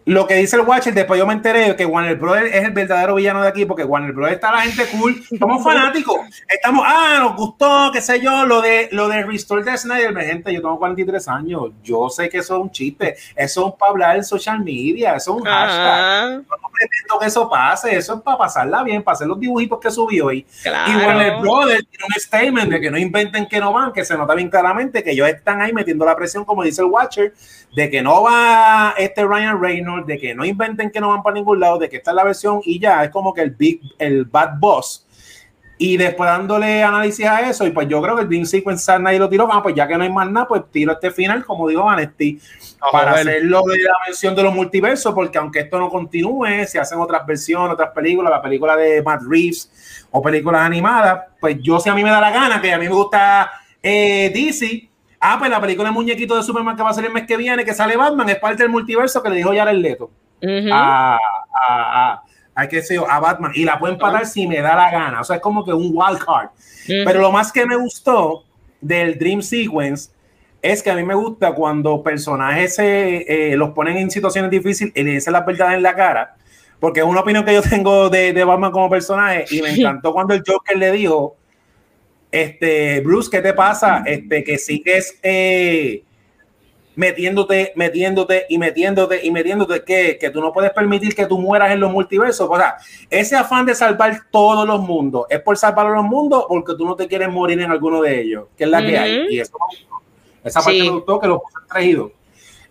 [0.07, 2.73] Lo que dice el Watcher, después yo me enteré de que Warner Brothers es el
[2.73, 6.17] verdadero villano de aquí, porque Warner Brothers está la gente cool, somos fanáticos,
[6.47, 10.53] estamos, ah, nos gustó, qué sé yo, lo de lo de Restore the Snyder, gente,
[10.53, 14.17] yo tengo 43 años, yo sé que eso es un chiste, eso es para hablar
[14.17, 18.15] en social media, eso es un hashtag, Ajá, yo no pretendo que eso pase, eso
[18.17, 20.93] es para pasarla bien, para hacer los dibujitos que subió y claro.
[20.93, 24.19] y Warner Brothers tiene un statement de que no inventen que no van, que se
[24.19, 27.33] nota bien claramente que ellos están ahí metiendo la presión, como dice el Watcher,
[27.75, 31.35] de que no va este Ryan Reynolds, de que no inventen que no van para
[31.35, 33.81] ningún lado, de que esta es la versión y ya, es como que el big,
[33.99, 35.07] el bad boss.
[35.77, 39.19] Y después dándole análisis a eso, y pues yo creo que el Dream Sequence nadie
[39.19, 41.69] lo tiró, ah, pues ya que no hay más nada, pues tiro este final, como
[41.69, 42.39] digo Vanesti,
[42.93, 43.29] para Joder.
[43.29, 47.01] hacer lo de la versión de los multiversos, porque aunque esto no continúe, se hacen
[47.01, 51.89] otras versiones, otras películas, la película de Matt Reeves o películas animadas, pues yo si
[51.89, 53.51] a mí me da la gana, que a mí me gusta
[53.83, 54.89] eh, DC,
[55.25, 57.37] ah, pues la película de muñequito de Superman que va a salir el mes que
[57.37, 60.11] viene, que sale Batman, es parte del multiverso que le dijo Jared Leto.
[60.43, 60.69] Ujú.
[60.71, 61.19] a, a,
[61.69, 62.23] a,
[62.55, 65.23] a, qué sé yo, a Batman, y la pueden parar si me da la gana,
[65.23, 66.51] o sea, es como que un wild card.
[66.87, 68.45] Pero lo más que me gustó
[68.81, 70.11] del Dream Sequence
[70.61, 74.93] es que a mí me gusta cuando personajes se, eh, los ponen en situaciones difíciles
[74.95, 76.37] y le dicen la verdad en la cara,
[76.79, 80.13] porque es una opinión que yo tengo de, de Batman como personaje y me encantó
[80.13, 81.37] cuando el Joker le dijo,
[82.35, 84.03] este, Bruce, ¿qué te pasa?
[84.05, 86.03] Este, que sigues eh,
[86.97, 91.71] metiéndote, metiéndote y metiéndote y metiéndote, que, que tú no puedes permitir que tú mueras
[91.71, 92.49] en los multiversos.
[92.51, 92.77] O sea,
[93.09, 96.97] ese afán de salvar todos los mundos, ¿es por salvar los mundos porque tú no
[96.97, 98.47] te quieres morir en alguno de ellos?
[98.57, 99.27] Que es la que hay.
[99.31, 99.57] Y eso.
[100.43, 100.83] Esa parte Sí.
[100.83, 102.11] me gustó que lo puso traído.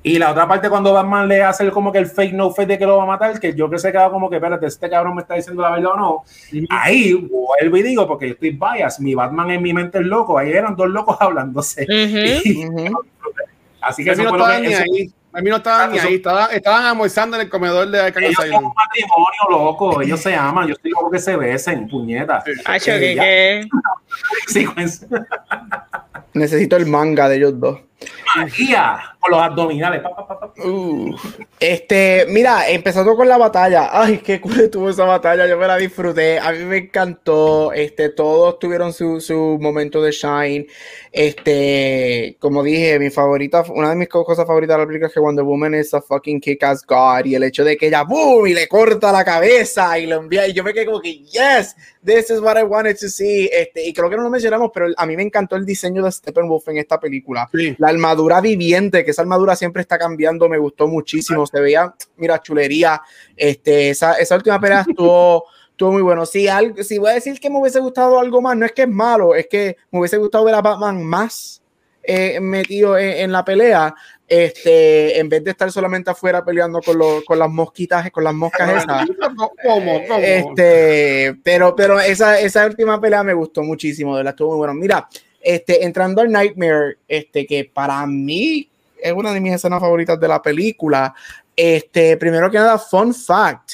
[0.05, 2.77] Y la otra parte cuando Batman le hace como que el fake no fake de
[2.77, 5.15] que lo va a matar, que yo que se queda como que, espérate, este cabrón
[5.15, 6.23] me está diciendo la verdad o no.
[6.69, 10.37] Ahí vuelvo y digo, porque yo estoy bias, mi Batman en mi mente es loco,
[10.37, 11.85] ahí eran dos locos hablándose.
[12.43, 12.99] Y- Ujú.
[13.79, 15.13] así que eso no fue lo que- ni eso- ahí.
[15.35, 18.35] A mí no estaban ni ahí, estaban, estaban almorzando en el comedor de Arkham Ellos
[18.35, 22.43] son un matrimonio loco, ellos se aman, yo estoy loco que se besen, puñeta.
[22.65, 23.21] Hacho, Eh, que, ya.
[23.23, 23.67] que-
[24.47, 25.07] Sí, pues,
[26.33, 27.79] Necesito el manga de ellos dos.
[28.35, 30.01] María, con los abdominales.
[30.63, 31.15] Uh.
[31.59, 33.89] Este, mira, empezando con la batalla.
[33.91, 35.47] Ay, qué cool estuvo esa batalla.
[35.47, 36.39] Yo me la disfruté.
[36.39, 37.71] A mí me encantó.
[37.73, 40.67] Este, todos tuvieron su, su momento de shine.
[41.11, 45.13] Este, como dije, mi favorita, una de mis co- cosas favoritas de la película es
[45.13, 47.25] que Wonder Woman es a fucking kick-ass god.
[47.25, 50.47] Y el hecho de que ella, boom, y le corta la cabeza y lo envía.
[50.47, 53.49] Y yo me quedé como que, yes, this is what I wanted to see.
[53.53, 56.11] Este, y creo que no lo mencionamos, pero a mí me encantó el diseño de
[56.11, 57.47] Steppenwolf en esta película.
[57.53, 57.73] Sí.
[57.77, 61.45] La armadura viviente, que esa armadura siempre está cambiando, me gustó muchísimo.
[61.47, 63.01] Se veía, mira, chulería.
[63.35, 66.25] Este, esa, esa última pelea estuvo, estuvo muy bueno.
[66.25, 68.83] Si, algo, si voy a decir que me hubiese gustado algo más, no es que
[68.83, 71.61] es malo, es que me hubiese gustado ver a Batman más
[72.03, 73.95] eh, metido en, en la pelea.
[74.35, 78.33] Este, en vez de estar solamente afuera peleando con, los, con las mosquitas, con las
[78.33, 79.07] moscas esas.
[79.19, 79.51] ¿Cómo?
[80.07, 80.19] ¿Cómo?
[80.19, 84.73] Este, pero, pero esa, esa última pelea me gustó muchísimo, de verdad estuvo muy bueno.
[84.73, 85.07] Mira,
[85.43, 88.69] este, entrando al Nightmare, este, que para mí
[89.01, 91.13] es una de mis escenas favoritas de la película.
[91.55, 93.73] Este, primero que nada, fun fact.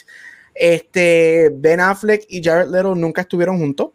[0.54, 3.92] Este, Ben Affleck y Jared Leto nunca estuvieron juntos.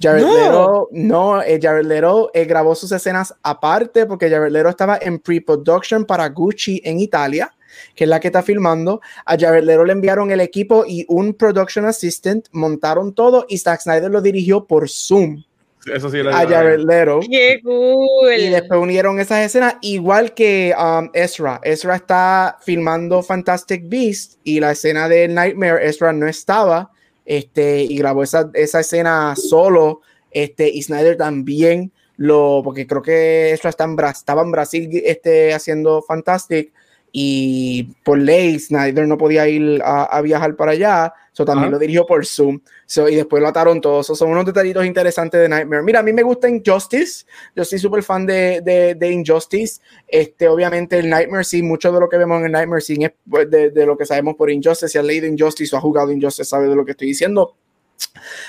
[0.00, 0.34] Jared No.
[0.34, 5.18] Leto, no, eh, Jared Leto eh, grabó sus escenas aparte porque Jared Leto estaba en
[5.18, 7.54] pre-production para Gucci en Italia,
[7.94, 9.02] que es la que está filmando.
[9.26, 13.82] A Jared Leto le enviaron el equipo y un production assistant, montaron todo y Zack
[13.82, 15.44] Snyder lo dirigió por Zoom
[15.86, 17.20] Eso sí, lo a Jared Leto.
[17.28, 18.34] qué cool.
[18.34, 21.60] Y después unieron esas escenas, igual que um, Ezra.
[21.62, 26.90] Ezra está filmando Fantastic Beast y la escena de Nightmare, Ezra no estaba
[27.24, 30.02] este, y grabó esa, esa escena solo.
[30.30, 35.54] Este, y Snyder también lo, porque creo que Ezra está en estaba en Brasil este,
[35.54, 36.72] haciendo Fantastic
[37.12, 41.72] y por ley Snyder no podía ir a, a viajar para allá, so también Ajá.
[41.72, 42.60] lo dirigió por Zoom.
[42.86, 44.06] So, y después lo ataron todos.
[44.06, 45.82] So, son unos detallitos interesantes de Nightmare.
[45.82, 47.24] Mira, a mí me gusta Injustice.
[47.54, 49.80] Yo soy súper fan de, de, de Injustice.
[50.08, 53.12] Este, obviamente, el Nightmare Scene, mucho de lo que vemos en el Nightmare Scene es
[53.28, 54.88] pues, de, de lo que sabemos por Injustice.
[54.88, 57.54] Si has leído Injustice o has jugado Injustice, sabe de lo que estoy diciendo.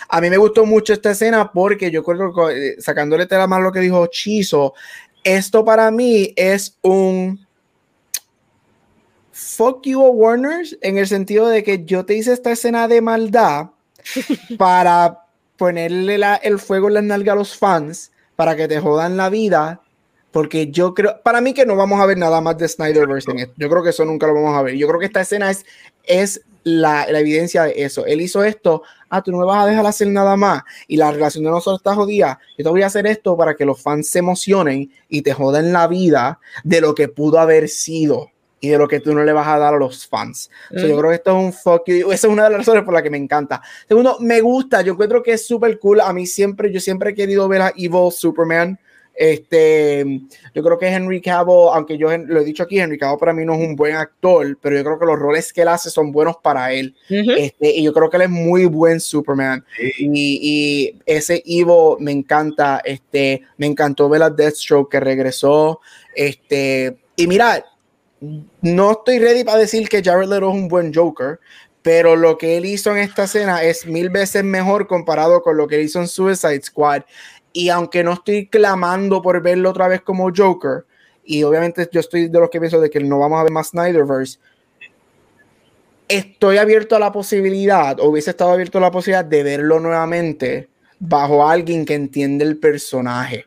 [0.10, 3.62] A mí me gustó mucho esta escena porque yo creo que, eh, sacándole tela más
[3.62, 4.74] lo que dijo Chizo,
[5.24, 7.46] esto para mí es un
[9.32, 13.02] fuck you a Warners en el sentido de que yo te hice esta escena de
[13.02, 13.68] maldad
[14.58, 15.26] para
[15.58, 19.30] ponerle la- el fuego en las nalgas a los fans para que te jodan la
[19.30, 19.82] vida
[20.32, 23.40] porque yo creo, para mí que no vamos a ver nada más de Snyderverse en
[23.40, 23.54] esto.
[23.58, 24.76] Yo creo que eso nunca lo vamos a ver.
[24.76, 25.66] Yo creo que esta escena es,
[26.06, 28.06] es la, la evidencia de eso.
[28.06, 31.12] Él hizo esto, ah, tú no me vas a dejar hacer nada más y la
[31.12, 32.40] relación de nosotros está jodida.
[32.58, 35.74] Yo te voy a hacer esto para que los fans se emocionen y te jodan
[35.74, 38.30] la vida de lo que pudo haber sido
[38.62, 40.50] y de lo que tú no le vas a dar a los fans.
[40.70, 41.00] So, yo Mm.
[41.00, 42.12] creo que esto es un fuck you.
[42.12, 43.62] Esa es una de las razones por las que me encanta.
[43.88, 44.82] Segundo, me gusta.
[44.84, 46.00] Yo encuentro que es súper cool.
[46.00, 48.80] A mí siempre, yo siempre he querido ver a Evil Superman.
[49.14, 50.04] Este,
[50.56, 53.46] yo creo que Henry Cavill, aunque yo lo he dicho aquí, Henry Cavill para mí
[53.46, 56.12] no es un buen actor, pero yo creo que los roles que él hace son
[56.12, 56.96] buenos para él.
[57.10, 57.32] Ujú.
[57.32, 59.64] Este, y yo creo que él es muy buen Superman.
[59.78, 59.92] Sí.
[60.00, 62.82] Y, y ese Evo me encanta.
[62.84, 65.80] Este, me encantó ver a Deathstroke que regresó.
[66.16, 67.64] Este, y mira,
[68.62, 71.40] no estoy ready para decir que Jared Leto es un buen Joker,
[71.82, 75.68] pero lo que él hizo en esta escena es mil veces mejor comparado con lo
[75.68, 77.04] que hizo en Suicide Squad.
[77.54, 80.86] Y aunque no estoy clamando por verlo otra vez como Joker,
[81.26, 83.70] y obviamente yo estoy de los que pienso de que no vamos a ver más
[83.70, 84.40] Snyderverse,
[86.08, 90.70] estoy abierto a la posibilidad, o hubiese estado abierto a la posibilidad de verlo nuevamente
[91.00, 93.46] bajo alguien que entiende el personaje.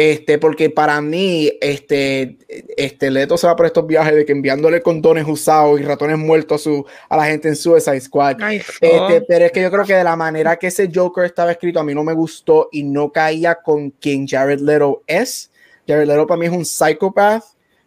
[0.00, 2.36] Este, porque para mí, este,
[2.76, 6.60] este Leto se va por estos viajes de que enviándole condones usados y ratones muertos
[6.60, 8.36] a, su, a la gente en Suicide Squad.
[8.52, 11.80] Este, pero es que yo creo que de la manera que ese Joker estaba escrito
[11.80, 15.50] a mí no me gustó y no caía con quien Jared Leto es.
[15.88, 17.42] Jared Leto para mí es un psychopath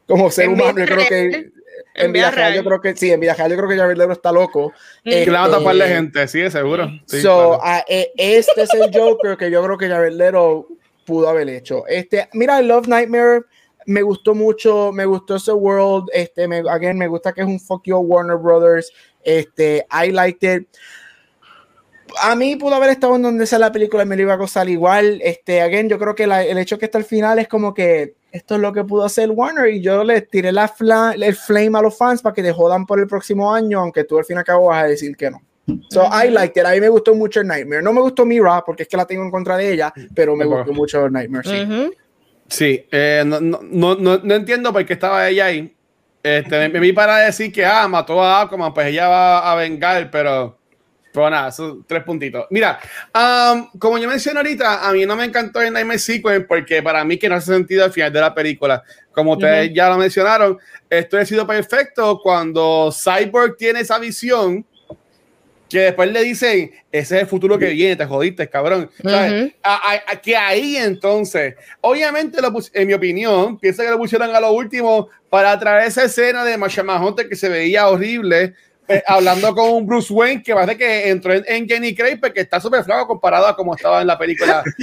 [0.05, 0.79] como ser En humano.
[0.79, 1.53] Yo creo que en
[1.95, 4.11] En vida real yo creo que sí, en vida real yo creo que Jared Leto
[4.11, 4.73] está loco.
[5.05, 6.89] Que le van a taparle Eh, gente, sí, seguro.
[7.05, 7.85] Sí, so, claro.
[7.88, 10.67] eh, este es el Joker que yo creo que Jared Leto
[11.06, 11.86] pudo haber hecho.
[11.88, 13.44] Este, mira, I Love Nightmare
[13.86, 17.60] me gustó mucho, me gustó ese world, este, me, again, me gusta que es un
[17.60, 18.91] fuck you Warner Brothers,
[19.23, 20.68] este, I liked it.
[22.22, 24.68] A mí pudo haber estado en donde sea la película me lo iba a gozar
[24.69, 25.22] igual.
[25.23, 28.56] Este, again, yo creo que el hecho que está al final es como que esto
[28.56, 31.82] es lo que pudo hacer Warner y yo le tiré la fla- el flame a
[31.82, 34.40] los fans para que te jodan por el próximo año, aunque tú al fin y
[34.40, 35.41] al cabo vas a decir que no.
[35.89, 36.65] So I liked it.
[36.65, 37.81] A mí me gustó mucho el Nightmare.
[37.81, 40.45] No me gustó Mira porque es que la tengo en contra de ella, pero me
[40.45, 41.47] gustó mucho el Nightmare.
[41.47, 41.91] Sí.
[42.51, 45.73] Sí, eh, no, no, no, no, entiendo por qué estaba ella ahí.
[46.21, 50.11] Este, me, vi para decir que ah, mató a Aquaman, pues ella va a vengar,
[50.11, 50.59] pero,
[51.13, 52.47] pero nada, esos tres puntitos.
[52.49, 52.77] Mira,
[53.15, 57.05] um, como yo mencioné ahorita, a mí no me encantó el Nightmare Sequence porque para
[57.05, 58.83] mí que no hace sentido al final de la película.
[59.13, 60.59] Como ustedes ya lo mencionaron,
[60.89, 64.65] esto ha sido perfecto cuando Cyborg tiene esa visión
[65.72, 68.89] que después le dicen, ese es el futuro que viene, te jodiste, cabrón.
[69.02, 69.53] ¿Sabes?
[69.64, 74.35] A- a- a- que ahí entonces, obviamente, lo en mi opinión, pienso que lo pusieron
[74.35, 76.57] a lo último para traer esa escena de
[77.02, 78.53] Hunter que se veía horrible,
[78.88, 82.41] eh, hablando con un Bruce Wayne que parece que entró en, en Jenny Craig porque
[82.41, 84.64] está súper flaco comparado a como estaba en la película.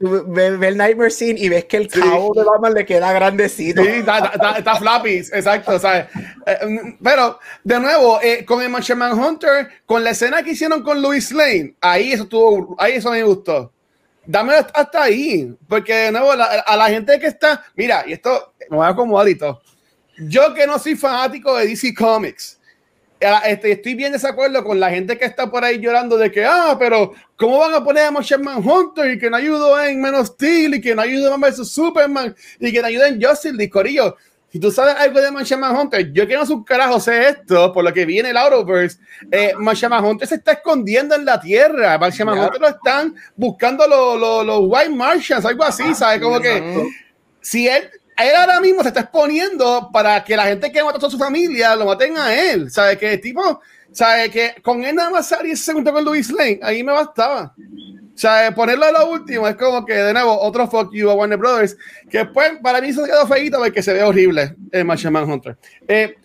[0.00, 2.00] En el Nightmare Scene, y ves que el Sí.
[2.00, 3.82] cabo de Batman le queda grandecito.
[3.82, 6.06] Sí, está, está, está, flappy, exacto, ¿sabes?
[6.46, 10.82] Eh, mm, pero, de nuevo, eh, con el Martian Hunter, con la escena que hicieron
[10.82, 13.72] con Louis Lane, ahí eso estuvo, ahí eso me gustó.
[14.26, 18.12] Dame hasta hasta ahí, porque de nuevo, la- a la gente que está, mira, y
[18.12, 19.62] esto me voy a acomodar y todo.
[20.18, 22.58] Yo que no soy fanático de DC Comics,
[23.20, 26.44] eh, este, estoy bien desacuerdo con la gente que está por ahí llorando de que,
[26.44, 30.14] ah, pero ¿cómo van a poner a Martian Hunter y que no ayudó en Man
[30.14, 33.54] of Steel y que no ayudó en vs Superman y que no ayudó en Justice
[33.54, 34.16] League, Corillo?
[34.50, 37.84] Si tú sabes algo de Martian Hunter, yo que no un carajo sé esto, por
[37.84, 38.98] lo que viene el Autoverse,
[39.30, 42.24] eh, Hunter se está escondiendo en la tierra, Ya.
[42.24, 46.22] Hunter lo están buscando los, los, los White Martians, algo así, ¿sabes?
[46.22, 46.88] Como que
[47.42, 47.90] si él,
[48.24, 51.76] él ahora mismo se está exponiendo para que la gente que mató a su familia
[51.76, 52.98] lo maten a él, ¿sabes?
[52.98, 53.60] Que tipo,
[53.92, 54.30] ¿sabes?
[54.30, 57.54] Que con él nada más salir ese segundo con Louis Lane, ahí me bastaba.
[58.14, 61.38] Sea, ponerlo a lo último es como que, de nuevo, otro fuck you a Warner
[61.38, 61.76] Brothers,
[62.10, 65.56] que pues para mí se quedó feíto porque se ve horrible el Martian Manhunter.
[65.86, 66.16] Eh,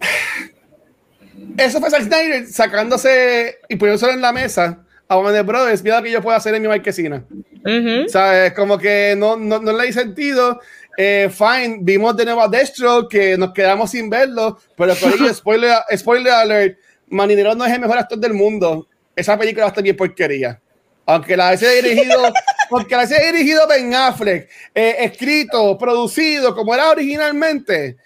[1.58, 4.82] eso fue Zack Snyder sacándose y poniéndoselo en la mesa
[5.12, 7.24] a Warner Brothers, mira lo que yo puedo hacer en mi marquesina.
[7.64, 8.08] Ujú.
[8.08, 8.52] ¿Sabes?
[8.54, 10.60] Como que no, no, no le hay sentido.
[10.96, 15.32] Eh, fine, vimos de nuevo a Destro que nos quedamos sin verlo, pero por ello,
[15.34, 16.78] spoiler, spoiler alert,
[17.08, 18.88] Maninero no es el mejor actor del mundo.
[19.14, 20.60] Esa película va a estar bien porquería.
[21.06, 22.32] Aunque la haya dirigido,
[22.70, 27.96] aunque la haya dirigido Ben Affleck, eh, escrito, producido como era originalmente,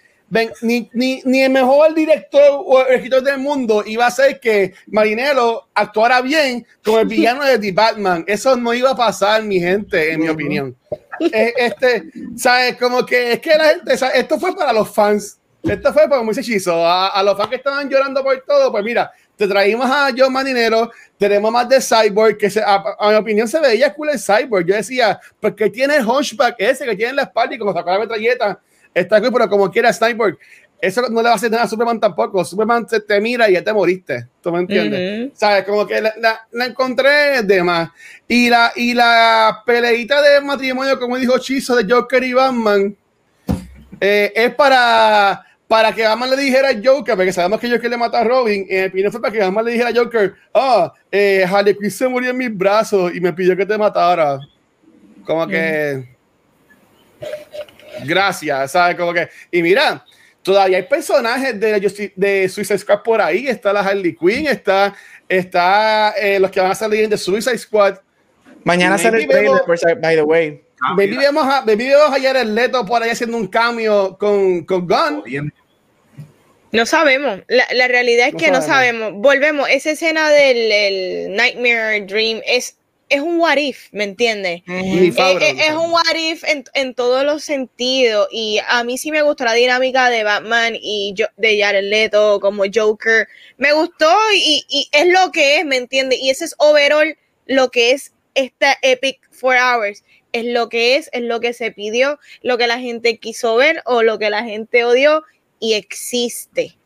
[0.61, 5.69] Ni, ni, ni el mejor director o escritor del mundo iba a hacer que Marinero
[5.73, 8.25] actuara bien como el villano de The Batman.
[8.27, 10.77] Eso no iba a pasar, mi gente, en mi opinión.
[11.33, 12.05] Eh, Este,
[12.37, 12.77] ¿sabes?
[12.77, 14.17] Como que es que la gente, ¿sabes?
[14.17, 15.39] esto fue para los fans.
[15.63, 16.85] Esto fue como ese hechizo.
[16.85, 20.33] A, a los fans que estaban llorando por todo, pues mira, te traímos a John
[20.33, 24.19] Marinero, tenemos más de Cyborg, que se- a, a mi opinión se veía cool el
[24.21, 24.67] Cyborg.
[24.67, 27.91] Yo decía, porque tiene el hunchback ese que tiene en la espalda y como sacó
[27.91, 28.59] la metralleta,
[29.01, 30.39] está cool, pero como quiera Cyborg,
[30.81, 32.45] eso no le va a hacer nada a Superman tampoco.
[32.45, 34.27] Superman se te mira y ya te moriste.
[34.43, 35.27] ¿Tú me entiendes?
[35.29, 35.33] Ujú.
[35.35, 35.65] ¿Sabes?
[35.65, 37.89] Como que la, la- la encontré de más.
[38.29, 42.97] Y la, y la peleita de matrimonio, como dijo Chizo, de Joker y Batman,
[44.01, 47.97] eh, es para, para que Batman le dijera a Joker, porque sabemos que Joker le
[47.97, 51.47] mató a Robin, y el fue para que Batman le dijera a Joker, ah, eh,
[51.51, 54.39] Harley Quinn se murió en mis brazos y me pidió que te matara.
[55.25, 56.15] Como que...
[58.05, 58.97] Gracias, ¿sabes?
[58.97, 59.29] Como que...
[59.51, 60.05] Y mira,
[60.43, 63.49] todavía hay personajes de, de Suicide Squad por ahí.
[63.49, 64.95] Está la Harley Quinn, está,
[65.29, 67.99] está eh, los que van a salir en The Suicide Squad.
[68.65, 69.63] Mañana sale el trailer,
[70.01, 70.63] by the way.
[70.83, 74.65] Ah, Baby vemos a, baby vemos a Jared Leto por ahí haciendo un cambio con,
[74.65, 75.53] con Gunn.
[76.73, 77.41] No sabemos.
[77.49, 79.01] La, la realidad es No que no sabemos.
[79.01, 79.23] sabemos.
[79.23, 79.69] Volvemos.
[79.71, 82.77] Esa escena del el Nightmare Dream es,
[83.09, 84.63] es un what if, ¿me entiendes?
[84.67, 89.11] Eh, eh, es un what if en, en todos los sentidos y a mí sí
[89.11, 93.29] me gustó la dinámica de Batman y yo, de Jared Leto como Joker.
[93.59, 96.19] Me gustó y, y es lo que es, ¿me entiendes?
[96.21, 97.17] Y ese es overall
[97.47, 100.05] lo que es esta Epic Four Hours.
[100.33, 103.83] Es lo que es, es lo que se pidió, lo que la gente quiso ver
[103.87, 105.23] o lo que la gente odió
[105.61, 106.77] y existe.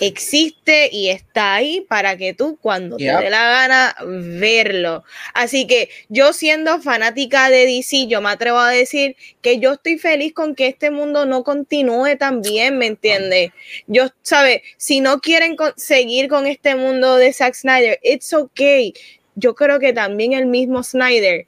[0.00, 3.18] Existe y está ahí para que tú cuando Yep.
[3.18, 3.96] te dé la gana
[4.38, 5.04] verlo.
[5.34, 9.98] Así que yo siendo fanática de DC, yo me atrevo a decir que yo estoy
[9.98, 13.50] feliz con que este mundo no continúe tan bien, ¿me entiendes?
[13.86, 14.62] Yo, ¿sabes?
[14.76, 18.94] Si no quieren seguir con este mundo de Zack Snyder, it's okay.
[19.34, 21.46] Yo creo que también el mismo Snyder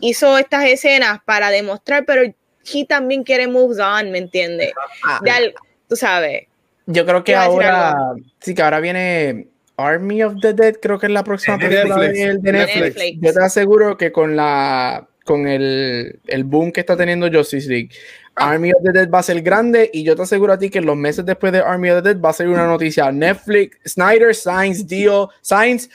[0.00, 4.72] hizo estas escenas para demostrar, pero he también quiere move on, ¿me entiendes?
[5.04, 5.20] Ah,
[5.88, 6.46] tú sabes.
[6.86, 7.96] Yo creo que ahora,
[8.40, 12.38] sí, que ahora viene Army of the Dead, creo que es la próxima película de,
[12.38, 12.80] de Netflix.
[12.80, 13.18] Netflix.
[13.20, 17.90] Yo te aseguro que con la con el, el boom que está teniendo Justice League,
[18.34, 20.78] Army of the Dead va a ser grande y yo te aseguro a ti que
[20.78, 23.12] en los meses después de Army of the Dead va a ser una noticia.
[23.12, 25.88] Netflix, Snyder, Science, Dio, Science,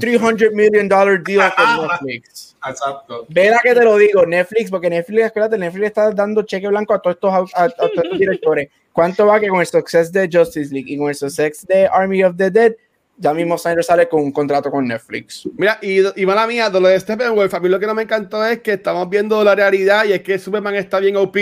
[0.00, 2.56] 300 million dollar deal con Netflix.
[2.66, 3.24] Exacto.
[3.28, 7.00] Verá que te lo digo, Netflix, porque Netflix, acuérdate, Netflix está dando cheque blanco a
[7.00, 8.68] todos estos, a, a todos estos directores.
[8.98, 12.24] ¿Cuánto va que con el success de Justice League y con el success de Army
[12.24, 12.72] of the Dead,
[13.16, 15.48] ya mismo Snyder sale con un contrato con Netflix.
[15.56, 18.02] Mira, y, y mala mía, de lo de Steppenwolf, a mí lo que no me
[18.02, 21.36] encantó es que estamos viendo la realidad y es que Superman está bien OP.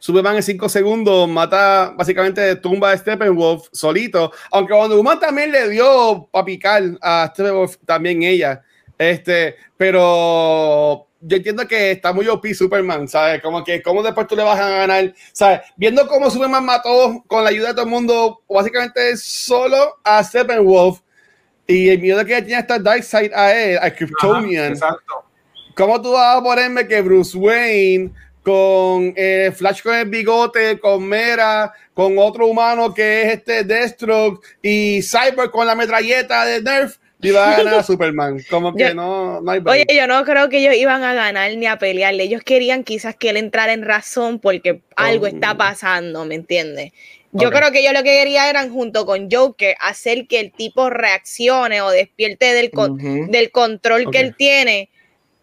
[0.00, 4.32] Superman en 5 segundos mata, básicamente tumba a Steppenwolf solito.
[4.50, 8.64] Aunque Wonder Woman también le dio para picar a Steppenwolf, también ella.
[8.98, 13.42] Este, pero yo entiendo que está muy OP Superman, ¿sabes?
[13.42, 15.12] Como que, ¿cómo después tú le vas a ganar?
[15.32, 15.60] ¿Sabes?
[15.76, 21.00] Viendo cómo Superman mató con la ayuda de todo el mundo, básicamente solo a Steppenwolf
[21.66, 24.72] y el miedo que tiene hasta Darkseid a él, a Kryptonian.
[24.72, 25.24] Exacto.
[25.74, 28.12] ¿Cómo tú vas a ponerme que Bruce Wayne
[28.42, 34.40] con eh, Flash con el bigote, con Mera, con otro humano que es este Deathstroke
[34.62, 36.98] y Cyber con la metralleta de Nerf?
[37.22, 38.38] Y va a ganar a Superman.
[38.50, 41.54] Como que Yo- no, no hay Oye, yo no creo que ellos iban a ganar
[41.56, 42.24] ni a pelearle.
[42.24, 45.28] Ellos querían quizás que él entrara en razón porque algo Oh.
[45.28, 46.92] está pasando, ¿me entiendes?
[47.32, 50.88] Yo creo que ellos lo que querían eran, junto con Joker, hacer que el tipo
[50.88, 52.96] reaccione o despierte del, con-
[53.30, 54.88] del control que él tiene,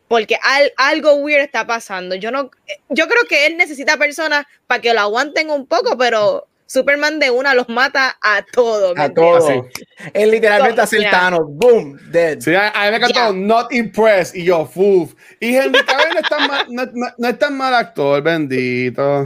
[0.07, 2.15] porque al- algo weird está pasando.
[2.15, 2.49] Yo no,
[2.89, 7.29] yo creo que él necesita personas para que lo aguanten un poco, pero Superman de
[7.29, 8.95] una los mata a todos.
[8.95, 9.45] ¿me A entiendes?
[9.45, 9.67] todo.
[10.13, 11.09] Él literalmente hace el.
[11.09, 12.39] Thanos, boom, dead.
[12.39, 13.33] Sí, a, a mí me encantó.
[13.33, 15.13] Not Impressed y yo, fuf.
[15.39, 19.23] Y Henry Cavill no es tan mal, no, no- no es tan mal actor, bendito.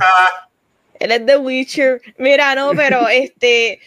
[0.99, 2.01] Él es The Witcher.
[2.17, 3.79] Mira, no, pero este,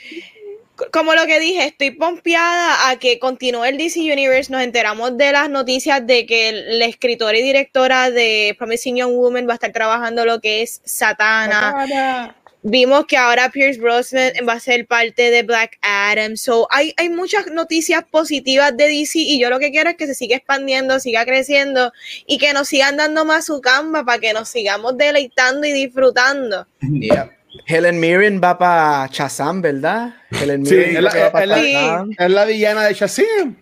[0.93, 4.51] como lo que dije, estoy pompeada a que continúe el DC Universe.
[4.51, 9.47] Nos enteramos de las noticias de que la escritora y directora de Promising Young Woman
[9.47, 12.35] va a estar trabajando lo que es Satana.
[12.63, 16.37] Vimos que ahora Pierce Brosnan va a ser parte de Black Adam.
[16.37, 20.07] So, hay, hay muchas noticias positivas de DC y yo lo que quiero es que
[20.07, 21.91] se siga expandiendo, siga creciendo
[22.27, 26.67] y que nos sigan dando más su camba para que nos sigamos deleitando y disfrutando.
[26.83, 27.31] Yeah.
[27.67, 30.15] Helen Mirren va para Shazam, ¿verdad?
[30.31, 31.59] Helen Sí, Mirren es la, va es la-
[32.07, 32.15] Sí.
[32.19, 33.57] Es la villana de Shazam.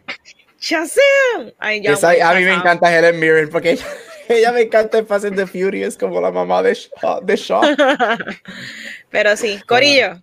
[0.61, 1.53] Shazam.
[1.59, 3.87] Ay, ya Esa- a mí me encanta Helen Mirren porque ella,
[4.37, 7.21] ella me encanta en Fast and the Furious como la mamá de Shaw.
[7.23, 7.63] De Shaw.
[9.11, 10.21] Pero sí, Corillo.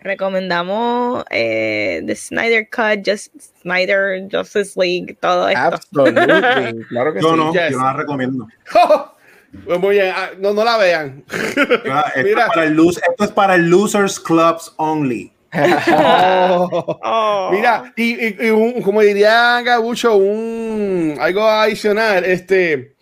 [0.00, 3.32] Recomendamos eh, The Snyder Cut, Just
[3.62, 5.60] Snyder Justice League, todo esto.
[5.60, 7.36] Absolutely, claro que Yo sí.
[7.36, 7.70] no, yes.
[7.72, 8.48] yo no la recomiendo.
[9.64, 11.24] Pues muy bien, ah, no, no la vean.
[11.84, 12.42] La- esto, Mira.
[12.42, 15.32] es para el esto es para el Losers Clubs only.
[15.88, 16.98] Oh.
[17.04, 17.50] Oh.
[17.52, 22.94] Mira, y, y- y un- como diría Gabucho, un algo adicional, este,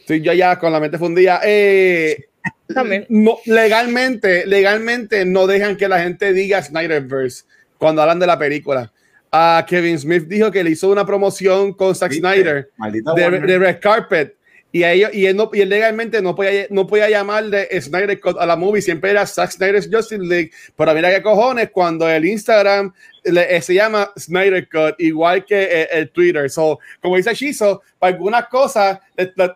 [0.00, 1.40] estoy yo ya con la mente fundida.
[1.44, 2.26] Eh,
[2.74, 3.06] También.
[3.08, 7.44] no, legalmente, legalmente no dejan que la gente diga Snyderverse
[7.78, 8.92] cuando hablan de la película.
[9.32, 12.26] Ah, Kevin Smith dijo que le hizo una promoción con Zack ¿Viste?
[12.28, 12.68] Snyder
[13.14, 14.34] de, de Red Carpet.
[14.72, 18.20] Y, a ellos, y, él no, y él legalmente no podía, no podía llamarle Snyder
[18.20, 20.52] Cut a la movie, siempre era Zack Snyder's Justice League.
[20.76, 22.92] Pero mira qué cojones, cuando el Instagram
[23.24, 26.48] le- eh, se llama Snyder Cut, igual que eh, el Twitter.
[26.48, 29.00] So, como dice Shizo, para algunas cosas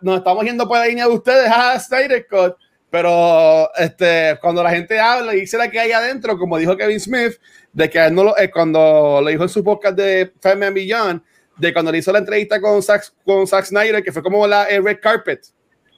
[0.01, 2.57] nos estamos yendo por la línea de ustedes, ah, Snyder Cut.
[2.91, 7.01] Pero este, cuando la gente habla y dice la que hay adentro, como dijo Kevin
[7.01, 7.32] Smith,
[7.73, 10.73] de que a él no lo, eh, cuando lo dijo en su podcast de Batman
[10.74, 11.20] Beyond,
[11.56, 14.64] de cuando le hizo la entrevista con Zack, con Zack Snyder, que fue como la
[14.64, 15.44] el red carpet,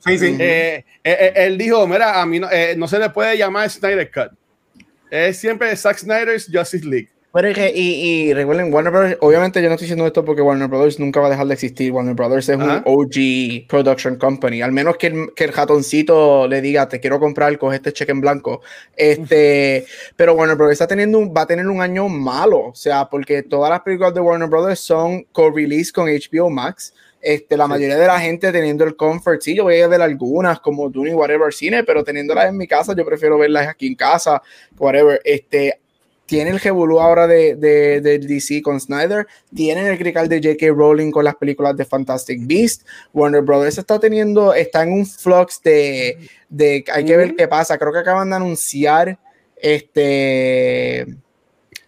[0.04, 0.36] Sí, sí.
[0.38, 3.68] eh, eh, eh, él dijo, mira, a mí no, eh, no se le puede llamar
[3.70, 4.30] Snyder Cut.
[5.10, 7.08] Es siempre Zack Snyder's Justice League.
[7.36, 10.98] Pero y, y recuerden, Warner Brothers, obviamente yo no estoy diciendo esto porque Warner Brothers
[10.98, 11.92] nunca va a dejar de existir.
[11.92, 12.82] Warner Brothers es Ajá.
[12.86, 14.62] un OG production company.
[14.62, 18.12] Al menos que el, que el ratoncito le diga, te quiero comprar, coge este cheque
[18.12, 18.62] en blanco.
[18.96, 19.84] Este,
[20.16, 22.58] pero Warner Brothers está teniendo un- va a tener un año malo.
[22.68, 26.94] O sea, porque todas las películas de Warner Brothers son co-release con HBO Max.
[27.20, 30.60] Este, la mayoría de la gente teniendo el comfort, sí, yo voy a ver algunas
[30.60, 33.96] como Dune y whatever cine, pero teniéndolas en mi casa, yo prefiero verlas aquí en
[33.96, 34.40] casa,
[34.78, 35.20] whatever.
[35.24, 35.80] Este,
[36.26, 40.66] tiene el revolú ahora de, de, del DC con Snyder, tienen el crical de J.K.
[40.74, 42.82] Rowling con las películas de Fantastic Beast,
[43.14, 47.78] Warner Brothers está teniendo, está en un flux de, de hay que ver qué pasa,
[47.78, 49.18] creo que acaban de anunciar
[49.56, 51.06] este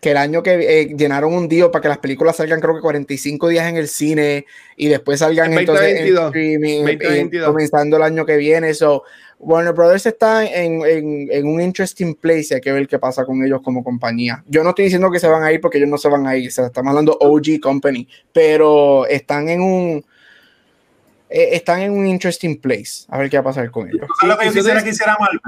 [0.01, 2.81] que el año que eh, llenaron un día para que las películas salgan creo que
[2.81, 4.47] 45 días en el cine
[4.77, 6.27] y después salgan En entonces en 2022.
[6.27, 7.47] streaming eh, 2022.
[7.49, 9.03] comenzando el año que viene, so
[9.41, 13.25] Warner Brothers está en, en, en un interesting place y hay que ver qué pasa
[13.25, 14.43] con ellos como compañía.
[14.47, 16.37] Yo no estoy diciendo que se van a ir porque ellos no se van a
[16.37, 20.05] ir, se estamos hablando OG Company, pero están en un
[21.31, 23.05] eh, están en un interesting place.
[23.09, 24.07] A ver qué va a pasar con ellos.
[24.07, 25.41] ¿Tú sabes lo que yo si quisiera que hiciera Marvel?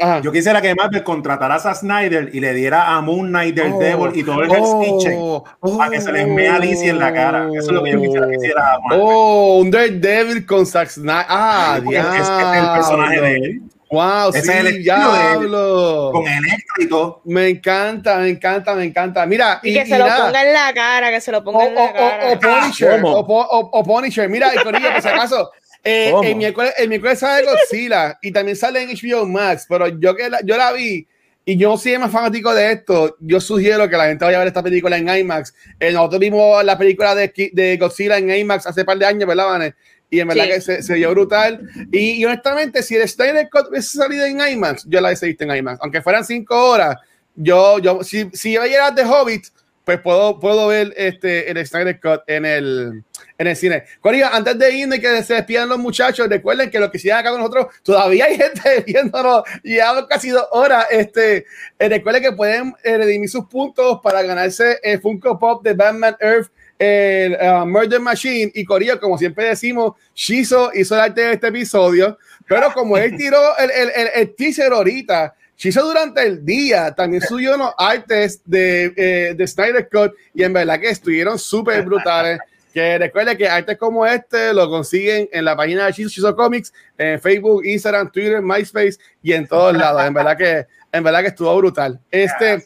[0.00, 0.20] Ajá.
[0.20, 3.78] Yo quisiera que Marvel contratara a Snyder y le diera a Moon Knight, del Oh,
[3.78, 7.12] Devil y todo el oh, Kitchen para que se les mea a DC en la
[7.12, 7.48] cara.
[7.52, 9.00] Eso es lo que yo quisiera que hiciera Marvel.
[9.02, 11.26] Oh, un Daredevil con Zack Snyder.
[11.28, 13.62] Ah, Porque ese es el personaje de él.
[13.92, 14.72] Wow, Ese sí, es el estilo
[15.12, 15.40] de él.
[15.40, 16.10] diablo.
[16.12, 17.20] Con Electro y todo.
[17.24, 19.26] Me encanta, me encanta, me encanta.
[19.26, 20.26] Mira, Y, que se lo nada.
[20.26, 22.28] ponga en la cara, que se lo o, ponga en o, la cara.
[22.28, 24.28] o, o Punisher, o, o- o Punisher.
[24.28, 25.50] Mira, y Corillo, por si acaso,
[25.84, 30.14] eh, el, miércoles, el miércoles sale Godzilla y también sale en HBO Max, pero yo
[30.14, 31.06] que la, yo la vi
[31.44, 34.48] y yo soy más fanático de esto, yo sugiero que la gente vaya a ver
[34.48, 35.54] esta película en IMAX.
[35.80, 39.26] Eh, nosotros vimos la película de, de Godzilla en IMAX hace un par de años,
[39.26, 39.74] ¿verdad, Vane?
[40.10, 40.50] Y en verdad Sí.
[40.50, 41.60] que se, se vio brutal.
[41.90, 45.44] Y, y honestamente, si el Snyder Cut hubiese salido en IMAX, yo la hubiese visto
[45.44, 45.78] en IMAX.
[45.82, 46.96] Aunque fueran cinco horas,
[47.34, 49.46] yo, yo si, si yo llegara de Hobbit,
[49.84, 53.02] pues puedo, puedo ver este, el Snyder Cut en el,
[53.40, 53.84] en el cine.
[54.02, 57.20] Corillo, antes de irnos y que se despidan los muchachos, recuerden que lo que sigan
[57.20, 60.86] acá con nosotros, todavía hay gente viéndonos, llevamos casi dos horas.
[60.90, 61.46] Este,
[61.78, 66.16] eh, recuerden que pueden eh, redimir sus puntos para ganarse el Funko Pop de Batman
[66.20, 68.52] Earth, el uh, Murder Machine.
[68.54, 73.16] Y Corillo, como siempre decimos, Shizo hizo el arte de este episodio, pero como él
[73.16, 78.40] tiró el, el, el, el teaser ahorita, Shizo durante el día también subió unos artes
[78.46, 82.38] de, eh, de Snyder Cut y en verdad que estuvieron súper brutales.
[82.72, 87.20] Que recuerde que artes como este lo consiguen en la página de Shizo Comics, en
[87.20, 90.04] Facebook, Instagram, Twitter, MySpace y en todos lados.
[90.04, 92.00] En verdad que, en verdad que estuvo brutal.
[92.10, 92.62] Este,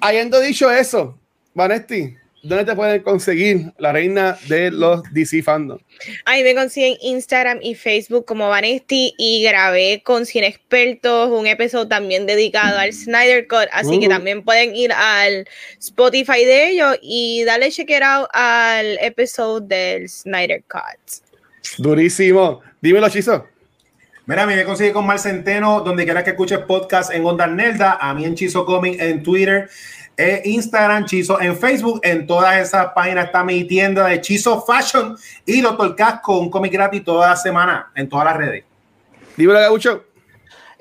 [0.00, 1.18] habiendo dicho eso,
[1.54, 2.16] Vanesti,
[2.46, 5.78] ¿dónde te pueden conseguir la reina de los DC fandom?
[6.24, 11.88] Ahí me consiguen Instagram y Facebook como Vanesti y grabé con 100 expertos un episodio
[11.88, 14.10] también dedicado al Snyder Cut, así que Uh.
[14.10, 15.46] también pueden ir al
[15.78, 21.22] Spotify de ellos y darle check it out al episodio del Snyder Cut.
[21.78, 22.62] Durísimo.
[22.80, 23.46] Dímelo, Chizo.
[24.26, 27.46] Mira, a mí me consigue con Mar Centeno, donde quiera que escuches podcast en Onda
[27.46, 29.70] Nelda, a mí en Chizo Comic en Twitter,
[30.16, 35.16] e Instagram, Chizo en Facebook, en todas esas páginas está mi tienda de Chizo Fashion
[35.44, 38.64] y Doctor Casco, un cómic gratis toda la semana en todas las redes.
[39.36, 40.04] Dímelo, Gabucho.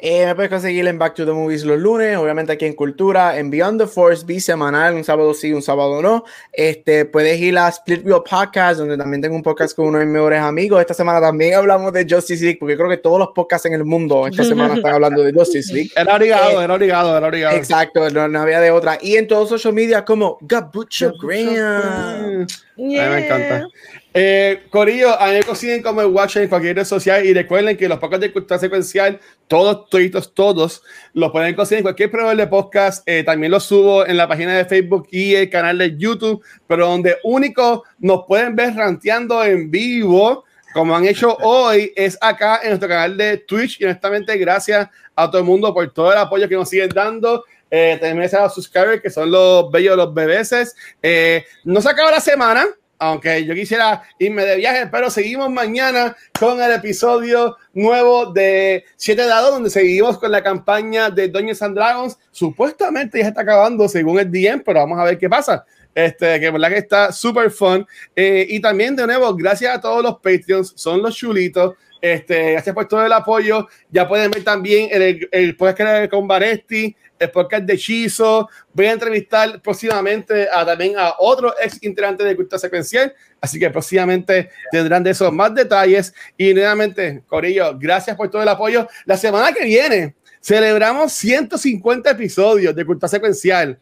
[0.07, 3.39] Eh, me puedes conseguir en Back to the Movies los lunes, obviamente aquí en Cultura,
[3.39, 6.23] en Beyond the Force, bisemanal, un sábado sí, un sábado no.
[6.53, 10.05] Este, puedes ir a Split Wheel Podcast, donde también tengo un podcast con uno de
[10.05, 10.79] mis mejores amigos.
[10.79, 13.83] Esta semana también hablamos de Justice League, porque creo que todos los podcasts en el
[13.83, 15.89] mundo esta semana están hablando de Justice League.
[15.95, 17.57] Era obligado, Eh, era obligado, era obligado.
[17.57, 18.99] Exacto, no, no había de otra.
[19.01, 21.55] Y en todos social media como Gabucho Graham.
[21.57, 23.09] A mí Yeah.
[23.09, 23.67] me encanta.
[24.17, 27.75] Eh, Corillo, a mí me consiguen como el Watch en cualquier red social y recuerden
[27.75, 29.19] que los podcasts de cultura secuencial,
[29.49, 33.03] todos, toditos, todos, los pueden conseguir en cualquier proveedor de podcast.
[33.09, 36.87] Eh, también los subo en la página de Facebook y el canal de YouTube, pero
[36.87, 42.69] donde único nos pueden ver ranteando en vivo, como han hecho hoy, es acá en
[42.69, 43.81] nuestro canal de Twitch.
[43.81, 47.43] Y honestamente, gracias a todo el mundo por todo el apoyo que nos siguen dando.
[47.69, 50.73] Eh, también gracias a los subscribers que son los bellos, los bebeses.
[51.03, 52.65] Eh, no se acaba la semana,
[53.05, 59.25] aunque yo quisiera irme de viaje, pero seguimos mañana con el episodio nuevo de Siete
[59.25, 62.17] Dados, donde seguimos con la campaña de Dungeons and Dragons.
[62.31, 65.65] Supuestamente ya está acabando según el DM, pero vamos a ver qué pasa.
[65.93, 67.87] Este, que verdad que está súper fun.
[68.15, 71.75] Eh, y también, de nuevo, gracias a todos los Patreons, son los chulitos.
[72.05, 73.67] Este, gracias por todo el apoyo.
[73.89, 78.47] Ya pueden ver también el, el podcast con Vanesti, el podcast de Chizo.
[78.73, 83.11] Voy a entrevistar próximamente a, también a otro ex integrante de Cultura Secuencial.
[83.41, 86.13] Así que próximamente tendrán de esos más detalles.
[86.37, 88.87] Y nuevamente, Corillo, gracias por todo el apoyo.
[89.05, 93.79] La semana que viene celebramos 150 episodios de Cultura Secuencial.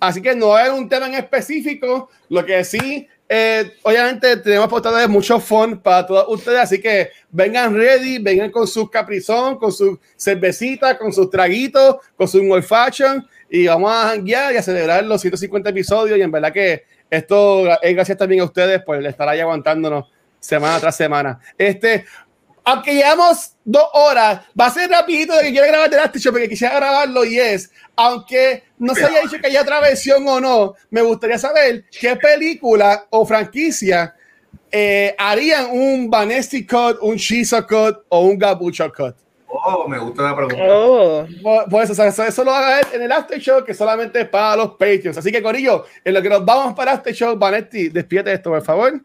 [0.00, 2.08] Así que no es un tema en específico.
[2.30, 6.60] Lo que sí, eh, obviamente tenemos portadas de mucho fun para todos ustedes.
[6.60, 12.28] Así que vengan ready, vengan con sus caprizón, con su cervecita, con sus traguitos, con
[12.28, 13.26] su old fashion.
[13.50, 16.18] Y vamos a janguear y a celebrar los 150 episodios.
[16.18, 20.06] Y en verdad que esto es gracias también a ustedes por estar ahí aguantándonos
[20.38, 21.40] semana tras semana.
[21.58, 22.04] Este,
[22.66, 26.32] aunque llevamos dos horas, va a ser rapidito de que quiero grabar The Last Show
[26.32, 30.40] porque quisiera grabarlo y es, aunque no se haya dicho que haya otra versión o
[30.40, 34.16] no, me gustaría saber qué película o franquicia
[34.72, 39.14] eh, harían un Vanesti Cut, un Shiza Cut o un Gabucho Cut.
[39.46, 40.60] Oh, me gusta la pregunta.
[40.68, 41.24] Oh.
[41.40, 43.64] Por, por eso, o sea, eso, eso lo van a ver en el After Show
[43.64, 45.16] que solamente es para los Patreons.
[45.16, 48.62] Así que, Corillo, en lo que nos vamos para After Show, Vanetti, despídete esto, por
[48.62, 49.00] favor.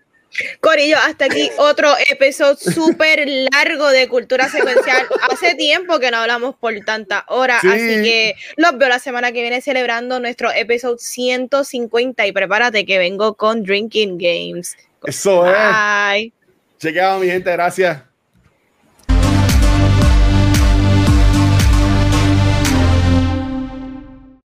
[0.59, 5.05] Corillo, hasta aquí otro episodio súper largo de cultura secuencial.
[5.29, 7.67] Hace tiempo que no hablamos por tantas horas, Sí.
[7.67, 12.97] así que los veo la semana que viene celebrando nuestro episodio 150 y prepárate que
[12.97, 14.77] vengo con Drinking Games.
[15.03, 15.53] Eso es.
[15.53, 16.33] Bye.
[16.79, 18.01] Chequeado, mi gente, gracias.